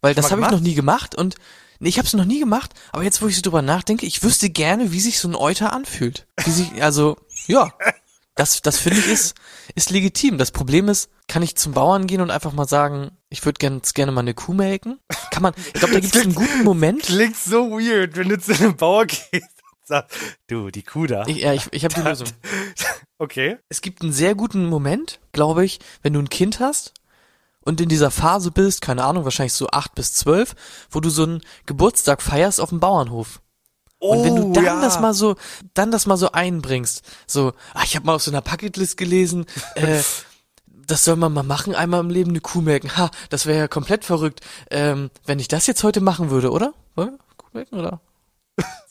Weil 0.00 0.14
das 0.14 0.30
habe 0.30 0.40
ich 0.40 0.50
noch 0.50 0.60
nie 0.60 0.74
gemacht 0.74 1.16
und 1.16 1.34
nee, 1.80 1.88
ich 1.88 1.98
habe 1.98 2.06
es 2.06 2.12
noch 2.14 2.24
nie 2.24 2.38
gemacht, 2.38 2.72
aber 2.92 3.02
jetzt, 3.02 3.22
wo 3.22 3.26
ich 3.26 3.36
so 3.36 3.42
drüber 3.42 3.62
nachdenke, 3.62 4.06
ich 4.06 4.22
wüsste 4.22 4.48
gerne, 4.48 4.92
wie 4.92 5.00
sich 5.00 5.18
so 5.18 5.28
ein 5.28 5.34
Euter 5.34 5.72
anfühlt. 5.72 6.26
Wie 6.44 6.50
sich, 6.50 6.82
also, 6.82 7.16
ja, 7.46 7.72
das, 8.36 8.62
das 8.62 8.78
finde 8.78 9.00
ich 9.00 9.08
ist, 9.08 9.34
ist 9.74 9.90
legitim. 9.90 10.38
Das 10.38 10.52
Problem 10.52 10.88
ist, 10.88 11.10
kann 11.28 11.42
ich 11.42 11.56
zum 11.56 11.72
Bauern 11.72 12.06
gehen 12.06 12.20
und 12.20 12.30
einfach 12.30 12.52
mal 12.52 12.68
sagen, 12.68 13.10
ich 13.30 13.44
würde 13.44 13.58
ganz 13.58 13.94
gerne 13.94 14.12
mal 14.12 14.20
eine 14.20 14.34
Kuh 14.34 14.54
melken? 14.54 15.00
Kann 15.30 15.42
man, 15.42 15.54
ich 15.56 15.72
glaube, 15.74 15.94
da 15.94 16.00
gibt 16.00 16.14
es 16.14 16.22
einen 16.22 16.34
guten 16.34 16.62
Moment. 16.64 17.02
Klingt 17.02 17.36
so 17.36 17.70
weird, 17.72 18.16
wenn 18.16 18.28
du 18.28 18.38
zu 18.38 18.54
einem 18.54 18.76
Bauer 18.76 19.06
gehst 19.06 19.51
sagst, 19.92 20.16
du, 20.48 20.70
die 20.70 20.82
Kuh 20.82 21.06
da. 21.06 21.24
Ich, 21.26 21.38
ja, 21.38 21.52
ich, 21.52 21.68
ich 21.72 21.84
habe 21.84 21.94
die 21.94 22.00
Lösung. 22.08 22.28
Okay. 23.18 23.58
Es 23.68 23.80
gibt 23.80 24.02
einen 24.02 24.12
sehr 24.12 24.34
guten 24.34 24.66
Moment, 24.66 25.20
glaube 25.32 25.64
ich, 25.64 25.78
wenn 26.02 26.12
du 26.14 26.20
ein 26.20 26.28
Kind 26.30 26.60
hast 26.60 26.92
und 27.60 27.80
in 27.80 27.88
dieser 27.88 28.10
Phase 28.10 28.50
bist, 28.50 28.82
keine 28.82 29.04
Ahnung, 29.04 29.24
wahrscheinlich 29.24 29.52
so 29.52 29.68
acht 29.68 29.94
bis 29.94 30.14
zwölf, 30.14 30.54
wo 30.90 31.00
du 31.00 31.10
so 31.10 31.22
einen 31.24 31.40
Geburtstag 31.66 32.22
feierst 32.22 32.60
auf 32.60 32.70
dem 32.70 32.80
Bauernhof. 32.80 33.40
Und 33.98 34.24
wenn 34.24 34.34
du 34.34 34.52
dann 34.52 34.64
Oh, 34.64 34.66
ja. 34.66 34.80
das 34.80 34.98
mal 34.98 35.14
so, 35.14 35.36
dann 35.74 35.92
das 35.92 36.06
mal 36.06 36.16
so 36.16 36.32
einbringst, 36.32 37.02
so, 37.28 37.52
ah, 37.72 37.82
ich 37.84 37.94
habe 37.94 38.04
mal 38.06 38.16
auf 38.16 38.22
so 38.22 38.32
einer 38.32 38.42
Bucketlist 38.42 38.96
gelesen, 38.96 39.46
äh, 39.76 40.02
das 40.66 41.04
soll 41.04 41.14
man 41.14 41.32
mal 41.32 41.44
machen, 41.44 41.76
einmal 41.76 42.00
im 42.00 42.10
Leben 42.10 42.30
eine 42.30 42.40
Kuh 42.40 42.60
melken. 42.60 42.96
Ha, 42.96 43.10
das 43.30 43.46
wäre 43.46 43.58
ja 43.60 43.68
komplett 43.68 44.04
verrückt, 44.04 44.40
ähm, 44.72 45.10
wenn 45.24 45.38
ich 45.38 45.46
das 45.46 45.68
jetzt 45.68 45.84
heute 45.84 46.00
machen 46.00 46.30
würde, 46.30 46.50
oder? 46.50 46.74
Wollen 46.96 47.12
wir 47.12 47.18
Kuh 47.36 47.46
melken, 47.52 47.78
oder? 47.78 48.00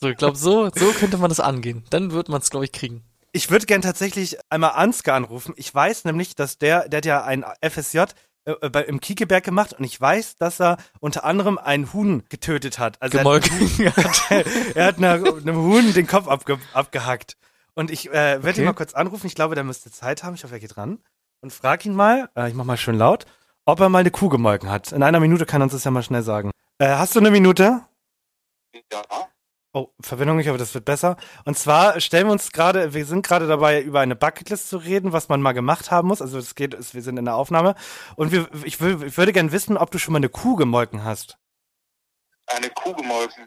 So, 0.00 0.08
ich 0.08 0.16
glaube, 0.16 0.36
so, 0.36 0.70
so 0.74 0.92
könnte 0.92 1.18
man 1.18 1.28
das 1.28 1.40
angehen. 1.40 1.84
Dann 1.90 2.10
wird 2.10 2.28
man 2.28 2.40
es, 2.40 2.50
glaube 2.50 2.64
ich, 2.64 2.72
kriegen. 2.72 3.04
Ich 3.32 3.50
würde 3.50 3.66
gern 3.66 3.82
tatsächlich 3.82 4.36
einmal 4.50 4.72
Ansgar 4.72 5.16
anrufen. 5.16 5.54
Ich 5.56 5.72
weiß 5.74 6.04
nämlich, 6.04 6.34
dass 6.34 6.58
der, 6.58 6.88
der 6.88 6.98
hat 6.98 7.06
ja 7.06 7.24
ein 7.24 7.44
FSJ 7.62 8.00
äh, 8.44 8.68
bei, 8.68 8.82
im 8.82 9.00
Kiekeberg 9.00 9.44
gemacht 9.44 9.72
und 9.74 9.84
ich 9.84 9.98
weiß, 9.98 10.36
dass 10.36 10.60
er 10.60 10.76
unter 11.00 11.24
anderem 11.24 11.56
ein 11.58 11.92
Huhn 11.92 12.24
getötet 12.28 12.78
hat. 12.78 13.00
Also 13.00 13.18
er 13.18 13.24
hat, 13.24 13.42
Gemolken. 13.44 13.70
er 14.74 14.84
hat 14.86 14.98
einer, 14.98 15.12
einem 15.12 15.56
Huhn 15.56 15.92
den 15.94 16.06
Kopf 16.06 16.28
abge, 16.28 16.58
abgehackt. 16.74 17.36
Und 17.74 17.90
ich 17.90 18.08
äh, 18.10 18.12
werde 18.12 18.48
Okay. 18.48 18.60
ihn 18.60 18.64
mal 18.66 18.74
kurz 18.74 18.92
anrufen. 18.94 19.26
Ich 19.28 19.34
glaube, 19.34 19.54
der 19.54 19.64
müsste 19.64 19.90
Zeit 19.90 20.24
haben. 20.24 20.34
Ich 20.34 20.44
hoffe, 20.44 20.54
er 20.54 20.60
geht 20.60 20.76
ran. 20.76 20.98
Und 21.40 21.52
frag 21.52 21.86
ihn 21.86 21.94
mal, 21.94 22.28
äh, 22.36 22.48
ich 22.48 22.54
mach 22.54 22.64
mal 22.64 22.76
schön 22.76 22.96
laut, 22.96 23.24
ob 23.64 23.80
er 23.80 23.88
mal 23.88 24.00
eine 24.00 24.10
Kuh 24.10 24.28
gemolken 24.28 24.68
hat. 24.68 24.92
In 24.92 25.02
einer 25.02 25.20
Minute 25.20 25.46
kann 25.46 25.62
er 25.62 25.64
uns 25.64 25.72
das 25.72 25.84
ja 25.84 25.90
mal 25.90 26.02
schnell 26.02 26.22
sagen. 26.22 26.50
Äh, 26.78 26.88
hast 26.88 27.14
du 27.14 27.20
eine 27.20 27.30
Minute? 27.30 27.80
Ja. 28.92 29.02
Oh, 29.74 29.88
Verbindung, 30.02 30.38
ich 30.38 30.48
hoffe, 30.48 30.58
das 30.58 30.74
wird 30.74 30.84
besser. 30.84 31.16
Und 31.46 31.56
zwar 31.56 31.98
stellen 31.98 32.26
wir 32.26 32.32
uns 32.32 32.52
gerade, 32.52 32.92
wir 32.92 33.06
sind 33.06 33.26
gerade 33.26 33.46
dabei, 33.46 33.80
über 33.80 34.00
eine 34.00 34.14
Bucketlist 34.14 34.68
zu 34.68 34.76
reden, 34.76 35.12
was 35.12 35.30
man 35.30 35.40
mal 35.40 35.52
gemacht 35.52 35.90
haben 35.90 36.08
muss. 36.08 36.20
Also 36.20 36.38
es 36.38 36.54
geht, 36.54 36.76
wir 36.92 37.02
sind 37.02 37.16
in 37.16 37.24
der 37.24 37.36
Aufnahme. 37.36 37.74
Und 38.16 38.32
wir, 38.32 38.50
ich, 38.64 38.82
will, 38.82 39.02
ich 39.02 39.16
würde 39.16 39.32
gern 39.32 39.50
wissen, 39.50 39.78
ob 39.78 39.90
du 39.90 39.98
schon 39.98 40.12
mal 40.12 40.18
eine 40.18 40.28
Kuh 40.28 40.56
gemolken 40.56 41.04
hast. 41.04 41.38
Eine 42.48 42.68
Kuh 42.68 42.92
gemolken. 42.92 43.46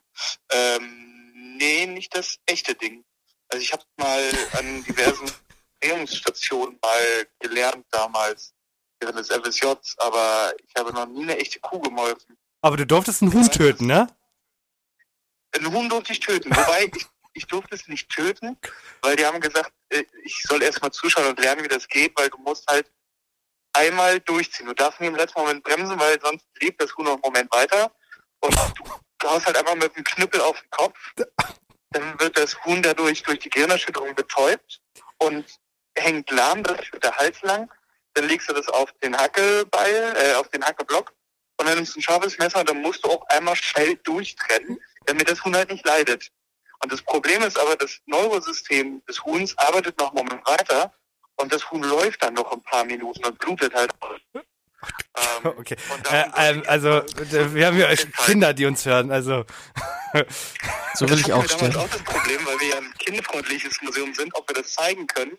Ähm, 0.52 1.58
nee, 1.60 1.86
nicht 1.86 2.16
das 2.16 2.38
echte 2.48 2.74
Ding. 2.74 3.06
Also 3.50 3.62
ich 3.62 3.72
habe 3.72 3.84
mal 3.98 4.32
an 4.58 4.84
diversen 4.84 5.32
Ernährungsstationen 5.80 6.80
mal 6.82 7.28
gelernt 7.40 7.86
damals 7.92 8.52
während 9.00 9.20
des 9.20 9.30
FSJs, 9.30 9.96
aber 10.00 10.54
ich 10.58 10.74
habe 10.76 10.92
noch 10.92 11.06
nie 11.06 11.24
eine 11.24 11.38
echte 11.38 11.60
Kuh 11.60 11.80
gemolken. 11.80 12.36
Aber 12.62 12.78
du 12.78 12.88
durftest 12.88 13.22
einen 13.22 13.32
Huhn 13.32 13.52
töten, 13.52 13.86
ne? 13.86 14.08
Ein 15.56 15.72
Huhn 15.72 15.90
durfte 15.90 16.14
ich 16.14 16.20
töten, 16.20 16.50
wobei 16.56 16.90
ich, 16.94 17.06
ich 17.34 17.48
durfte 17.48 17.76
es 17.76 17.88
nicht 17.88 18.10
töten, 18.10 18.58
weil 19.02 19.16
die 19.16 19.26
haben 19.26 19.40
gesagt, 19.40 19.72
äh, 19.90 20.04
ich 20.24 20.42
soll 20.44 20.62
erstmal 20.62 20.92
zuschauen 20.92 21.28
und 21.28 21.40
lernen, 21.40 21.64
wie 21.64 21.70
das 21.70 21.88
geht, 21.88 22.18
weil 22.18 22.30
du 22.30 22.38
musst 22.40 22.68
halt 22.68 22.92
einmal 23.74 24.20
durchziehen. 24.22 24.68
Du 24.68 24.74
darfst 24.74 25.00
nicht 25.00 25.10
im 25.10 25.16
letzten 25.16 25.40
Moment 25.40 25.64
bremsen, 25.64 26.00
weil 26.00 26.20
sonst 26.22 26.46
lebt 26.62 26.82
das 26.82 26.96
Huhn 26.96 27.06
noch 27.06 27.14
einen 27.14 27.22
Moment 27.22 27.52
weiter. 27.52 27.92
Und 28.40 28.56
du 29.20 29.30
haust 29.30 29.46
halt 29.46 29.58
einfach 29.58 29.76
mit 29.76 29.96
dem 29.96 30.04
Knüppel 30.04 30.42
auf 30.42 30.60
den 30.60 30.70
Kopf. 30.72 30.98
Dann 31.92 32.20
wird 32.20 32.38
das 32.38 32.64
Huhn 32.66 32.82
dadurch 32.82 33.24
durch 33.24 33.40
die 33.40 33.50
Gehirnerschütterung 33.50 34.16
betäubt 34.16 34.82
und 35.18 35.46
hängt 35.98 36.30
lahm, 36.32 36.64
das 36.64 36.92
wird 36.92 37.04
der 37.04 37.16
Hals 37.16 37.42
lang. 37.42 37.72
Dann 38.14 38.28
legst 38.28 38.50
du 38.50 38.54
das 38.54 38.68
auf 38.68 38.92
den 39.04 39.16
Hackebeil, 39.16 40.14
äh, 40.18 40.34
auf 40.36 40.50
den 40.50 40.64
Hackeblock 40.64 41.14
und 41.58 41.68
dann 41.68 41.76
nimmst 41.76 41.96
du 41.96 42.00
ein 42.00 42.04
scharfes 42.04 42.38
Messer 42.38 42.60
und 42.60 42.70
dann 42.70 42.82
musst 42.82 43.06
du 43.06 43.10
auch 43.10 43.26
einmal 43.30 43.56
schnell 43.56 43.96
durchtrennen, 44.04 44.80
damit 45.06 45.30
das 45.30 45.44
Huhn 45.44 45.56
halt 45.56 45.70
nicht 45.72 45.86
leidet. 45.86 46.32
Und 46.82 46.92
das 46.92 47.02
Problem 47.02 47.42
ist 47.44 47.58
aber, 47.58 47.76
das 47.76 48.00
Neurosystem 48.06 49.02
des 49.08 49.24
Huhns 49.24 49.58
arbeitet 49.58 49.98
noch 50.00 50.14
einen 50.14 50.26
Moment 50.26 50.46
weiter 50.48 50.94
und 51.36 51.52
das 51.54 51.70
Huhn 51.72 51.82
läuft 51.84 52.24
dann 52.24 52.34
noch 52.34 52.52
ein 52.52 52.62
paar 52.62 52.84
Minuten 52.86 53.24
und 53.26 53.38
blutet 53.40 53.74
halt. 53.74 53.92
Ähm, 55.44 55.54
Okay. 55.58 55.76
Äh, 56.12 56.26
ähm, 56.38 56.64
also, 56.68 56.90
äh, 57.00 57.54
wir 57.56 57.66
haben 57.66 57.78
ja 57.80 57.88
Kinder, 58.26 58.54
die 58.54 58.66
uns 58.66 58.86
hören, 58.86 59.12
also. 59.12 59.46
So 60.94 61.10
will 61.10 61.18
das 61.18 61.22
ich 61.22 61.34
auch 61.34 61.42
wir 61.42 61.48
damals 61.48 61.54
stellen. 61.54 61.76
auch 61.76 61.90
das 61.90 62.04
Problem, 62.04 62.46
weil 62.46 62.60
wir 62.60 62.68
ja 62.68 62.78
ein 62.78 62.94
kindfreundliches 63.00 63.82
Museum 63.82 64.14
sind, 64.14 64.36
ob 64.36 64.48
wir 64.48 64.62
das 64.62 64.74
zeigen 64.74 65.08
können. 65.08 65.38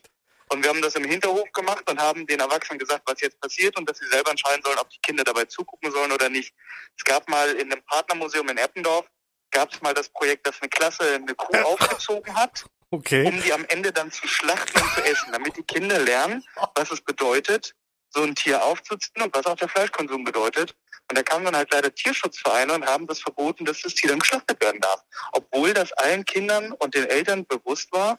Und 0.49 0.63
wir 0.63 0.71
haben 0.71 0.81
das 0.83 0.95
im 0.95 1.05
Hinterhof 1.05 1.51
gemacht 1.53 1.89
und 1.91 2.01
haben 2.01 2.27
den 2.27 2.39
Erwachsenen 2.41 2.79
gesagt, 2.79 3.03
was 3.07 3.21
jetzt 3.21 3.41
passiert 3.41 3.77
und 3.77 3.89
dass 3.89 3.99
sie 3.99 4.07
selber 4.07 4.31
entscheiden 4.31 4.63
sollen, 4.65 4.79
ob 4.79 4.89
die 4.91 5.01
Kinder 5.01 5.25
dabei 5.25 5.45
zugucken 5.47 5.91
sollen 5.91 6.13
oder 6.13 6.29
nicht. 6.29 6.55
Es 6.97 7.05
gab 7.05 7.29
mal 7.29 7.51
in 7.53 7.73
einem 7.73 7.83
Partnermuseum 7.83 8.49
in 8.51 8.59
Eppendorf, 8.59 9.07
gab 9.51 9.73
es 9.73 9.81
mal 9.83 9.95
das 9.95 10.09
Projekt, 10.09 10.47
dass 10.47 10.61
eine 10.61 10.69
Klasse 10.69 11.15
eine 11.15 11.35
Kuh 11.35 11.57
aufgezogen 11.59 12.35
hat, 12.35 12.65
Okay. 12.91 13.27
um 13.27 13.43
die 13.43 13.53
am 13.53 13.65
Ende 13.67 13.91
dann 13.93 14.13
zu 14.13 14.29
schlachten 14.29 14.81
und 14.81 14.93
zu 14.95 15.03
essen, 15.05 15.33
damit 15.33 15.57
die 15.57 15.65
Kinder 15.65 15.99
lernen, 15.99 16.45
was 16.77 16.91
es 16.93 17.01
bedeutet, 17.01 17.75
so 18.11 18.23
ein 18.23 18.35
Tier 18.37 18.63
aufzuziehen 18.63 19.25
und 19.25 19.35
was 19.35 19.47
auch 19.47 19.57
der 19.57 19.69
Fleischkonsum 19.69 20.23
bedeutet. 20.23 20.77
Und 21.09 21.19
da 21.19 21.23
kamen 21.23 21.45
dann 21.45 21.57
halt 21.57 21.73
leider 21.73 21.93
Tierschutzvereine 21.95 22.73
und 22.75 22.87
haben 22.87 23.07
das 23.07 23.21
verboten, 23.21 23.65
dass 23.65 23.83
das 23.83 23.95
Tier 23.95 24.11
dann 24.11 24.21
geschlachtet 24.21 24.61
werden 24.61 24.81
darf. 24.81 25.03
Obwohl 25.33 25.75
das 25.75 25.93
allen 25.93 26.25
Kindern 26.25 26.73
und 26.73 26.95
den 26.95 27.07
Eltern 27.07 27.45
bewusst 27.47 27.93
war. 27.93 28.19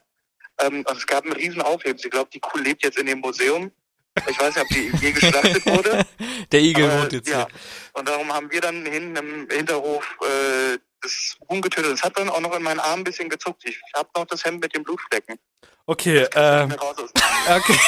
Ähm, 0.59 0.83
und 0.87 0.97
es 0.97 1.05
gab 1.05 1.23
einen 1.23 1.33
riesen 1.33 1.61
Aufhebens. 1.61 2.03
Ich 2.03 2.11
glaube, 2.11 2.29
die 2.33 2.39
Kuh 2.39 2.57
lebt 2.57 2.83
jetzt 2.83 2.97
in 2.97 3.05
dem 3.05 3.19
Museum. 3.19 3.71
Ich 4.27 4.39
weiß 4.39 4.55
nicht, 4.55 4.63
ob 4.63 4.67
die 4.69 4.91
je 5.05 5.11
geschlachtet 5.13 5.65
wurde. 5.65 6.05
Der 6.51 6.59
Igel 6.61 6.91
wohnt 6.91 7.13
jetzt 7.13 7.29
ja. 7.29 7.45
hier. 7.45 7.47
Und 7.93 8.07
darum 8.07 8.33
haben 8.33 8.51
wir 8.51 8.61
dann 8.61 8.85
hinten 8.85 9.15
im 9.15 9.47
Hinterhof 9.49 10.17
äh, 10.21 10.77
das 11.01 11.37
Huhn 11.49 11.61
getötet. 11.61 11.91
Das 11.91 12.03
hat 12.03 12.17
dann 12.17 12.29
auch 12.29 12.41
noch 12.41 12.55
in 12.55 12.63
meinen 12.63 12.79
Arm 12.79 13.01
ein 13.01 13.03
bisschen 13.03 13.29
gezuckt. 13.29 13.63
Ich 13.65 13.79
habe 13.95 14.09
noch 14.15 14.25
das 14.25 14.43
Hemd 14.43 14.61
mit 14.61 14.75
den 14.75 14.83
Blutflecken. 14.83 15.37
Okay, 15.85 16.27
ähm, 16.35 16.69
dem 16.69 16.79
okay. 16.79 17.79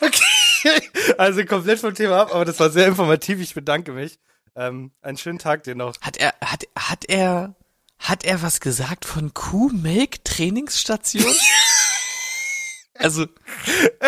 okay. 0.00 0.88
Also 1.16 1.44
komplett 1.44 1.78
vom 1.78 1.94
Thema 1.94 2.22
ab, 2.22 2.34
aber 2.34 2.44
das 2.44 2.60
war 2.60 2.70
sehr 2.70 2.86
informativ. 2.86 3.40
Ich 3.40 3.54
bedanke 3.54 3.92
mich. 3.92 4.18
Ähm, 4.54 4.92
einen 5.00 5.16
schönen 5.16 5.38
Tag 5.38 5.62
dir 5.64 5.74
noch. 5.74 5.94
Hat 6.00 6.18
er, 6.18 6.34
hat, 6.42 6.64
hat 6.76 7.04
er, 7.08 7.54
hat 8.02 8.24
er 8.24 8.42
was 8.42 8.60
gesagt 8.60 9.04
von 9.04 9.32
Kuhmilk 9.32 10.24
Trainingsstation? 10.24 11.24
also, 12.94 13.26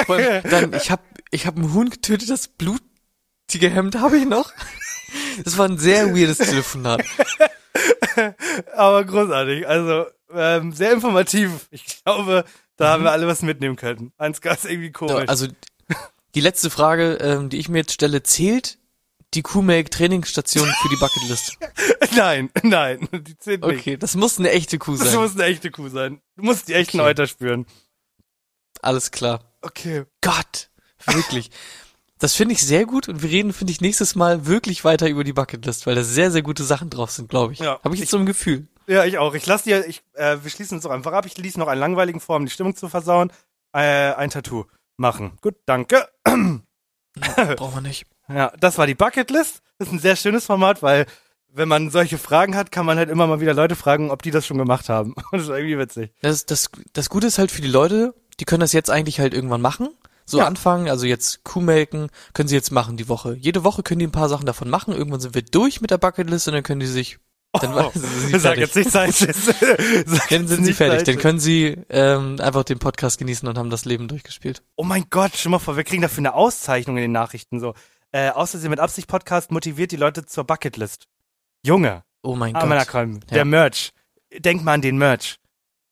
dann, 0.09 0.75
ich 0.75 0.91
hab, 0.91 1.03
ich 1.31 1.47
hab 1.47 1.57
ein 1.57 1.73
Huhn 1.73 1.89
getötet, 1.89 2.29
das 2.29 2.49
blutige 2.49 3.71
Hemd 3.71 3.97
habe 4.01 4.19
ich 4.19 4.27
noch. 4.27 4.53
Das 5.45 5.57
war 5.59 5.69
ein 5.69 5.79
sehr 5.79 6.15
weirdes 6.15 6.39
Telefonat. 6.39 7.05
Aber 8.75 9.05
großartig. 9.05 9.67
Also 9.67 10.07
ähm, 10.33 10.73
sehr 10.73 10.93
informativ. 10.93 11.69
Ich 11.71 12.03
glaube, 12.03 12.45
da 12.77 12.89
haben 12.91 13.05
wir 13.05 13.13
alle 13.13 13.27
was 13.27 13.43
mitnehmen 13.43 13.77
können. 13.77 14.13
Ansgar 14.17 14.55
ist 14.55 14.65
irgendwie 14.65 14.91
komisch. 14.93 15.29
also, 15.29 15.47
die 16.35 16.41
letzte 16.41 16.71
Frage, 16.71 17.15
ähm, 17.21 17.49
die 17.49 17.59
ich 17.59 17.69
mir 17.69 17.79
jetzt 17.79 17.93
stelle, 17.93 18.23
zählt 18.23 18.79
die 19.35 19.43
Kuhmilk 19.43 19.91
Trainingsstation 19.91 20.67
für 20.69 20.89
die 20.89 20.97
Bucketlist? 20.97 21.59
nein, 22.17 22.51
nein, 22.63 23.09
die 23.13 23.37
zählt 23.39 23.65
nicht. 23.65 23.81
Okay, 23.81 23.97
das 23.97 24.15
muss 24.15 24.39
eine 24.39 24.51
echte 24.51 24.79
Kuh 24.79 24.97
Das 24.97 25.11
sein. 25.13 25.21
muss 25.21 25.35
eine 25.35 25.45
echte 25.45 25.71
Kuh 25.71 25.89
sein. 25.89 26.21
Du 26.37 26.45
musst 26.45 26.69
die 26.69 26.75
echten 26.75 27.01
Okay. 27.01 27.09
Euter 27.09 27.27
spüren. 27.27 27.67
Alles 28.83 29.11
klar. 29.11 29.41
Okay. 29.63 30.05
Gott, 30.21 30.71
wirklich. 31.07 31.51
Das 32.19 32.35
finde 32.35 32.55
ich 32.55 32.63
sehr 32.65 32.87
gut 32.87 33.09
und 33.09 33.23
wir 33.23 33.31
reden, 33.31 33.53
finde 33.53 33.73
ich, 33.73 33.81
nächstes 33.81 34.15
Mal 34.15 34.47
wirklich 34.47 34.85
weiter 34.85 35.09
über 35.09 35.25
die 35.25 35.33
Bucketlist, 35.33 35.87
weil 35.87 35.95
da 35.95 36.05
sehr, 36.05 36.31
sehr 36.31 36.43
gute 36.43 36.65
Sachen 36.65 36.89
drauf 36.89 37.11
sind, 37.11 37.29
glaube 37.29 37.53
ich. 37.53 37.59
Ja. 37.59 37.81
Habe 37.83 37.95
ich 37.95 38.01
jetzt 38.01 38.11
so 38.11 38.19
ein 38.19 38.27
Gefühl. 38.27 38.67
Ja, 38.87 39.05
ich 39.05 39.19
auch. 39.19 39.35
Ich 39.35 39.47
lass 39.47 39.63
dir, 39.65 39.87
ich, 39.87 40.03
äh, 40.15 40.39
wir 40.43 40.51
schließen 40.51 40.77
uns 40.77 40.85
doch 40.85 40.91
einfach 40.91 41.13
ab. 41.13 41.27
Ich 41.27 41.37
ließ 41.37 41.57
noch 41.57 41.69
einen 41.69 41.81
langweiligen 41.81 42.21
vor, 42.21 42.37
um 42.37 42.45
die 42.45 42.51
Stimmung 42.53 42.77
zu 42.77 42.89
versauen. 42.89 43.33
Äh, 43.73 44.13
ein 44.15 44.31
Tattoo 44.31 44.67
machen. 44.97 45.39
Gut, 45.41 45.57
danke. 45.67 46.09
Brauchen 46.25 47.75
wir 47.75 47.81
nicht. 47.81 48.07
Ja, 48.29 48.53
das 48.61 48.79
war 48.79 48.87
die 48.87 48.95
Bucketlist. 48.95 49.63
Das 49.79 49.89
ist 49.89 49.95
ein 49.95 49.99
sehr 50.01 50.17
schönes 50.17 50.47
Format, 50.47 50.83
weil 50.83 51.07
wenn 51.53 51.69
man 51.69 51.91
solche 51.91 52.19
Fragen 52.19 52.57
hat, 52.57 52.73
kann 52.73 52.85
man 52.87 52.99
halt 52.99 53.11
immer 53.11 53.27
mal 53.27 53.41
wieder 53.41 53.55
Leute 53.55 53.77
fragen, 53.77 54.11
ob 54.11 54.23
die 54.23 54.31
das 54.31 54.47
schon 54.47 54.59
gemacht 54.59 54.89
haben. 54.89 55.13
Und 55.15 55.25
das 55.33 55.43
ist 55.43 55.49
irgendwie 55.49 55.79
witzig. 55.79 56.13
Das, 56.23 56.47
das, 56.47 56.71
das 56.93 57.09
Gute 57.09 57.27
ist 57.27 57.39
halt 57.39 57.51
für 57.53 57.63
die 57.63 57.69
Leute, 57.69 58.15
die 58.41 58.45
können 58.45 58.61
das 58.61 58.73
jetzt 58.73 58.91
eigentlich 58.91 59.21
halt 59.21 59.35
irgendwann 59.35 59.61
machen. 59.61 59.89
So 60.27 60.39
Ja. 60.39 60.47
anfangen, 60.47 60.89
also 60.89 61.05
jetzt 61.07 61.45
Kuhmelken, 61.45 62.09
können 62.33 62.49
sie 62.49 62.55
jetzt 62.55 62.71
machen 62.73 62.97
die 62.97 63.09
Woche. 63.11 63.35
Jede 63.39 63.63
Woche 63.63 63.83
können 63.83 63.99
die 63.99 64.07
ein 64.07 64.11
paar 64.13 64.31
Sachen 64.31 64.47
davon 64.47 64.71
machen. 64.71 64.95
Irgendwann 64.95 65.21
sind 65.21 65.35
wir 65.35 65.43
durch 65.43 65.81
mit 65.83 65.91
der 65.91 65.99
Bucketlist 65.99 66.49
und 66.49 66.55
dann 66.55 66.63
können 66.63 66.81
die 66.81 66.87
sich, 66.87 67.19
dann 67.53 67.75
Oh, 67.75 67.91
sind 67.95 68.09
sie 68.33 68.39
sag 68.39 68.57
jetzt 68.57 68.75
nicht. 68.75 68.91
Sag 68.91 70.29
Dann 70.31 70.49
sind 70.49 70.65
sie 70.65 70.73
fertig. 70.73 71.05
Dann 71.05 71.19
können 71.19 71.39
sie 71.39 71.77
ähm, 71.91 72.37
einfach 72.41 72.65
den 72.65 72.79
Podcast 72.79 73.19
genießen 73.19 73.47
und 73.47 73.59
haben 73.59 73.69
das 73.71 73.85
Leben 73.85 74.09
durchgespielt. 74.09 74.63
Oh 74.77 74.83
mein 74.85 75.05
Gott, 75.11 75.33
stell 75.37 75.51
mal 75.51 75.59
vor, 75.59 75.77
wir 75.77 75.85
kriegen 75.85 76.03
dafür 76.03 76.19
eine 76.23 76.35
Auszeichnung 76.35 76.97
in 76.97 77.03
den 77.03 77.13
Nachrichten 77.13 77.61
so. 77.61 77.75
Äh, 78.15 78.31
Außersehen 78.31 78.71
mit 78.71 78.79
Absicht 78.79 79.09
Podcast 79.09 79.51
motiviert 79.51 79.91
die 79.91 79.97
Leute 79.97 80.25
zur 80.25 80.45
Bucketlist. 80.45 81.09
Junge, 81.67 82.05
Oh 82.23 82.37
mein 82.37 82.55
ah, 82.55 82.65
meiner 82.65 82.83
Gott. 82.83 82.89
Kram, 82.89 83.15
Ja. 83.15 83.21
der 83.33 83.45
Merch. 83.45 83.91
Denk 84.39 84.63
mal 84.63 84.75
an 84.75 84.83
den 84.83 84.99
Merch. 84.99 85.41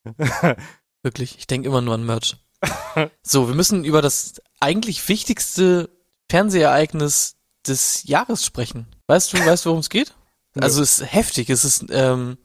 Wirklich, 1.03 1.37
ich 1.39 1.49
denke 1.49 1.67
immer 1.69 1.81
nur 1.81 1.95
an 1.95 2.07
Merch. 2.07 2.37
so, 3.25 3.49
wir 3.49 3.57
müssen 3.57 3.85
über 3.85 4.03
das 4.03 4.41
eigentlich 4.61 5.09
wichtigste 5.09 5.91
Fernsehereignis 6.31 7.35
des 7.67 8.05
Jahres 8.05 8.47
sprechen. 8.47 8.87
Weißt 9.09 9.33
du, 9.33 9.45
weißt 9.45 9.65
du, 9.65 9.71
worum 9.71 9.81
es 9.81 9.91
geht? 9.91 10.15
Also 10.61 10.81
es 10.83 11.01
ist 11.01 11.13
heftig, 11.13 11.51
es 11.51 11.65
ist 11.65 11.87
ähm, 11.91 12.37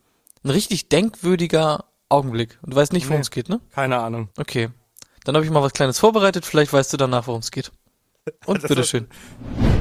ein 0.44 0.50
richtig 0.50 0.90
denkwürdiger 0.90 1.86
Augenblick. 2.10 2.58
Und 2.64 2.72
du 2.72 2.78
weißt 2.78 2.94
nicht, 2.94 3.04
worum 3.08 3.18
Nee. 3.18 3.22
es 3.22 3.32
geht, 3.32 3.50
ne? 3.50 3.60
Keine 3.76 4.00
Ahnung. 4.00 4.30
Okay. 4.38 4.70
Dann 5.26 5.36
habe 5.36 5.46
ich 5.46 5.52
mal 5.52 5.62
was 5.62 5.74
Kleines 5.74 6.00
vorbereitet, 6.00 6.46
vielleicht 6.46 6.72
weißt 6.74 6.94
du 6.94 6.98
danach, 6.98 7.28
worum 7.28 7.42
es 7.42 7.52
geht. 7.52 7.72
Und 8.46 8.64
Das 8.64 8.70
bitteschön. 8.70 9.08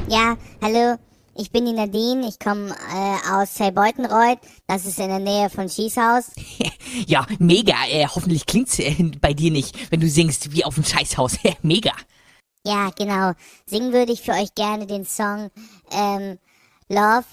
Ja, 0.09 0.37
hallo, 0.61 0.97
ich 1.35 1.51
bin 1.51 1.65
die 1.65 1.73
Nadine, 1.73 2.27
ich 2.27 2.39
komme 2.39 2.71
äh, 2.71 3.31
aus 3.31 3.51
Felbeutenreuth, 3.51 4.39
das 4.67 4.85
ist 4.85 4.99
in 4.99 5.09
der 5.09 5.19
Nähe 5.19 5.49
von 5.49 5.69
Schießhaus. 5.69 6.31
Ja, 7.05 7.27
mega. 7.37 7.75
Äh, 7.89 8.07
hoffentlich 8.07 8.45
klingt's 8.45 8.79
äh, 8.79 8.95
bei 9.21 9.33
dir 9.33 9.51
nicht, 9.51 9.91
wenn 9.91 9.99
du 9.99 10.07
singst 10.07 10.53
wie 10.53 10.63
auf 10.63 10.75
dem 10.75 10.85
Scheißhaus. 10.85 11.37
mega. 11.61 11.91
Ja, 12.65 12.89
genau, 12.97 13.33
singen 13.65 13.91
würde 13.93 14.13
ich 14.13 14.21
für 14.21 14.31
euch 14.31 14.55
gerne 14.55 14.87
den 14.87 15.05
Song 15.05 15.51
ähm, 15.91 16.39
Love 16.89 17.25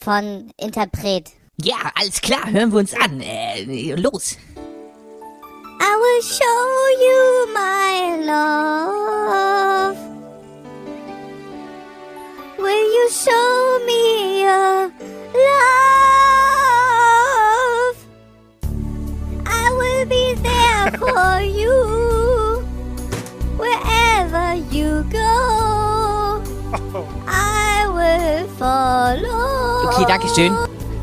von 0.00 0.50
Interpret. 0.56 1.30
Ja, 1.62 1.76
alles 1.94 2.20
klar. 2.20 2.50
Hören 2.50 2.72
wir 2.72 2.80
uns 2.80 2.94
an. 2.94 3.20
Äh, 3.20 3.94
los. 3.94 4.36
I 5.80 5.94
will 6.00 6.22
show 6.22 6.88
you 7.04 7.46
my 7.54 8.26
love. 8.26 10.17
Will 12.58 12.92
you 12.96 13.10
show 13.10 13.78
me 13.86 14.42
your 14.42 14.90
love? 16.98 17.96
I 19.46 19.70
will 19.78 20.06
be 20.06 20.34
there 20.42 20.90
for 20.98 21.40
you 21.40 21.76
wherever 23.56 24.54
you 24.74 25.04
go. 25.10 26.42
Oh. 26.94 27.06
I 27.26 27.86
will 27.96 28.48
follow. 28.58 29.88
Okay, 29.88 30.04
danke 30.06 30.28
schön. 30.34 30.52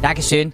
Dankeschön. 0.01 0.53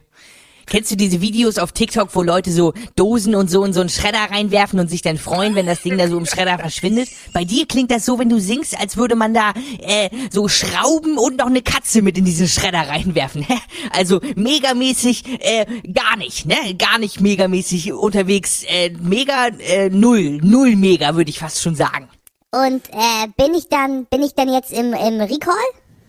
Kennst 0.71 0.89
du 0.89 0.95
diese 0.95 1.19
Videos 1.19 1.57
auf 1.57 1.73
TikTok, 1.73 2.15
wo 2.15 2.23
Leute 2.23 2.49
so 2.49 2.71
Dosen 2.95 3.35
und 3.35 3.51
so 3.51 3.65
in 3.65 3.73
so 3.73 3.81
einen 3.81 3.89
Schredder 3.89 4.31
reinwerfen 4.31 4.79
und 4.79 4.89
sich 4.89 5.01
dann 5.01 5.17
freuen, 5.17 5.53
wenn 5.53 5.65
das 5.65 5.81
Ding 5.81 5.97
da 5.97 6.07
so 6.07 6.17
im 6.17 6.25
Schredder 6.25 6.57
verschwindet? 6.57 7.09
Bei 7.33 7.43
dir 7.43 7.65
klingt 7.65 7.91
das 7.91 8.05
so, 8.05 8.17
wenn 8.19 8.29
du 8.29 8.39
singst, 8.39 8.79
als 8.79 8.95
würde 8.95 9.17
man 9.17 9.33
da 9.33 9.51
äh, 9.81 10.09
so 10.31 10.47
Schrauben 10.47 11.17
und 11.17 11.39
noch 11.39 11.47
eine 11.47 11.61
Katze 11.61 12.01
mit 12.01 12.17
in 12.17 12.23
diesen 12.23 12.47
Schredder 12.47 12.87
reinwerfen. 12.87 13.45
Also 13.91 14.21
megamäßig 14.37 15.25
äh, 15.41 15.65
gar 15.91 16.15
nicht, 16.15 16.45
ne? 16.45 16.55
Gar 16.77 16.99
nicht 16.99 17.19
megamäßig 17.19 17.91
unterwegs. 17.91 18.63
Äh, 18.63 18.91
mega 19.01 19.47
äh, 19.47 19.89
null, 19.89 20.39
null 20.41 20.77
mega 20.77 21.15
würde 21.15 21.29
ich 21.29 21.39
fast 21.39 21.61
schon 21.61 21.75
sagen. 21.75 22.07
Und 22.51 22.87
äh, 22.91 23.27
bin 23.35 23.53
ich 23.55 23.67
dann 23.67 24.05
bin 24.05 24.23
ich 24.23 24.35
dann 24.35 24.47
jetzt 24.47 24.71
im 24.71 24.93
im 24.93 25.19
Recall? 25.19 25.55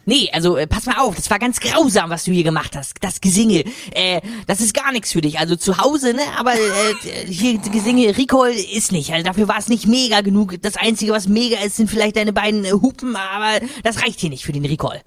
Nee, 0.05 0.29
also 0.33 0.57
äh, 0.57 0.67
pass 0.67 0.87
mal 0.87 0.97
auf, 0.99 1.15
das 1.15 1.31
war 1.31 1.39
ganz 1.39 1.61
grausam, 1.61 2.11
was 2.11 2.25
du 2.25 2.33
hier 2.33 2.43
gemacht 2.43 2.77
hast. 2.77 2.95
Das 3.01 3.21
Gesinge, 3.21 3.65
äh, 3.93 4.21
das 4.47 4.61
ist 4.61 4.75
gar 4.75 4.93
nichts 4.93 5.13
für 5.13 5.21
dich. 5.21 5.39
Also 5.39 5.57
zu 5.57 5.79
Hause, 5.79 6.15
ne, 6.15 6.23
aber 6.39 6.55
äh, 6.55 7.27
hier 7.27 7.59
Gesinge, 7.59 8.17
Recall 8.17 8.53
ist 8.53 8.93
nicht. 8.93 9.13
Also 9.13 9.25
dafür 9.25 9.49
war 9.49 9.59
es 9.59 9.69
nicht 9.69 9.87
mega 9.87 10.21
genug. 10.21 10.61
Das 10.61 10.77
Einzige, 10.77 11.13
was 11.13 11.29
mega 11.29 11.59
ist, 11.61 11.77
sind 11.77 11.89
vielleicht 11.89 12.17
deine 12.17 12.33
beiden 12.33 12.65
äh, 12.65 12.73
Hupen, 12.73 13.15
aber 13.17 13.65
das 13.85 14.03
reicht 14.03 14.21
hier 14.21 14.31
nicht 14.31 14.45
für 14.45 14.53
den 14.53 14.65
Recall. 14.65 15.01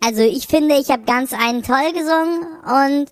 Also 0.00 0.22
ich 0.22 0.46
finde, 0.46 0.78
ich 0.78 0.90
habe 0.90 1.02
ganz 1.02 1.32
einen 1.32 1.62
toll 1.62 1.92
gesungen 1.92 2.46
und 2.64 3.08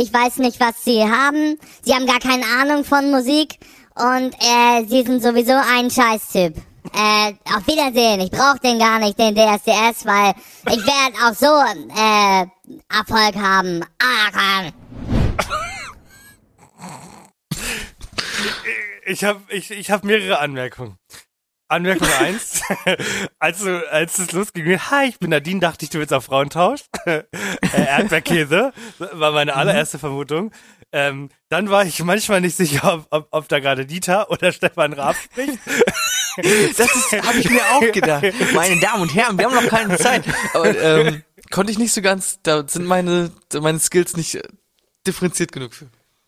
ich 0.00 0.12
weiß 0.12 0.38
nicht, 0.38 0.60
was 0.60 0.84
sie 0.84 1.02
haben. 1.02 1.58
Sie 1.82 1.92
haben 1.92 2.06
gar 2.06 2.20
keine 2.20 2.44
Ahnung 2.60 2.84
von 2.84 3.10
Musik 3.10 3.58
und 3.94 4.34
äh, 4.40 4.86
sie 4.86 5.02
sind 5.02 5.22
sowieso 5.22 5.52
ein 5.52 5.90
Scheißtyp. 5.90 6.54
Äh, 6.94 7.34
auf 7.54 7.66
Wiedersehen. 7.66 8.20
Ich 8.20 8.30
brauche 8.30 8.58
den 8.58 8.78
gar 8.78 8.98
nicht, 8.98 9.18
den 9.18 9.34
DSDS, 9.34 10.06
weil 10.06 10.34
ich 10.68 10.84
werde 10.86 11.16
auch 11.24 11.34
so 11.34 11.46
äh, 11.94 12.46
Erfolg 12.88 13.36
haben. 13.36 13.84
Ah, 14.02 14.70
Ich 19.06 19.24
habe 19.24 19.40
ich, 19.48 19.70
ich 19.72 19.90
hab 19.90 20.04
mehrere 20.04 20.38
Anmerkungen. 20.38 20.96
Anmerkung 21.68 22.08
eins, 22.18 22.62
als, 23.38 23.60
du, 23.60 23.92
als 23.92 24.18
es 24.18 24.32
losging, 24.32 24.78
hi, 24.78 25.08
ich 25.08 25.18
bin 25.18 25.30
Nadine, 25.30 25.60
dachte 25.60 25.84
ich, 25.84 25.90
du 25.90 25.98
willst 25.98 26.12
auf 26.12 26.24
Frauentausch. 26.24 26.82
äh, 27.06 27.22
Erdbeerkäse 27.72 28.72
war 28.98 29.32
meine 29.32 29.54
allererste 29.54 29.98
Vermutung. 29.98 30.52
Ähm, 30.92 31.28
dann 31.48 31.70
war 31.70 31.84
ich 31.84 32.02
manchmal 32.02 32.40
nicht 32.40 32.56
sicher, 32.56 32.94
ob, 32.94 33.06
ob, 33.10 33.28
ob 33.30 33.48
da 33.48 33.60
gerade 33.60 33.86
Dieter 33.86 34.30
oder 34.30 34.50
Stefan 34.52 34.92
Raab 34.92 35.16
spricht. 35.16 35.58
Das 36.76 36.88
habe 37.26 37.38
ich 37.38 37.50
mir 37.50 37.62
auch 37.72 37.92
gedacht. 37.92 38.24
Meine 38.54 38.78
Damen 38.80 39.02
und 39.02 39.14
Herren, 39.14 39.38
wir 39.38 39.46
haben 39.46 39.54
noch 39.54 39.68
keine 39.68 39.96
Zeit. 39.98 40.24
Aber 40.54 40.76
ähm, 40.80 41.22
konnte 41.50 41.72
ich 41.72 41.78
nicht 41.78 41.92
so 41.92 42.02
ganz, 42.02 42.38
da 42.42 42.66
sind 42.66 42.86
meine, 42.86 43.30
meine 43.60 43.78
Skills 43.80 44.16
nicht 44.16 44.34
äh, 44.36 44.42
differenziert 45.06 45.52
genug 45.52 45.74
für. 45.74 45.86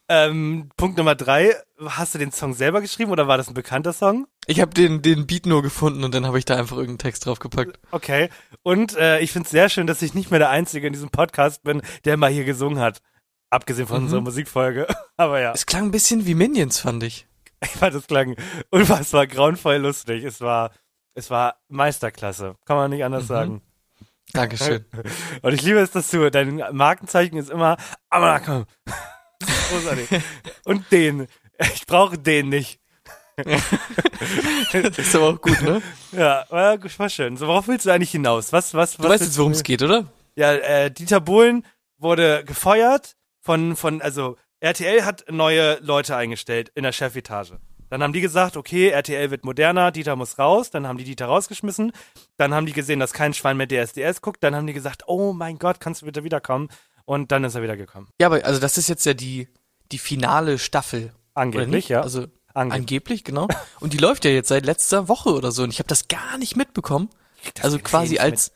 Ähm, 0.09 0.69
Punkt 0.77 0.99
Nummer 0.99 1.15
drei, 1.15 1.55
hast 1.87 2.15
du 2.15 2.19
den 2.19 2.33
Song 2.33 2.53
selber 2.55 2.81
geschrieben 2.81 3.13
oder 3.13 3.29
war 3.29 3.39
das 3.39 3.49
ein 3.49 3.55
bekannter 3.55 3.93
Song? 3.93 4.27
Ich 4.47 4.61
habe 4.61 4.75
den, 4.75 5.01
den 5.01 5.27
Beat 5.27 5.47
nur 5.47 5.63
gefunden 5.63 6.05
und 6.05 6.13
dann 6.15 6.27
habe 6.27 6.39
ich 6.39 6.45
da 6.45 6.57
einfach 6.57 6.77
irgendeinen 6.77 6.99
Text 6.99 7.25
draufgepackt. 7.25 7.79
Okay. 7.93 8.29
Und 8.63 8.97
äh, 8.97 9.21
ich 9.21 9.33
finde 9.33 9.47
es 9.47 9.53
sehr 9.53 9.69
schön, 9.69 9.87
dass 9.87 10.03
ich 10.03 10.13
nicht 10.15 10.31
mehr 10.31 10.41
der 10.41 10.51
Einzige 10.51 10.87
in 10.87 10.93
diesem 10.93 11.11
Podcast 11.11 11.63
bin, 11.63 11.81
der 12.05 12.17
mal 12.17 12.31
hier 12.31 12.45
gesungen 12.45 12.81
hat. 12.81 13.01
Abgesehen 13.51 13.87
von 13.87 13.99
Mhm. 13.99 14.05
unserer 14.05 14.21
Musikfolge. 14.23 14.87
Aber 15.17 15.41
ja, 15.41 15.53
Es 15.53 15.67
klang 15.67 15.85
ein 15.85 15.91
bisschen 15.93 16.27
wie 16.27 16.35
Minions, 16.35 16.81
fand 16.81 17.03
ich. 17.05 17.27
Ich 17.63 17.71
fand 17.71 17.95
es 17.95 18.07
klang 18.07 18.37
unfassbar 18.71 19.27
grauenvoll 19.27 19.77
lustig. 19.77 20.25
Es 20.25 20.41
war, 20.41 20.71
es 21.15 21.31
war 21.31 21.57
Meisterklasse. 21.69 22.57
Kann 22.65 22.77
man 22.77 22.91
nicht 22.91 23.05
anders 23.05 23.25
Mhm. 23.25 23.29
sagen. 23.29 23.63
Dankeschön. 24.33 24.85
Und 25.43 25.53
ich 25.53 25.63
liebe 25.63 25.79
es, 25.81 25.91
dass 25.91 26.11
du, 26.11 26.31
dein 26.31 26.63
Markenzeichen 26.73 27.37
ist 27.37 27.51
immer, 27.51 27.77
aber 28.09 28.41
komm. 28.41 28.67
Das 29.41 29.49
ist 29.49 29.71
großartig. 29.71 30.09
Und 30.65 30.91
den. 30.93 31.27
Ich 31.75 31.87
brauche 31.87 32.19
den 32.19 32.49
nicht. 32.49 32.81
Das 33.37 34.99
ist 34.99 35.17
aber 35.17 35.31
auch 35.31 35.41
gut, 35.41 35.61
ne? 35.63 35.83
Ja, 36.13 36.45
war, 36.51 36.79
schön. 37.09 37.37
So, 37.37 37.47
worauf 37.47 37.67
willst 37.69 37.87
du 37.87 37.91
eigentlich 37.91 38.11
hinaus? 38.11 38.53
Was, 38.53 38.75
was, 38.75 38.97
Du 38.97 39.03
was 39.05 39.11
weißt 39.11 39.21
willst 39.21 39.25
jetzt, 39.25 39.39
worum 39.39 39.53
es 39.53 39.63
geht, 39.63 39.83
oder? 39.83 40.05
Ja, 40.35 40.53
äh, 40.53 40.91
Dieter 40.91 41.21
Bohlen 41.21 41.65
wurde 41.99 42.45
gefeuert 42.45 43.17
von, 43.41 43.77
von, 43.77 44.01
also 44.03 44.37
RTL 44.63 45.05
hat 45.05 45.25
neue 45.29 45.79
Leute 45.81 46.15
eingestellt 46.15 46.71
in 46.77 46.85
der 46.85 46.93
Chefetage. 46.93 47.59
Dann 47.91 48.01
haben 48.03 48.13
die 48.13 48.21
gesagt, 48.21 48.57
okay, 48.57 48.91
RTL 48.91 49.33
wird 49.33 49.45
moderner, 49.45 49.91
Dieter 49.91 50.15
muss 50.15 50.39
raus. 50.39 50.71
Dann 50.71 50.87
haben 50.87 50.99
die 50.99 51.05
Dieter 51.05 51.27
rausgeschmissen. 51.27 51.93
Dann 52.37 52.55
haben 52.55 52.65
die 52.65 52.73
gesehen, 52.73 53.01
dass 53.01 53.13
kein 53.13 53.35
Schwein 53.35 53.57
mehr 53.57 53.67
DSDS 53.67 54.23
guckt. 54.23 54.43
Dann 54.43 54.55
haben 54.55 54.67
die 54.69 54.73
gesagt, 54.73 55.03
oh 55.09 55.33
mein 55.33 55.59
Gott, 55.59 55.81
kannst 55.81 56.03
du 56.03 56.07
bitte 56.07 56.23
wiederkommen? 56.23 56.69
Und 57.05 57.33
dann 57.33 57.43
ist 57.43 57.57
er 57.57 57.63
wieder 57.63 57.77
gekommen. 57.77 58.09
Ja, 58.21 58.29
aber 58.29 58.45
also 58.45 58.61
das 58.61 58.79
ist 58.79 58.89
jetzt 58.89 59.05
ja 59.05 59.15
die, 59.15 59.49
die 59.91 59.99
finale 59.99 60.59
Staffel. 60.59 61.13
Angeblich, 61.35 61.89
ja. 61.89 62.01
Also 62.01 62.29
Angeblich. 62.55 62.81
angeblich, 62.81 63.25
genau. 63.25 63.49
Und 63.81 63.93
die 63.95 63.99
läuft 63.99 64.25
ja 64.25 64.31
jetzt 64.31 64.49
seit 64.49 64.65
letzter 64.65 65.09
Woche 65.09 65.31
oder 65.31 65.51
so. 65.51 65.65
Und 65.65 65.71
ich 65.71 65.81
habe 65.81 65.89
das 65.89 66.07
gar 66.07 66.39
nicht 66.39 66.57
mitbekommen. 66.57 67.11
Also 67.63 67.81
quasi 67.81 68.19
als 68.19 68.53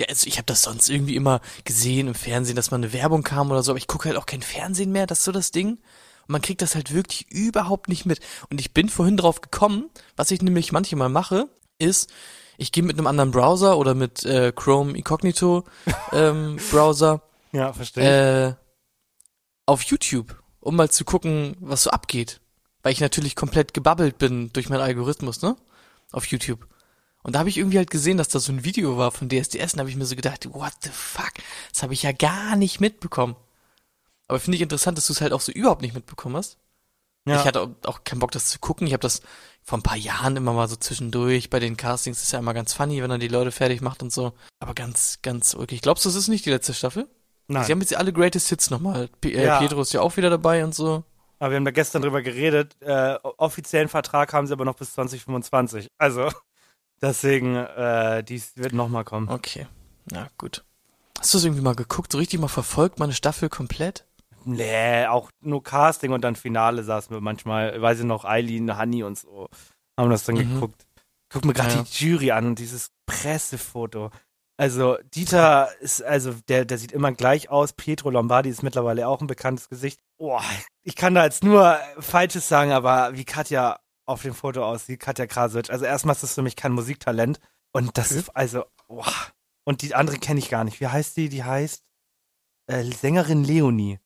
ja, 0.00 0.06
also 0.08 0.26
ich 0.26 0.38
habe 0.38 0.46
das 0.46 0.62
sonst 0.62 0.88
irgendwie 0.88 1.14
immer 1.14 1.42
gesehen 1.64 2.08
im 2.08 2.14
Fernsehen, 2.14 2.56
dass 2.56 2.70
mal 2.70 2.78
eine 2.78 2.94
Werbung 2.94 3.22
kam 3.22 3.50
oder 3.50 3.62
so, 3.62 3.72
aber 3.72 3.78
ich 3.78 3.86
gucke 3.86 4.08
halt 4.08 4.16
auch 4.16 4.24
kein 4.24 4.40
Fernsehen 4.40 4.92
mehr, 4.92 5.06
das 5.06 5.18
ist 5.18 5.24
so 5.26 5.32
das 5.32 5.50
Ding. 5.50 5.72
Und 5.72 6.28
man 6.28 6.40
kriegt 6.40 6.62
das 6.62 6.74
halt 6.74 6.94
wirklich 6.94 7.30
überhaupt 7.30 7.88
nicht 7.90 8.06
mit. 8.06 8.20
Und 8.50 8.62
ich 8.62 8.72
bin 8.72 8.88
vorhin 8.88 9.18
drauf 9.18 9.42
gekommen, 9.42 9.90
was 10.16 10.30
ich 10.30 10.40
nämlich 10.40 10.72
manchmal 10.72 11.10
mache, 11.10 11.50
ist, 11.78 12.10
ich 12.56 12.72
gehe 12.72 12.82
mit 12.82 12.96
einem 12.96 13.06
anderen 13.06 13.30
Browser 13.30 13.76
oder 13.76 13.94
mit 13.94 14.24
äh, 14.24 14.52
Chrome 14.56 14.96
Incognito 14.96 15.64
ähm, 16.12 16.58
Browser. 16.70 17.22
Ja, 17.52 17.74
verstehe. 17.74 18.48
äh, 18.48 18.54
auf 19.66 19.82
YouTube, 19.82 20.42
um 20.60 20.76
mal 20.76 20.90
zu 20.90 21.04
gucken, 21.04 21.56
was 21.60 21.82
so 21.82 21.90
abgeht. 21.90 22.40
Weil 22.82 22.92
ich 22.92 23.00
natürlich 23.00 23.36
komplett 23.36 23.74
gebabbelt 23.74 24.16
bin 24.16 24.50
durch 24.54 24.70
meinen 24.70 24.80
Algorithmus, 24.80 25.42
ne? 25.42 25.56
Auf 26.10 26.24
YouTube. 26.26 26.66
Und 27.22 27.34
da 27.34 27.40
habe 27.40 27.48
ich 27.50 27.58
irgendwie 27.58 27.76
halt 27.78 27.90
gesehen, 27.90 28.16
dass 28.16 28.28
da 28.28 28.38
so 28.40 28.50
ein 28.52 28.64
Video 28.64 28.96
war 28.96 29.10
von 29.12 29.28
DSDS 29.28 29.72
und 29.72 29.76
da 29.76 29.80
habe 29.80 29.90
ich 29.90 29.96
mir 29.96 30.06
so 30.06 30.16
gedacht, 30.16 30.48
what 30.54 30.72
the 30.82 30.90
fuck? 30.90 31.32
Das 31.70 31.82
habe 31.82 31.92
ich 31.92 32.02
ja 32.02 32.12
gar 32.12 32.56
nicht 32.56 32.80
mitbekommen. 32.80 33.36
Aber 34.28 34.40
finde 34.40 34.56
ich 34.56 34.62
interessant, 34.62 34.96
dass 34.96 35.06
du 35.06 35.12
es 35.12 35.20
halt 35.20 35.32
auch 35.32 35.40
so 35.40 35.52
überhaupt 35.52 35.82
nicht 35.82 35.94
mitbekommen 35.94 36.36
hast. 36.36 36.56
ja. 37.26 37.38
Ich 37.40 37.46
hatte 37.46 37.74
auch- 37.84 38.04
keinen 38.04 38.20
Bock, 38.20 38.30
das 38.30 38.46
zu 38.48 38.58
gucken. 38.58 38.86
Ich 38.86 38.92
habe 38.94 39.02
das 39.02 39.20
vor 39.62 39.76
ein 39.78 39.82
paar 39.82 39.96
Jahren 39.98 40.36
immer 40.36 40.52
mal 40.54 40.68
so 40.68 40.76
zwischendurch 40.76 41.50
bei 41.50 41.58
den 41.60 41.76
Castings. 41.76 42.22
ist 42.22 42.32
ja 42.32 42.38
immer 42.38 42.54
ganz 42.54 42.72
funny, 42.72 43.02
wenn 43.02 43.10
er 43.10 43.18
die 43.18 43.28
Leute 43.28 43.52
fertig 43.52 43.82
macht 43.82 44.02
und 44.02 44.12
so. 44.12 44.32
Aber 44.58 44.72
ganz, 44.74 45.18
ganz 45.20 45.54
okay. 45.54 45.78
Glaubst 45.82 46.04
du, 46.04 46.08
das 46.08 46.16
ist 46.16 46.28
nicht 46.28 46.46
die 46.46 46.50
letzte 46.50 46.72
Staffel? 46.72 47.06
Nein. 47.48 47.64
Sie 47.64 47.72
haben 47.72 47.80
jetzt 47.80 47.94
alle 47.94 48.12
Greatest 48.12 48.48
Hits 48.48 48.70
nochmal. 48.70 49.08
P 49.20 49.32
äh, 49.34 49.44
Ja. 49.44 49.58
Pietro 49.58 49.82
ist 49.82 49.92
ja 49.92 50.00
auch 50.00 50.16
wieder 50.16 50.30
dabei 50.30 50.64
und 50.64 50.74
so. 50.74 51.04
Aber 51.40 51.50
wir 51.50 51.56
haben 51.56 51.64
da 51.64 51.70
gestern 51.72 52.00
drüber 52.02 52.22
geredet. 52.22 52.76
Äh, 52.80 53.16
offiziellen 53.22 53.88
Vertrag 53.88 54.32
haben 54.32 54.46
sie 54.46 54.52
aber 54.52 54.64
noch 54.64 54.76
bis 54.76 54.92
2025. 54.94 55.88
Also, 55.98 56.30
deswegen, 57.02 57.56
äh, 57.56 58.22
dies 58.24 58.52
wird 58.56 58.72
nochmal 58.72 59.04
kommen. 59.04 59.28
Okay. 59.28 59.66
Na 60.10 60.28
gut. 60.38 60.64
Hast 61.18 61.34
du 61.34 61.38
es 61.38 61.44
irgendwie 61.44 61.62
mal 61.62 61.74
geguckt, 61.74 62.12
so 62.12 62.18
richtig 62.18 62.40
mal 62.40 62.48
verfolgt, 62.48 62.98
meine 62.98 63.12
Staffel 63.12 63.48
komplett? 63.48 64.06
Nee, 64.44 65.04
auch 65.06 65.30
nur 65.42 65.62
Casting 65.62 66.12
und 66.12 66.22
dann 66.22 66.34
Finale 66.34 66.82
saßen 66.82 67.14
wir 67.14 67.20
manchmal, 67.20 67.80
weiß 67.80 68.00
ich 68.00 68.04
noch, 68.06 68.24
Eileen, 68.24 68.78
Honey 68.78 69.02
und 69.02 69.18
so, 69.18 69.48
haben 69.98 70.10
das 70.10 70.24
dann 70.24 70.36
Mhm. 70.36 70.54
geguckt. 70.54 70.86
Guck 71.28 71.44
mir 71.44 71.52
gerade 71.52 71.74
Ja. 71.74 71.82
die 71.82 72.04
Jury 72.06 72.30
an 72.32 72.46
und 72.46 72.58
dieses 72.58 72.90
Pressefoto. 73.06 74.10
Also, 74.56 74.98
Dieter 75.14 75.68
ist, 75.80 76.02
also, 76.02 76.34
der, 76.48 76.64
der 76.64 76.76
sieht 76.78 76.92
immer 76.92 77.12
gleich 77.12 77.48
aus. 77.50 77.72
Pietro 77.72 78.10
Lombardi 78.10 78.48
ist 78.50 78.62
mittlerweile 78.62 79.08
auch 79.08 79.20
ein 79.20 79.26
bekanntes 79.26 79.68
Gesicht. 79.68 80.00
Boah, 80.18 80.42
ich 80.82 80.96
kann 80.96 81.14
da 81.14 81.24
jetzt 81.24 81.44
nur 81.44 81.78
Falsches 81.98 82.48
sagen, 82.48 82.72
aber 82.72 83.16
wie 83.16 83.24
Katja 83.24 83.78
auf 84.10 84.22
dem 84.22 84.34
Foto 84.34 84.64
aussieht, 84.64 85.00
Katja 85.00 85.26
Krasowitsch. 85.26 85.70
Also, 85.70 85.84
erstmal 85.84 86.14
ist 86.14 86.22
das 86.22 86.34
für 86.34 86.42
mich 86.42 86.56
kein 86.56 86.72
Musiktalent. 86.72 87.40
Und 87.72 87.96
das 87.96 88.12
ist, 88.12 88.36
also, 88.36 88.64
boah. 88.88 89.12
Und 89.64 89.82
die 89.82 89.94
andere 89.94 90.18
kenne 90.18 90.40
ich 90.40 90.50
gar 90.50 90.64
nicht. 90.64 90.80
Wie 90.80 90.88
heißt 90.88 91.16
die? 91.16 91.28
Die 91.28 91.44
heißt 91.44 91.82
äh, 92.66 92.84
Sängerin 92.84 93.44
Leonie. 93.44 93.98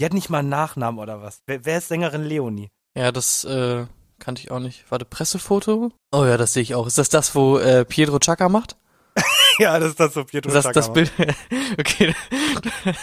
Die 0.00 0.04
hat 0.04 0.12
nicht 0.12 0.30
mal 0.30 0.38
einen 0.38 0.48
Nachnamen 0.48 1.00
oder 1.00 1.20
was. 1.22 1.42
Wer, 1.46 1.64
wer 1.64 1.78
ist 1.78 1.88
Sängerin 1.88 2.24
Leonie? 2.24 2.70
Ja, 2.96 3.10
das 3.10 3.44
äh, 3.44 3.86
kannte 4.18 4.42
ich 4.42 4.50
auch 4.50 4.60
nicht. 4.60 4.84
Warte, 4.90 5.04
Pressefoto? 5.04 5.92
Oh 6.12 6.24
ja, 6.24 6.36
das 6.36 6.52
sehe 6.52 6.62
ich 6.62 6.74
auch. 6.74 6.86
Ist 6.86 6.98
das 6.98 7.08
das, 7.08 7.34
wo 7.34 7.58
äh, 7.58 7.84
Pietro 7.84 8.18
Chaka 8.18 8.48
macht? 8.48 8.76
ja, 9.58 9.78
das 9.78 9.90
ist 9.90 10.00
das 10.00 10.14
so 10.14 10.24
Pietro 10.24 10.52
Das, 10.52 10.64
Chaka 10.64 10.74
das 10.74 10.88
macht. 10.88 10.94
Bild. 10.94 11.12
okay. 11.78 12.14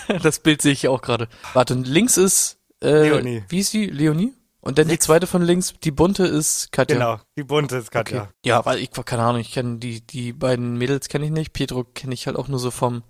das 0.22 0.40
Bild 0.40 0.62
sehe 0.62 0.72
ich 0.72 0.88
auch 0.88 1.02
gerade. 1.02 1.28
Warte, 1.54 1.74
links 1.74 2.18
ist 2.18 2.60
äh, 2.82 3.10
Leonie. 3.10 3.44
Wie 3.50 3.60
ist 3.60 3.74
die? 3.74 3.88
Leonie? 3.88 4.34
Und 4.66 4.80
dann 4.80 4.88
die 4.88 4.98
zweite 4.98 5.28
von 5.28 5.44
links, 5.44 5.76
die 5.84 5.92
bunte 5.92 6.26
ist 6.26 6.72
Katja. 6.72 6.96
Genau, 6.96 7.20
die 7.38 7.44
bunte 7.44 7.78
ist 7.78 7.92
Katja. 7.92 8.24
Okay. 8.24 8.32
Ja, 8.44 8.66
weil 8.66 8.80
ich 8.80 8.90
keine 8.92 9.22
Ahnung, 9.24 9.40
ich 9.40 9.54
kenne 9.54 9.78
die 9.78 10.02
die 10.02 10.34
beiden 10.34 10.78
Mädels 10.78 11.08
kenne 11.08 11.26
ich 11.26 11.32
nicht. 11.32 11.54
Pietro 11.54 11.84
kenne 11.84 12.16
ich 12.16 12.26
halt 12.26 12.36
auch 12.36 12.48
nur 12.48 12.58
so 12.60 12.72
vom 12.72 13.04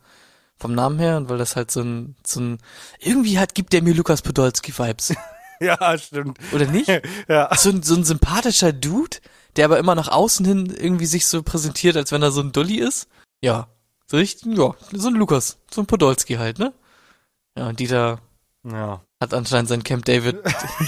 vom 0.57 0.75
Namen 0.75 0.99
her 0.99 1.15
und 1.15 1.29
weil 1.29 1.37
das 1.37 1.55
halt 1.55 1.71
so 1.71 1.81
ein 1.81 2.17
so 2.27 2.41
ein 2.41 2.57
irgendwie 2.99 3.39
halt 3.39 3.55
gibt 3.55 3.71
der 3.71 3.81
mir 3.81 3.93
Lukas 3.93 4.21
Podolski 4.21 4.77
Vibes, 4.77 5.13
Ja, 5.61 5.97
stimmt. 5.97 6.37
oder 6.53 6.65
nicht? 6.67 6.89
Ja. 7.29 7.55
So 7.55 7.69
ein, 7.69 7.83
so 7.83 7.95
ein 7.95 8.03
sympathischer 8.03 8.73
Dude, 8.73 9.17
der 9.55 9.65
aber 9.65 9.79
immer 9.79 9.95
nach 9.95 10.09
außen 10.09 10.45
hin 10.45 10.65
irgendwie 10.77 11.05
sich 11.05 11.25
so 11.25 11.41
präsentiert, 11.41 11.95
als 11.95 12.11
wenn 12.11 12.21
er 12.21 12.31
so 12.31 12.41
ein 12.41 12.51
Dulli 12.51 12.79
ist. 12.79 13.07
Ja, 13.41 13.69
so 14.07 14.17
richtig, 14.17 14.57
ja, 14.57 14.75
so 14.91 15.07
ein 15.07 15.15
Lukas, 15.15 15.57
so 15.73 15.81
ein 15.81 15.87
Podolski 15.87 16.33
halt, 16.35 16.59
ne? 16.59 16.73
Ja, 17.57 17.69
und 17.69 17.79
Dieter 17.79 18.19
Ja. 18.65 19.01
Hat 19.25 19.33
anscheinend 19.33 19.69
sein 19.69 19.83
Camp 19.83 20.05
David 20.05 20.37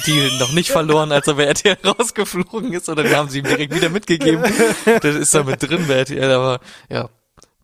Deal 0.05 0.31
noch 0.39 0.53
nicht 0.53 0.71
verloren, 0.71 1.11
als 1.11 1.27
er 1.27 1.35
bei 1.35 1.45
RTL 1.45 1.77
rausgeflogen 1.85 2.73
ist, 2.73 2.88
oder 2.89 3.03
die 3.03 3.15
haben 3.15 3.29
sie 3.29 3.39
ihm 3.39 3.45
direkt 3.45 3.73
wieder 3.73 3.89
mitgegeben. 3.89 4.43
Der 4.85 5.03
ist 5.03 5.33
da 5.33 5.43
mit 5.43 5.61
drin 5.61 5.85
bei 5.88 5.95
RTL, 5.95 6.31
aber 6.31 6.59
ja, 6.89 7.09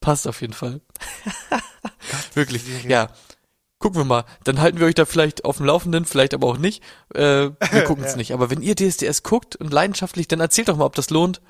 passt 0.02 0.28
auf 0.28 0.42
jeden 0.42 0.54
Fall. 0.54 0.82
Wirklich, 2.34 2.64
ja. 2.88 3.10
Gucken 3.80 4.00
wir 4.00 4.06
mal. 4.06 4.24
Dann 4.46 4.62
halten 4.62 4.80
wir 4.80 4.88
euch 4.88 4.96
da 4.96 5.06
vielleicht 5.06 5.44
auf 5.44 5.58
dem 5.58 5.66
Laufenden, 5.66 6.06
vielleicht 6.06 6.34
aber 6.34 6.48
auch 6.48 6.58
nicht. 6.58 6.82
Äh, 7.14 7.50
wir 7.72 7.84
gucken 7.86 8.06
es 8.06 8.16
nicht. 8.16 8.34
Aber 8.34 8.50
wenn 8.50 8.62
ihr 8.62 8.76
DSDS 8.76 9.24
guckt 9.24 9.58
und 9.58 9.74
leidenschaftlich, 9.74 10.28
dann 10.28 10.40
erzählt 10.40 10.70
doch 10.70 10.78
mal, 10.78 10.86
ob 10.86 10.96
das 10.96 11.10
lohnt, 11.10 11.42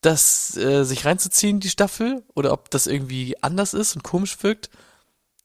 das 0.00 0.56
äh, 0.56 0.84
sich 0.84 1.04
reinzuziehen, 1.04 1.58
die 1.58 1.68
Staffel, 1.68 2.22
oder 2.34 2.52
ob 2.52 2.70
das 2.70 2.86
irgendwie 2.86 3.36
anders 3.42 3.74
ist 3.74 3.96
und 3.96 4.02
komisch 4.04 4.40
wirkt. 4.42 4.70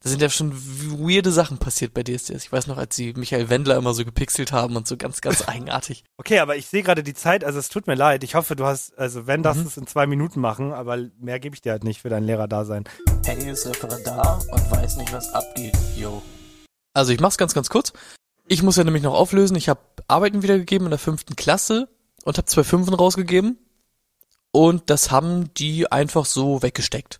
Da 0.03 0.09
sind 0.11 0.21
ja 0.21 0.29
schon 0.29 0.53
weirde 0.55 1.31
Sachen 1.31 1.57
passiert 1.57 1.93
bei 1.95 2.03
DSDS. 2.03 2.43
Ich 2.45 2.51
weiß 2.51 2.67
noch, 2.67 2.77
als 2.77 2.95
sie 2.95 3.13
Michael 3.13 3.49
Wendler 3.49 3.77
immer 3.77 3.95
so 3.95 4.05
gepixelt 4.05 4.51
haben 4.51 4.75
und 4.75 4.87
so 4.87 4.95
ganz, 4.95 5.21
ganz 5.21 5.41
eigenartig. 5.47 6.03
Okay, 6.17 6.37
aber 6.39 6.55
ich 6.55 6.67
sehe 6.67 6.83
gerade 6.83 7.01
die 7.01 7.15
Zeit, 7.15 7.43
also 7.43 7.57
es 7.57 7.69
tut 7.69 7.87
mir 7.87 7.95
leid. 7.95 8.23
Ich 8.23 8.35
hoffe, 8.35 8.55
du 8.55 8.65
hast, 8.65 8.97
also 8.97 9.25
wenn, 9.25 9.41
darfst 9.41 9.59
Mhm. 9.61 9.63
du 9.63 9.69
es 9.69 9.77
in 9.77 9.87
zwei 9.87 10.05
Minuten 10.05 10.39
machen, 10.39 10.71
aber 10.71 10.97
mehr 11.19 11.39
gebe 11.39 11.55
ich 11.55 11.61
dir 11.61 11.71
halt 11.71 11.83
nicht 11.83 12.01
für 12.03 12.09
dein 12.09 12.23
Lehrerdasein. 12.25 12.83
Henny 13.25 13.49
ist 13.49 13.65
einfach 13.65 13.89
da 14.05 14.33
und 14.51 14.71
weiß 14.71 14.97
nicht, 14.97 15.11
was 15.11 15.33
abgeht. 15.33 15.75
Yo. 15.95 16.21
Also 16.93 17.11
ich 17.11 17.19
mach's 17.19 17.37
ganz, 17.37 17.53
ganz 17.55 17.69
kurz. 17.69 17.91
Ich 18.47 18.61
muss 18.63 18.75
ja 18.77 18.83
nämlich 18.83 19.03
noch 19.03 19.15
auflösen. 19.15 19.57
Ich 19.57 19.67
habe 19.67 19.81
Arbeiten 20.07 20.43
wiedergegeben 20.43 20.85
in 20.87 20.91
der 20.91 20.99
fünften 20.99 21.35
Klasse 21.35 21.89
und 22.23 22.37
habe 22.37 22.45
zwei 22.45 22.63
Fünfen 22.63 22.93
rausgegeben. 22.93 23.57
Und 24.51 24.89
das 24.89 25.11
haben 25.11 25.53
die 25.55 25.91
einfach 25.91 26.25
so 26.25 26.61
weggesteckt. 26.61 27.19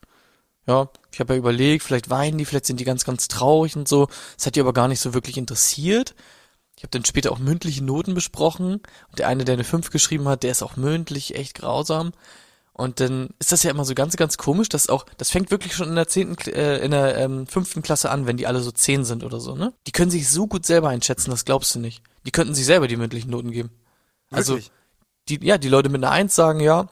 Ja, 0.67 0.89
ich 1.17 1.19
habe 1.19 1.33
ja 1.33 1.39
überlegt, 1.39 1.83
vielleicht 1.83 2.11
weinen 2.11 2.37
die, 2.37 2.45
vielleicht 2.45 2.67
sind 2.67 2.79
die 2.79 2.85
ganz, 2.85 3.03
ganz 3.03 3.27
traurig 3.27 3.75
und 3.75 3.87
so. 3.87 4.07
Das 4.35 4.45
hat 4.45 4.55
die 4.55 4.59
aber 4.59 4.71
gar 4.71 4.87
nicht 4.87 4.99
so 4.99 5.15
wirklich 5.15 5.35
interessiert. 5.35 6.13
Ich 6.75 6.83
habe 6.83 6.91
dann 6.91 7.05
später 7.05 7.31
auch 7.31 7.39
mündliche 7.39 7.83
Noten 7.83 8.13
besprochen. 8.13 8.73
Und 9.09 9.17
der 9.17 9.27
eine, 9.27 9.43
der 9.43 9.53
eine 9.53 9.63
5 9.63 9.89
geschrieben 9.89 10.27
hat, 10.27 10.43
der 10.43 10.51
ist 10.51 10.61
auch 10.61 10.75
mündlich 10.75 11.33
echt 11.33 11.55
grausam. 11.55 12.11
Und 12.71 12.99
dann 12.99 13.29
ist 13.39 13.51
das 13.51 13.63
ja 13.63 13.71
immer 13.71 13.83
so 13.83 13.95
ganz, 13.95 14.15
ganz 14.15 14.37
komisch, 14.37 14.69
dass 14.69 14.89
auch, 14.89 15.07
das 15.17 15.31
fängt 15.31 15.49
wirklich 15.49 15.73
schon 15.73 15.89
in 15.89 15.95
der 15.95 16.07
zehnten, 16.07 16.51
äh, 16.51 16.77
in 16.85 16.91
der 16.91 17.17
ähm, 17.17 17.47
fünften 17.47 17.81
Klasse 17.81 18.11
an, 18.11 18.27
wenn 18.27 18.37
die 18.37 18.45
alle 18.45 18.61
so 18.61 18.69
zehn 18.69 19.03
sind 19.03 19.23
oder 19.23 19.39
so, 19.39 19.55
ne? 19.55 19.73
Die 19.87 19.91
können 19.91 20.11
sich 20.11 20.29
so 20.29 20.45
gut 20.45 20.67
selber 20.67 20.89
einschätzen, 20.89 21.31
das 21.31 21.45
glaubst 21.45 21.73
du 21.73 21.79
nicht. 21.79 22.03
Die 22.27 22.31
könnten 22.31 22.53
sich 22.53 22.67
selber 22.67 22.87
die 22.87 22.95
mündlichen 22.95 23.31
Noten 23.31 23.49
geben. 23.49 23.71
Also, 24.29 24.53
Wirklich? 24.53 24.71
die, 25.29 25.43
ja, 25.43 25.57
die 25.57 25.69
Leute 25.69 25.89
mit 25.89 26.03
einer 26.03 26.11
Eins 26.11 26.35
sagen, 26.35 26.59
ja, 26.59 26.89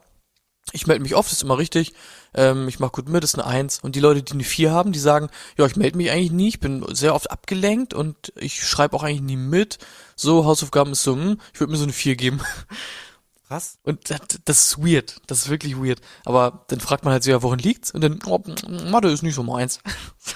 ich 0.71 0.87
melde 0.87 1.03
mich 1.03 1.15
oft, 1.15 1.31
ist 1.31 1.43
immer 1.43 1.57
richtig, 1.57 1.93
ähm, 2.33 2.67
ich 2.67 2.79
mache 2.79 2.91
gut 2.91 3.09
mit, 3.09 3.23
ist 3.23 3.35
eine 3.35 3.45
Eins. 3.45 3.79
Und 3.79 3.95
die 3.95 3.99
Leute, 3.99 4.23
die 4.23 4.33
eine 4.33 4.43
Vier 4.43 4.71
haben, 4.71 4.91
die 4.91 4.99
sagen, 4.99 5.29
ja, 5.57 5.65
ich 5.65 5.75
melde 5.75 5.97
mich 5.97 6.11
eigentlich 6.11 6.31
nie, 6.31 6.49
ich 6.49 6.59
bin 6.59 6.85
sehr 6.93 7.15
oft 7.15 7.31
abgelenkt 7.31 7.93
und 7.93 8.33
ich 8.35 8.65
schreibe 8.67 8.95
auch 8.95 9.03
eigentlich 9.03 9.21
nie 9.21 9.37
mit. 9.37 9.77
So, 10.15 10.45
Hausaufgaben 10.45 10.93
ist 10.93 11.03
so, 11.03 11.15
hm, 11.15 11.39
ich 11.53 11.59
würde 11.59 11.71
mir 11.71 11.77
so 11.77 11.83
eine 11.83 11.93
Vier 11.93 12.15
geben. 12.15 12.41
Krass. 13.47 13.77
Und 13.83 14.09
das, 14.09 14.19
das 14.43 14.63
ist 14.65 14.77
weird. 14.79 15.21
Das 15.27 15.39
ist 15.39 15.49
wirklich 15.49 15.77
weird. 15.77 16.01
Aber 16.25 16.65
dann 16.67 16.79
fragt 16.79 17.03
man 17.03 17.13
halt 17.13 17.23
so, 17.23 17.29
ja, 17.29 17.43
worin 17.43 17.59
liegt's? 17.59 17.91
Und 17.91 18.01
dann, 18.01 18.19
oh, 18.25 18.41
Mathe 18.89 19.09
ist 19.09 19.21
nicht 19.21 19.35
so 19.35 19.43
meins. 19.43 19.79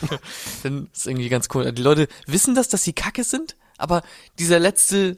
dann 0.64 0.90
ist 0.94 1.08
irgendwie 1.08 1.30
ganz 1.30 1.48
cool. 1.54 1.72
Die 1.72 1.82
Leute 1.82 2.08
wissen 2.28 2.54
das, 2.54 2.68
dass 2.68 2.84
sie 2.84 2.94
kacke 2.94 3.24
sind, 3.24 3.56
aber 3.80 4.04
dieser 4.38 4.60
letzte, 4.60 5.18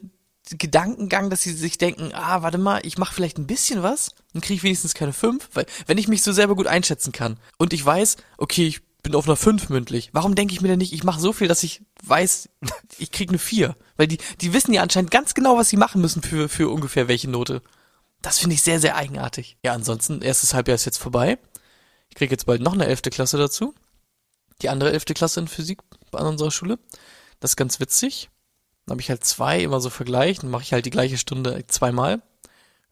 Gedankengang, 0.57 1.29
dass 1.29 1.41
sie 1.41 1.53
sich 1.53 1.77
denken, 1.77 2.11
ah, 2.13 2.41
warte 2.41 2.57
mal, 2.57 2.81
ich 2.83 2.97
mache 2.97 3.13
vielleicht 3.13 3.37
ein 3.37 3.47
bisschen 3.47 3.83
was, 3.83 4.11
dann 4.33 4.41
kriege 4.41 4.55
ich 4.55 4.63
wenigstens 4.63 4.93
keine 4.93 5.13
fünf, 5.13 5.49
weil 5.53 5.65
wenn 5.87 5.97
ich 5.97 6.07
mich 6.07 6.23
so 6.23 6.31
selber 6.31 6.55
gut 6.55 6.67
einschätzen 6.67 7.11
kann 7.11 7.37
und 7.57 7.73
ich 7.73 7.85
weiß, 7.85 8.17
okay, 8.37 8.67
ich 8.67 8.81
bin 9.03 9.15
auf 9.15 9.25
einer 9.25 9.35
fünf 9.35 9.69
mündlich, 9.69 10.09
warum 10.13 10.35
denke 10.35 10.53
ich 10.53 10.61
mir 10.61 10.67
denn 10.67 10.79
nicht, 10.79 10.93
ich 10.93 11.03
mache 11.03 11.19
so 11.19 11.33
viel, 11.33 11.47
dass 11.47 11.63
ich 11.63 11.81
weiß, 12.03 12.49
ich 12.97 13.11
krieg 13.11 13.29
eine 13.29 13.39
vier, 13.39 13.75
weil 13.97 14.07
die 14.07 14.17
die 14.41 14.53
wissen 14.53 14.73
ja 14.73 14.81
anscheinend 14.81 15.11
ganz 15.11 15.33
genau, 15.33 15.57
was 15.57 15.69
sie 15.69 15.77
machen 15.77 16.01
müssen 16.01 16.21
für 16.21 16.49
für 16.49 16.69
ungefähr 16.69 17.07
welche 17.07 17.29
Note. 17.29 17.61
Das 18.21 18.37
finde 18.37 18.53
ich 18.53 18.61
sehr 18.61 18.79
sehr 18.79 18.95
eigenartig. 18.95 19.57
Ja, 19.63 19.73
ansonsten 19.73 20.21
erstes 20.21 20.53
Halbjahr 20.53 20.75
ist 20.75 20.85
jetzt 20.85 20.99
vorbei. 20.99 21.39
Ich 22.09 22.15
kriege 22.15 22.31
jetzt 22.31 22.45
bald 22.45 22.61
noch 22.61 22.73
eine 22.73 22.85
elfte 22.85 23.09
Klasse 23.09 23.37
dazu. 23.37 23.73
Die 24.61 24.69
andere 24.69 24.91
elfte 24.91 25.13
Klasse 25.13 25.39
in 25.39 25.47
Physik 25.47 25.79
an 26.11 26.27
unserer 26.27 26.51
Schule. 26.51 26.77
Das 27.39 27.51
ist 27.51 27.57
ganz 27.57 27.79
witzig. 27.79 28.29
Dann 28.85 28.93
habe 28.93 29.01
ich 29.01 29.09
halt 29.09 29.23
zwei 29.23 29.59
immer 29.61 29.79
so 29.79 29.89
vergleicht, 29.89 30.43
dann 30.43 30.49
mache 30.49 30.63
ich 30.63 30.73
halt 30.73 30.85
die 30.85 30.89
gleiche 30.89 31.17
Stunde 31.17 31.65
zweimal. 31.67 32.21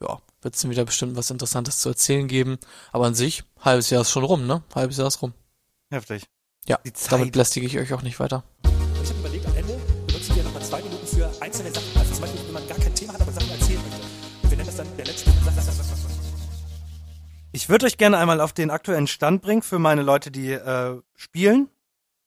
Ja, 0.02 0.20
wird 0.42 0.56
es 0.56 0.62
dann 0.62 0.72
wieder 0.72 0.86
bestimmt 0.86 1.16
was 1.18 1.30
Interessantes 1.30 1.80
zu 1.80 1.90
erzählen 1.90 2.28
geben. 2.28 2.58
Aber 2.92 3.06
an 3.06 3.16
sich, 3.16 3.44
halbes 3.60 3.90
Jahr 3.90 4.02
ist 4.02 4.12
schon 4.12 4.24
rum, 4.24 4.48
ne? 4.48 4.64
Halbes 4.74 4.98
Jahr 4.98 5.08
ist 5.08 5.22
rum. 5.22 5.34
Heftig. 5.90 6.24
Ja, 6.68 6.78
Die 6.86 6.94
Zeit. 6.94 7.12
damit 7.14 7.32
belästige 7.34 7.66
ich 7.66 7.78
euch 7.78 7.92
auch 7.94 8.02
nicht 8.04 8.20
weiter. 8.20 8.44
Und 8.64 8.72
ich 9.04 9.10
habe 9.10 9.20
überlegt, 9.20 9.46
am 9.48 9.56
Ende 9.56 9.78
benutzen 10.08 10.36
wir 10.36 10.44
nochmal 10.44 10.64
zwei 10.64 10.82
Minuten 10.82 11.08
für 11.08 11.30
einzelne 11.42 11.72
Sachen. 11.72 11.88
Also 11.98 12.14
zum 12.14 12.22
Beispiel, 12.22 12.40
wenn 12.46 12.54
man 12.54 12.68
gar 12.68 12.78
kein 12.78 12.96
Thema 12.96 13.14
hat, 13.14 13.22
aber 13.22 13.32
Sachen 13.32 13.50
erzählen 13.52 13.82
möchte. 13.82 14.02
Und 14.44 14.52
wir 14.52 14.58
nennen 14.58 14.68
das 14.68 14.76
dann 14.78 14.88
der 14.98 15.06
letzte. 15.06 15.30
Ich 17.52 17.68
würde 17.68 17.88
euch 17.88 17.98
gerne 17.98 18.18
einmal 18.20 18.42
auf 18.42 18.54
den 18.54 18.70
aktuellen 18.70 19.08
Stand 19.08 19.42
bringen 19.42 19.64
für 19.64 19.80
meine 19.80 20.04
Leute, 20.04 20.32
die 20.32 20.52
äh, 20.52 21.02
spielen. 21.16 21.68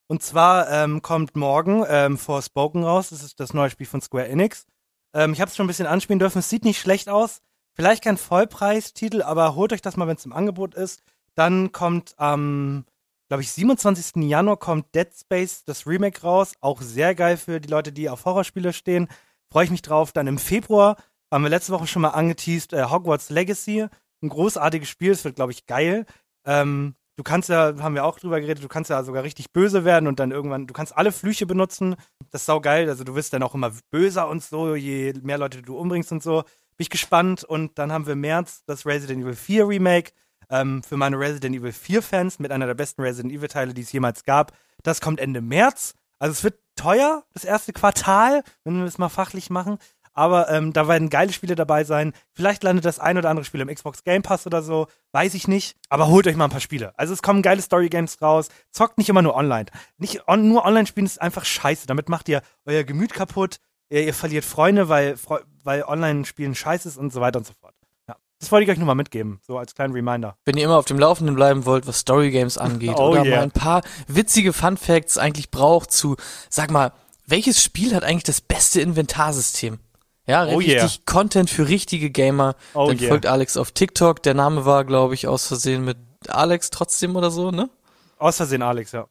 Und 0.09 0.23
zwar 0.23 0.71
ähm, 0.71 1.03
kommt 1.03 1.37
morgen 1.37 1.85
ähm, 1.89 2.19
Forspoken 2.19 2.85
raus. 2.85 3.11
Das 3.11 3.23
ist 3.23 3.41
das 3.41 3.55
neue 3.55 3.71
Spiel 3.71 3.87
von 3.87 4.01
Square 4.01 4.29
Enix. 4.29 4.67
Ähm, 5.15 5.33
ich 5.33 5.41
habe 5.41 5.49
es 5.49 5.57
schon 5.57 5.65
ein 5.65 5.69
bisschen 5.69 5.87
anspielen 5.87 6.19
dürfen. 6.19 6.39
Es 6.39 6.49
sieht 6.49 6.65
nicht 6.65 6.81
schlecht 6.81 7.09
aus. 7.09 7.41
Vielleicht 7.75 8.05
kein 8.05 8.19
Vollpreistitel, 8.19 9.23
aber 9.23 9.55
holt 9.55 9.73
euch 9.73 9.81
das 9.81 9.97
mal, 9.97 10.07
wenn 10.07 10.17
es 10.17 10.27
im 10.27 10.33
Angebot 10.33 10.75
ist. 10.75 11.03
Dann 11.35 11.73
kommt 11.73 12.15
am, 12.19 12.85
glaube 13.29 13.43
ich, 13.43 13.51
27. 13.53 14.23
Januar 14.29 14.59
kommt 14.59 14.95
Dead 14.95 15.09
Space, 15.19 15.65
das 15.65 15.87
Remake 15.87 16.21
raus. 16.23 16.53
Auch 16.61 16.83
sehr 16.83 17.15
geil 17.15 17.39
für 17.39 17.61
die 17.61 17.71
Leute, 17.71 17.93
die 17.93 18.11
auf 18.11 18.27
Horrorspiele 18.27 18.73
stehen. 18.73 19.09
Freue 19.51 19.65
ich 19.65 19.71
mich 19.71 19.83
drauf. 19.83 20.13
Dann 20.13 20.27
im 20.27 20.39
Februar 20.39 20.97
haben 21.31 21.45
wir 21.45 21.51
letzte 21.51 21.73
Woche 21.73 21.87
schon 21.87 22.03
mal 22.03 22.11
angeteased, 22.11 22.75
äh, 22.75 22.85
Hogwarts 22.85 23.31
Legacy. 23.31 23.87
Ein 24.23 24.29
großartiges 24.29 24.89
Spiel. 24.89 25.13
Es 25.13 25.25
wird, 25.25 25.37
glaube 25.37 25.53
ich, 25.53 25.67
geil. 25.67 26.05
Ähm, 26.45 26.95
du 27.23 27.31
kannst 27.31 27.49
ja, 27.49 27.75
haben 27.79 27.95
wir 27.95 28.05
auch 28.05 28.19
drüber 28.19 28.41
geredet, 28.41 28.65
du 28.65 28.69
kannst 28.69 28.91
ja 28.91 29.05
sogar 29.05 29.23
richtig 29.23 29.53
böse 29.53 29.85
werden 29.85 30.09
und 30.09 30.19
dann 30.19 30.33
irgendwann, 30.33 30.67
du 30.67 30.75
kannst 30.75 30.97
alle 30.97 31.13
Flüche 31.13 31.47
benutzen. 31.47 31.95
Das 32.33 32.43
ist 32.43 32.47
saugeil. 32.47 32.89
Also 32.89 33.05
du 33.05 33.15
wirst 33.15 33.33
dann 33.33 33.45
auch 33.45 33.55
immer 33.55 33.71
böser 33.93 34.29
und 34.29 34.43
so, 34.43 34.75
je 34.75 35.15
mehr 35.23 35.39
Leute 35.39 35.63
du 35.63 35.79
umbringst 35.79 36.11
und 36.11 36.21
so. 36.21 36.43
Bin 36.43 36.79
ich 36.79 36.91
gespannt. 36.91 37.45
Und 37.45 37.79
dann 37.79 37.93
haben 37.93 38.07
wir 38.07 38.15
im 38.15 38.23
März 38.23 38.65
das 38.67 38.87
Resident 38.87 39.23
Evil 39.23 39.37
4 39.37 39.69
Remake. 39.69 40.11
Ähm, 40.51 40.83
für 40.83 40.97
meine 40.97 41.17
Resident 41.17 41.55
Evil 41.55 41.71
4 41.71 42.03
Fans 42.03 42.41
mit 42.41 42.51
einer 42.51 42.67
der 42.67 42.75
besten 42.75 43.03
Resident 43.03 43.33
Evil 43.33 43.47
Teile, 43.47 43.73
die 43.73 43.83
es 43.83 43.93
jemals 43.93 44.25
gab. 44.25 44.53
Das 44.83 45.01
kommt 45.01 45.21
Ende 45.21 45.41
März. 45.41 45.95
Also 46.19 46.33
es 46.33 46.43
wird 46.43 46.59
teuer, 46.75 47.23
das 47.35 47.45
erste 47.45 47.73
Quartal, 47.73 48.43
wenn 48.65 48.79
wir 48.79 48.85
es 48.85 48.99
mal 48.99 49.11
fachlich 49.11 49.49
machen. 49.49 49.79
Aber 50.15 50.51
ähm, 50.51 50.73
da 50.73 50.89
werden 50.89 51.11
geile 51.11 51.33
Spiele 51.33 51.55
dabei 51.55 51.85
sein. 51.85 52.13
Vielleicht 52.33 52.63
landet 52.63 52.85
das 52.85 52.99
ein 52.99 53.17
oder 53.17 53.31
andere 53.31 53.45
Spiel 53.45 53.61
im 53.61 53.75
Xbox 53.75 54.05
Game 54.05 54.23
Pass 54.23 54.47
oder 54.47 54.63
so. 54.63 54.87
Weiß 55.13 55.35
ich 55.35 55.49
nicht. 55.49 55.77
Aber 55.89 56.09
holt 56.09 56.27
euch 56.27 56.37
mal 56.37 56.45
ein 56.45 56.51
paar 56.51 56.61
Spiele. 56.61 56.93
Also 56.99 57.15
es 57.15 57.23
kommen 57.23 57.43
geile 57.43 57.63
Story 57.63 57.89
Games 57.89 58.21
raus. 58.21 58.49
Zockt 58.71 58.99
nicht 58.99 59.09
immer 59.09 59.23
nur 59.23 59.35
online. 59.35 59.67
Nicht 59.97 60.29
on, 60.29 60.49
nur 60.49 60.65
online 60.65 60.87
spielen 60.87 61.07
ist 61.07 61.21
einfach 61.21 61.45
scheiße. 61.45 61.87
Damit 61.87 62.09
macht 62.09 62.29
ihr 62.29 62.43
euer 62.67 62.85
Gemüt 62.85 63.15
kaputt. 63.15 63.57
Ihr, 63.89 64.05
ihr 64.05 64.15
verliert 64.15 64.45
Freunde, 64.45 64.89
weil, 64.89 65.17
weil 65.65 65.83
online 65.85 66.25
spielen 66.27 66.55
scheiße 66.55 66.89
ist 66.89 66.99
und 66.99 67.13
so 67.13 67.21
weiter 67.21 67.39
und 67.39 67.47
so 67.47 67.55
fort. 67.55 67.75
Ja. 68.07 68.17
Das 68.39 68.53
wollte 68.53 68.65
ich 68.65 68.71
euch 68.71 68.79
nur 68.79 68.87
mal 68.87 68.95
mitgeben. 68.95 69.41
So 69.47 69.57
als 69.57 69.75
kleinen 69.75 69.95
Reminder. 69.95 70.37
Wenn 70.45 70.59
ihr 70.59 70.65
immer 70.65 70.77
auf 70.77 70.85
dem 70.85 70.99
Laufenden 70.99 71.35
bleiben 71.37 71.65
wollt, 71.65 71.87
was 71.87 72.01
Story 72.01 72.31
Games 72.31 72.59
angeht, 72.59 72.95
Oh 72.97 73.13
oder 73.13 73.25
yeah. 73.25 73.37
mal 73.37 73.43
ein 73.45 73.51
paar 73.51 73.83
witzige 74.09 74.53
Fun 74.53 74.77
Facts 74.77 75.17
eigentlich 75.17 75.51
braucht 75.51 75.91
zu, 75.91 76.17
sag 76.51 76.71
mal, 76.71 76.93
welches 77.27 77.63
Spiel 77.63 77.95
hat 77.95 78.05
eigentlich 78.05 78.25
das 78.25 78.41
beste 78.41 78.81
Inventarsystem? 78.83 79.79
Ja, 80.27 80.47
Oh 80.47 80.57
richtig 80.59 80.75
yeah. 80.75 80.91
Content 81.05 81.51
für 81.51 81.69
richtige 81.69 82.11
Gamer. 82.11 82.55
Oh 82.75 82.87
Dann 82.87 82.99
yeah. 82.99 83.09
folgt 83.09 83.27
Alex 83.27 83.57
auf 83.57 83.73
TikTok. 83.73 84.23
Der 84.23 84.35
Name 84.35 84.65
war, 84.65 84.85
glaube 84.85 85.15
ich, 85.15 85.27
aus 85.27 85.47
Versehen 85.47 85.85
mit 85.85 85.97
Alex 86.29 86.71
trotzdem 86.71 87.17
oder 87.17 87.31
so, 87.31 87.51
ne? 87.51 87.71
Aus 88.19 88.37
Versehen, 88.37 88.63
Alex, 88.63 88.93
ja. 88.93 89.09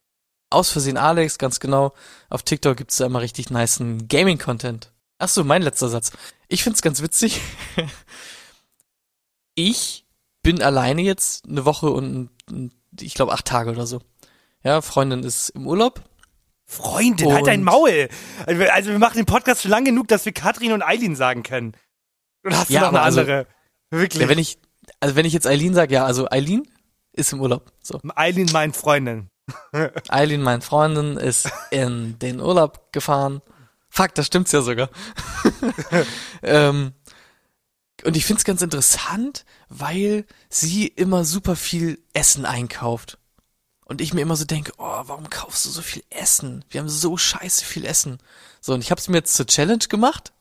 Aus 0.50 0.70
Versehen 0.70 0.98
Alex, 0.98 1.38
ganz 1.38 1.60
genau. 1.60 1.94
Auf 2.30 2.44
TikTok 2.44 2.78
gibt's 2.78 2.98
da 2.98 3.06
immer 3.06 3.22
richtig 3.22 3.50
nicen 3.50 4.08
Gaming-Content. 4.08 4.92
Ach 5.18 5.30
so, 5.30 5.44
mein 5.44 5.62
letzter 5.62 5.90
Satz. 5.90 6.12
Ich 6.48 6.64
find's 6.64 6.82
ganz 6.82 7.02
witzig. 7.02 7.42
ich 9.56 10.06
bin 10.42 10.62
alleine 10.62 11.02
jetzt 11.02 11.46
eine 11.46 11.66
Woche 11.66 11.90
und 11.90 12.30
und 12.50 12.74
ich 13.00 13.14
glaube 13.14 13.34
acht 13.34 13.46
Tage 13.46 13.72
oder 13.72 13.88
so. 13.88 14.02
Ja, 14.64 14.82
Freundin 14.82 15.24
ist 15.24 15.50
im 15.50 15.68
Urlaub. 15.68 16.02
Freundin, 16.72 17.34
halt 17.34 17.48
dein 17.48 17.60
Und- 17.60 17.66
Maul. 17.66 18.08
Also 18.46 18.60
wir- 18.60 18.74
also 18.74 18.98
machen 18.98 19.18
den 19.18 19.26
Podcast 19.26 19.62
schon 19.62 19.72
lang 19.72 19.84
genug, 19.84 20.08
dass 20.08 20.24
wir 20.26 20.32
Katrin 20.32 20.72
und 20.72 20.82
Eileen 20.82 21.16
sagen 21.16 21.44
können. 21.44 21.74
Oder 22.46 22.58
hast 22.60 22.70
du 22.70 22.74
Ja, 22.74 22.82
noch 22.82 22.90
eine 22.90 23.02
also- 23.02 23.22
andere? 23.22 23.46
Wirklich. 23.90 24.22
Ja, 24.22 24.30
wenn 24.30 24.40
ich, 24.40 24.58
also 25.02 25.16
wenn 25.18 25.26
ich 25.26 25.34
jetzt 25.34 25.46
Eileen 25.48 25.74
sage, 25.74 25.94
ja, 25.94 26.06
also 26.06 26.30
Eileen 26.32 26.66
ist 27.12 27.34
im 27.34 27.42
Urlaub. 27.42 27.72
So. 27.82 28.00
Eileen 28.16 28.50
meint 28.54 28.76
Freundin. 28.78 29.30
Eileen, 30.08 30.42
meine 30.42 30.62
Freundin, 30.62 31.18
ist 31.18 31.52
in 31.72 32.18
den 32.20 32.40
Urlaub 32.40 32.94
gefahren. 32.94 33.42
Fuck, 33.90 34.16
das 34.16 34.28
stimmt's 34.28 34.54
ja 34.54 34.62
sogar. 34.62 34.90
ähm, 36.42 36.94
und 38.06 38.16
ich 38.16 38.26
find's 38.26 38.46
ganz 38.46 38.62
interessant, 38.62 39.44
weil 39.68 40.26
sie 40.50 40.88
immer 40.88 41.26
super 41.26 41.58
viel 41.58 42.00
Essen 42.14 42.46
einkauft. 42.46 43.18
Und 43.92 44.00
ich 44.00 44.14
mir 44.14 44.22
immer 44.22 44.38
so 44.38 44.46
denke, 44.46 44.72
oh, 44.78 45.02
warum 45.04 45.30
kaufst 45.30 45.66
du 45.66 45.70
so 45.70 45.82
viel 45.82 46.02
Essen? 46.10 46.64
Wir 46.70 46.80
haben 46.80 46.88
so 46.88 47.18
scheiße 47.18 47.66
viel 47.66 47.84
Essen. 47.84 48.20
So, 48.62 48.74
und 48.74 48.80
ich 48.80 48.90
hab's 48.90 49.10
mir 49.10 49.18
jetzt 49.18 49.36
zur 49.36 49.48
Challenge 49.48 49.84
gemacht, 49.90 50.32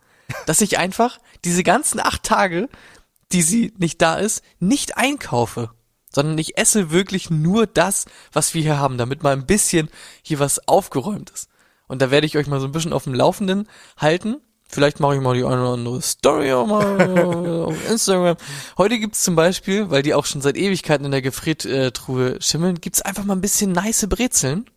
dass 0.46 0.61
ich 0.61 0.78
einfach 0.78 1.18
diese 1.44 1.64
ganzen 1.64 1.98
acht 1.98 2.22
Tage, 2.22 2.68
die 3.32 3.42
sie 3.42 3.74
nicht 3.76 4.01
da 4.01 4.14
ist, 4.14 4.44
nicht 4.61 4.96
einkaufe. 4.96 5.70
Sondern 6.14 6.38
ich 6.38 6.59
esse 6.59 6.92
wirklich 6.92 7.28
nur 7.28 7.66
das, 7.66 8.05
was 8.32 8.55
wir 8.55 8.62
hier 8.62 8.78
haben, 8.78 8.98
damit 8.98 9.24
mal 9.24 9.32
ein 9.32 9.46
bisschen 9.46 9.90
hier 10.22 10.38
was 10.38 10.68
aufgeräumt 10.68 11.30
ist. 11.30 11.48
Und 11.88 12.03
da 12.03 12.12
werde 12.12 12.28
ich 12.28 12.36
euch 12.36 12.46
mal 12.46 12.61
so 12.61 12.66
ein 12.66 12.72
bisschen 12.72 12.92
auf 12.92 13.03
dem 13.03 13.14
Laufenden 13.14 13.68
halten. 13.96 14.36
Vielleicht 14.73 15.01
mache 15.01 15.16
ich 15.16 15.21
mal 15.21 15.35
die 15.35 15.45
eine 15.45 15.61
oder 15.61 15.73
andere 15.73 16.01
Story 16.01 16.53
auch 16.53 16.66
mal 16.66 17.64
auf 17.66 17.91
Instagram. 17.91 18.37
Heute 18.79 19.01
gibt's 19.01 19.23
zum 19.23 19.35
Beispiel, 19.35 19.91
weil 19.91 20.03
die 20.03 20.14
auch 20.14 20.27
schon 20.27 20.41
seit 20.41 20.57
Ewigkeiten 20.57 21.05
in 21.05 21.11
der 21.11 21.23
Gefriertruhe 21.23 22.41
schimmeln, 22.41 22.81
gibt's 22.81 23.03
einfach 23.03 23.25
mal 23.25 23.35
ein 23.35 23.41
bisschen 23.41 23.73
nice 23.73 24.07
Brezeln. 24.09 24.71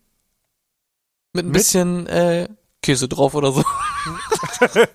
Mit 1.33 1.45
ein 1.45 1.49
Mit? 1.49 1.53
bisschen 1.53 2.07
äh, 2.07 2.49
Käse 2.81 3.07
drauf 3.07 3.35
oder 3.35 3.51
so. 3.51 3.63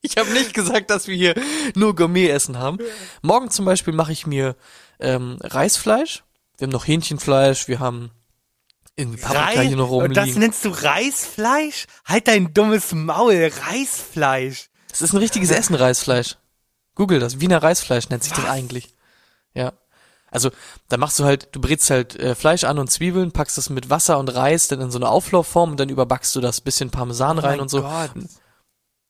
ich 0.00 0.16
habe 0.16 0.30
nicht 0.30 0.54
gesagt, 0.54 0.88
dass 0.88 1.06
wir 1.06 1.16
hier 1.16 1.34
nur 1.74 1.94
Gourmet-Essen 1.94 2.58
haben. 2.58 2.78
Morgen 3.20 3.50
zum 3.50 3.66
Beispiel 3.66 3.92
mache 3.92 4.12
ich 4.12 4.26
mir 4.26 4.56
ähm, 5.00 5.36
Reisfleisch. 5.42 6.24
Wir 6.56 6.66
haben 6.66 6.72
noch 6.72 6.86
Hähnchenfleisch, 6.86 7.68
wir 7.68 7.78
haben 7.78 8.10
irgendwie 9.00 9.20
Paprika 9.20 9.60
hier 9.62 9.76
noch 9.76 9.90
und 9.90 10.16
das 10.16 10.24
rumliegen. 10.24 10.40
nennst 10.40 10.64
du 10.64 10.68
Reisfleisch? 10.70 11.86
Halt 12.04 12.28
dein 12.28 12.54
dummes 12.54 12.92
Maul, 12.92 13.50
Reisfleisch. 13.66 14.70
Das 14.88 15.02
ist 15.02 15.12
ein 15.12 15.18
richtiges 15.18 15.50
Essen, 15.50 15.74
Reisfleisch. 15.74 16.36
Google 16.94 17.20
das. 17.20 17.40
Wiener 17.40 17.62
Reisfleisch 17.62 18.08
nennt 18.08 18.22
sich 18.22 18.32
das 18.32 18.44
Was? 18.44 18.50
eigentlich. 18.50 18.94
Ja. 19.54 19.72
Also, 20.30 20.50
da 20.88 20.96
machst 20.96 21.18
du 21.18 21.24
halt, 21.24 21.48
du 21.52 21.60
brätst 21.60 21.90
halt 21.90 22.16
äh, 22.16 22.34
Fleisch 22.34 22.64
an 22.64 22.78
und 22.78 22.90
Zwiebeln, 22.90 23.32
packst 23.32 23.58
das 23.58 23.68
mit 23.68 23.90
Wasser 23.90 24.18
und 24.18 24.28
Reis 24.28 24.68
dann 24.68 24.80
in 24.80 24.90
so 24.90 24.98
eine 24.98 25.08
Auflaufform 25.08 25.72
und 25.72 25.80
dann 25.80 25.88
überbackst 25.88 26.34
du 26.36 26.40
das 26.40 26.60
bisschen 26.60 26.90
Parmesan 26.90 27.38
rein 27.38 27.46
Oh 27.46 27.52
mein 27.54 27.60
und 27.60 27.68
so. 27.68 27.82
Gott. 27.82 28.10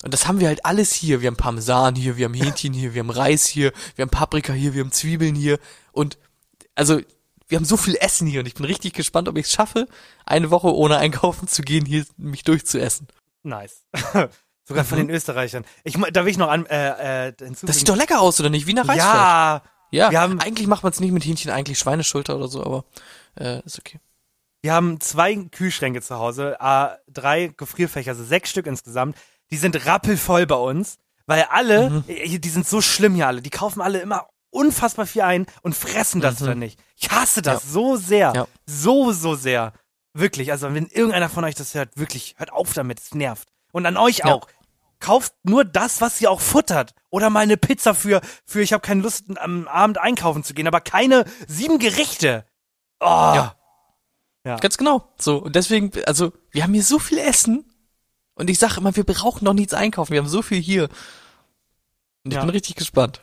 Und 0.02 0.14
das 0.14 0.26
haben 0.26 0.40
wir 0.40 0.48
halt 0.48 0.64
alles 0.64 0.94
hier. 0.94 1.20
Wir 1.20 1.26
haben 1.26 1.36
Parmesan 1.36 1.94
hier, 1.94 2.16
wir 2.16 2.24
haben 2.24 2.34
Hähnchen 2.34 2.72
hier, 2.72 2.94
wir 2.94 3.00
haben 3.00 3.10
Reis 3.10 3.46
hier, 3.46 3.72
wir 3.96 4.04
haben 4.04 4.10
Paprika 4.10 4.54
hier, 4.54 4.72
wir 4.72 4.82
haben 4.82 4.92
Zwiebeln 4.92 5.34
hier. 5.34 5.58
Und 5.92 6.16
also, 6.74 7.00
wir 7.50 7.56
haben 7.56 7.64
so 7.64 7.76
viel 7.76 7.96
Essen 8.00 8.26
hier 8.26 8.40
und 8.40 8.46
ich 8.46 8.54
bin 8.54 8.64
richtig 8.64 8.92
gespannt, 8.94 9.28
ob 9.28 9.36
ich 9.36 9.46
es 9.46 9.52
schaffe, 9.52 9.86
eine 10.26 10.50
Woche 10.50 10.74
ohne 10.74 10.96
einkaufen 10.98 11.48
zu 11.48 11.62
gehen, 11.62 11.84
hier 11.84 12.04
mich 12.16 12.42
durchzuessen. 12.44 13.08
Nice. 13.42 13.84
Sogar 14.64 14.84
von 14.84 14.98
Mhm. 14.98 15.08
den 15.08 15.16
Österreichern. 15.16 15.64
Ich, 15.84 15.94
da 16.12 16.24
will 16.24 16.30
ich 16.30 16.38
noch 16.38 16.48
an, 16.48 16.64
äh, 16.66 17.28
äh, 17.28 17.32
hinzufügen. 17.38 17.66
Das 17.66 17.78
sieht 17.78 17.88
doch 17.88 17.96
lecker 17.96 18.20
aus, 18.20 18.38
oder 18.40 18.50
nicht? 18.50 18.66
Wiener 18.66 18.82
Reisfleisch. 18.88 19.04
ja, 19.14 19.62
Ja, 19.90 20.10
Wir 20.12 20.20
haben- 20.20 20.38
eigentlich 20.40 20.68
macht 20.68 20.84
man 20.84 20.92
es 20.92 21.00
nicht 21.00 21.10
mit 21.12 21.24
Hähnchen, 21.24 21.50
eigentlich 21.50 21.78
Schweineschulter 21.78 22.36
oder 22.36 22.46
so, 22.48 22.64
aber 22.64 22.84
äh, 23.36 23.60
ist 23.64 23.78
okay. 23.78 23.98
wir 24.62 24.72
haben 24.72 25.00
zwei 25.00 25.34
Kühlschränke 25.36 26.00
zu 26.02 26.16
Hause, 26.18 26.56
äh, 26.60 26.88
drei 27.08 27.48
Gefrierfächer, 27.56 28.12
also 28.12 28.22
sechs 28.24 28.50
Stück 28.50 28.66
insgesamt. 28.66 29.16
Die 29.50 29.56
sind 29.56 29.84
rappelvoll 29.86 30.46
bei 30.46 30.54
uns, 30.54 30.98
weil 31.26 31.42
alle, 31.50 31.90
Mhm. 31.90 32.04
äh, 32.06 32.38
die 32.38 32.48
sind 32.50 32.68
so 32.68 32.80
schlimm 32.80 33.16
hier 33.16 33.26
alle. 33.26 33.42
Die 33.42 33.50
kaufen 33.50 33.80
alle 33.80 33.98
immer 34.00 34.26
unfassbar 34.50 35.06
viel 35.06 35.22
ein 35.22 35.46
und 35.62 35.74
fressen 35.74 36.20
das 36.20 36.40
Mhm. 36.40 36.46
dann 36.46 36.58
nicht. 36.58 36.80
Ich 36.96 37.10
hasse 37.10 37.42
das 37.42 37.62
Ja. 37.64 37.70
so 37.70 37.96
sehr. 37.96 38.32
Ja. 38.34 38.46
So, 38.66 39.12
so 39.12 39.34
sehr. 39.34 39.72
Wirklich. 40.12 40.50
Also, 40.52 40.72
wenn 40.74 40.86
irgendeiner 40.86 41.28
von 41.28 41.44
euch 41.44 41.54
das 41.54 41.74
hört, 41.74 41.96
wirklich, 41.96 42.34
hört 42.38 42.52
auf 42.52 42.72
damit. 42.72 42.98
Es 43.00 43.14
nervt. 43.14 43.48
Und 43.72 43.86
an 43.86 43.96
euch 43.96 44.18
Ja. 44.18 44.26
auch. 44.34 44.46
kauft 45.02 45.32
nur 45.44 45.64
das, 45.64 46.02
was 46.02 46.18
sie 46.18 46.26
auch 46.26 46.42
futtert. 46.42 46.92
Oder 47.08 47.30
mal 47.30 47.40
eine 47.40 47.56
Pizza 47.56 47.94
für, 47.94 48.20
für 48.44 48.60
ich 48.60 48.74
habe 48.74 48.82
keine 48.82 49.00
Lust, 49.00 49.24
am 49.36 49.66
Abend 49.66 49.96
einkaufen 49.96 50.44
zu 50.44 50.52
gehen, 50.52 50.66
aber 50.66 50.82
keine 50.82 51.24
sieben 51.48 51.78
Gerichte. 51.78 52.44
Oh. 53.00 53.06
Ja. 53.06 53.56
Ja. 54.44 54.56
Ganz 54.56 54.76
genau. 54.76 55.08
So, 55.18 55.38
und 55.38 55.56
deswegen, 55.56 55.90
also, 56.06 56.34
wir 56.50 56.64
haben 56.64 56.74
hier 56.74 56.82
so 56.84 56.98
viel 56.98 57.16
Essen. 57.16 57.64
Und 58.34 58.50
ich 58.50 58.58
sage 58.58 58.74
immer, 58.76 58.94
wir 58.94 59.04
brauchen 59.04 59.42
noch 59.46 59.54
nichts 59.54 59.72
einkaufen. 59.72 60.12
Wir 60.12 60.20
haben 60.20 60.28
so 60.28 60.42
viel 60.42 60.60
hier. 60.60 60.90
Und 62.24 62.34
ich 62.34 62.38
bin 62.38 62.50
richtig 62.50 62.76
gespannt. 62.76 63.22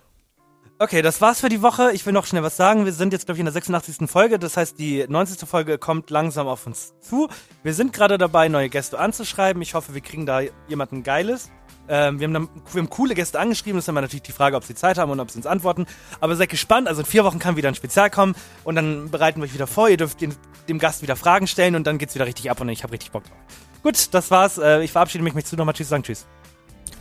Okay, 0.79 1.01
das 1.01 1.21
war's 1.21 1.39
für 1.39 1.49
die 1.49 1.63
Woche. 1.63 1.91
Ich 1.93 2.05
will 2.05 2.13
noch 2.13 2.27
schnell 2.27 2.43
was 2.43 2.55
sagen. 2.55 2.85
Wir 2.85 2.93
sind 2.93 3.11
jetzt, 3.11 3.25
glaube 3.25 3.37
ich, 3.37 3.39
in 3.39 3.45
der 3.45 3.53
86. 3.53 4.07
Folge. 4.07 4.37
Das 4.37 4.57
heißt, 4.57 4.77
die 4.77 5.07
90. 5.07 5.49
Folge 5.49 5.79
kommt 5.79 6.11
langsam 6.11 6.47
auf 6.47 6.67
uns 6.67 6.93
zu. 6.99 7.29
Wir 7.63 7.73
sind 7.73 7.93
gerade 7.93 8.19
dabei, 8.19 8.47
neue 8.47 8.69
Gäste 8.69 8.99
anzuschreiben. 8.99 9.59
Ich 9.63 9.73
hoffe, 9.73 9.95
wir 9.95 10.01
kriegen 10.01 10.27
da 10.27 10.41
jemanden 10.67 11.01
Geiles. 11.01 11.49
Ähm, 11.89 12.19
wir, 12.19 12.27
haben 12.27 12.33
dann, 12.33 12.49
wir 12.71 12.79
haben 12.79 12.91
coole 12.91 13.15
Gäste 13.15 13.39
angeschrieben. 13.39 13.77
Das 13.77 13.85
ist 13.85 13.89
immer 13.89 14.01
natürlich 14.01 14.21
die 14.21 14.31
Frage, 14.31 14.55
ob 14.55 14.65
sie 14.65 14.75
Zeit 14.75 14.99
haben 14.99 15.11
und 15.11 15.19
ob 15.19 15.31
sie 15.31 15.39
uns 15.39 15.47
antworten. 15.47 15.87
Aber 16.19 16.35
seid 16.35 16.49
gespannt. 16.49 16.87
Also 16.87 17.01
in 17.01 17.07
vier 17.07 17.23
Wochen 17.23 17.39
kann 17.39 17.55
wieder 17.55 17.69
ein 17.69 17.75
Spezial 17.75 18.11
kommen. 18.11 18.35
Und 18.63 18.75
dann 18.75 19.09
bereiten 19.09 19.41
wir 19.41 19.45
euch 19.45 19.55
wieder 19.55 19.65
vor. 19.65 19.89
Ihr 19.89 19.97
dürft 19.97 20.21
den, 20.21 20.35
dem 20.69 20.77
Gast 20.77 21.01
wieder 21.01 21.15
Fragen 21.15 21.47
stellen. 21.47 21.75
Und 21.75 21.87
dann 21.87 21.97
geht's 21.97 22.13
wieder 22.13 22.27
richtig 22.27 22.51
ab. 22.51 22.61
Und 22.61 22.69
ich 22.69 22.83
habe 22.83 22.93
richtig 22.93 23.11
Bock 23.11 23.23
drauf. 23.23 23.37
Gut, 23.81 24.13
das 24.13 24.29
war's. 24.29 24.59
Äh, 24.59 24.83
ich 24.83 24.91
verabschiede 24.91 25.23
mich. 25.23 25.33
Möchtest 25.33 25.53
du 25.53 25.57
nochmal 25.57 25.73
Tschüss 25.73 25.89
sagen? 25.89 26.03
Tschüss. 26.03 26.27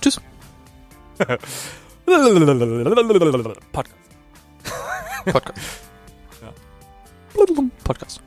Tschüss. 0.00 0.18
Podcast. 3.72 3.96
Podcast. 5.26 5.60
Podcast. 7.84 8.20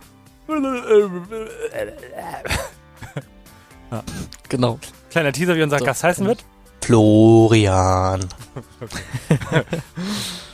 Genau. 4.49 4.79
Kleiner 5.09 5.31
Teaser, 5.31 5.55
wie 5.55 5.63
unser 5.63 5.79
So. 5.79 5.85
Gast 5.85 6.03
heißen 6.03 6.27
wird. 6.27 6.43
Florian. 6.81 8.27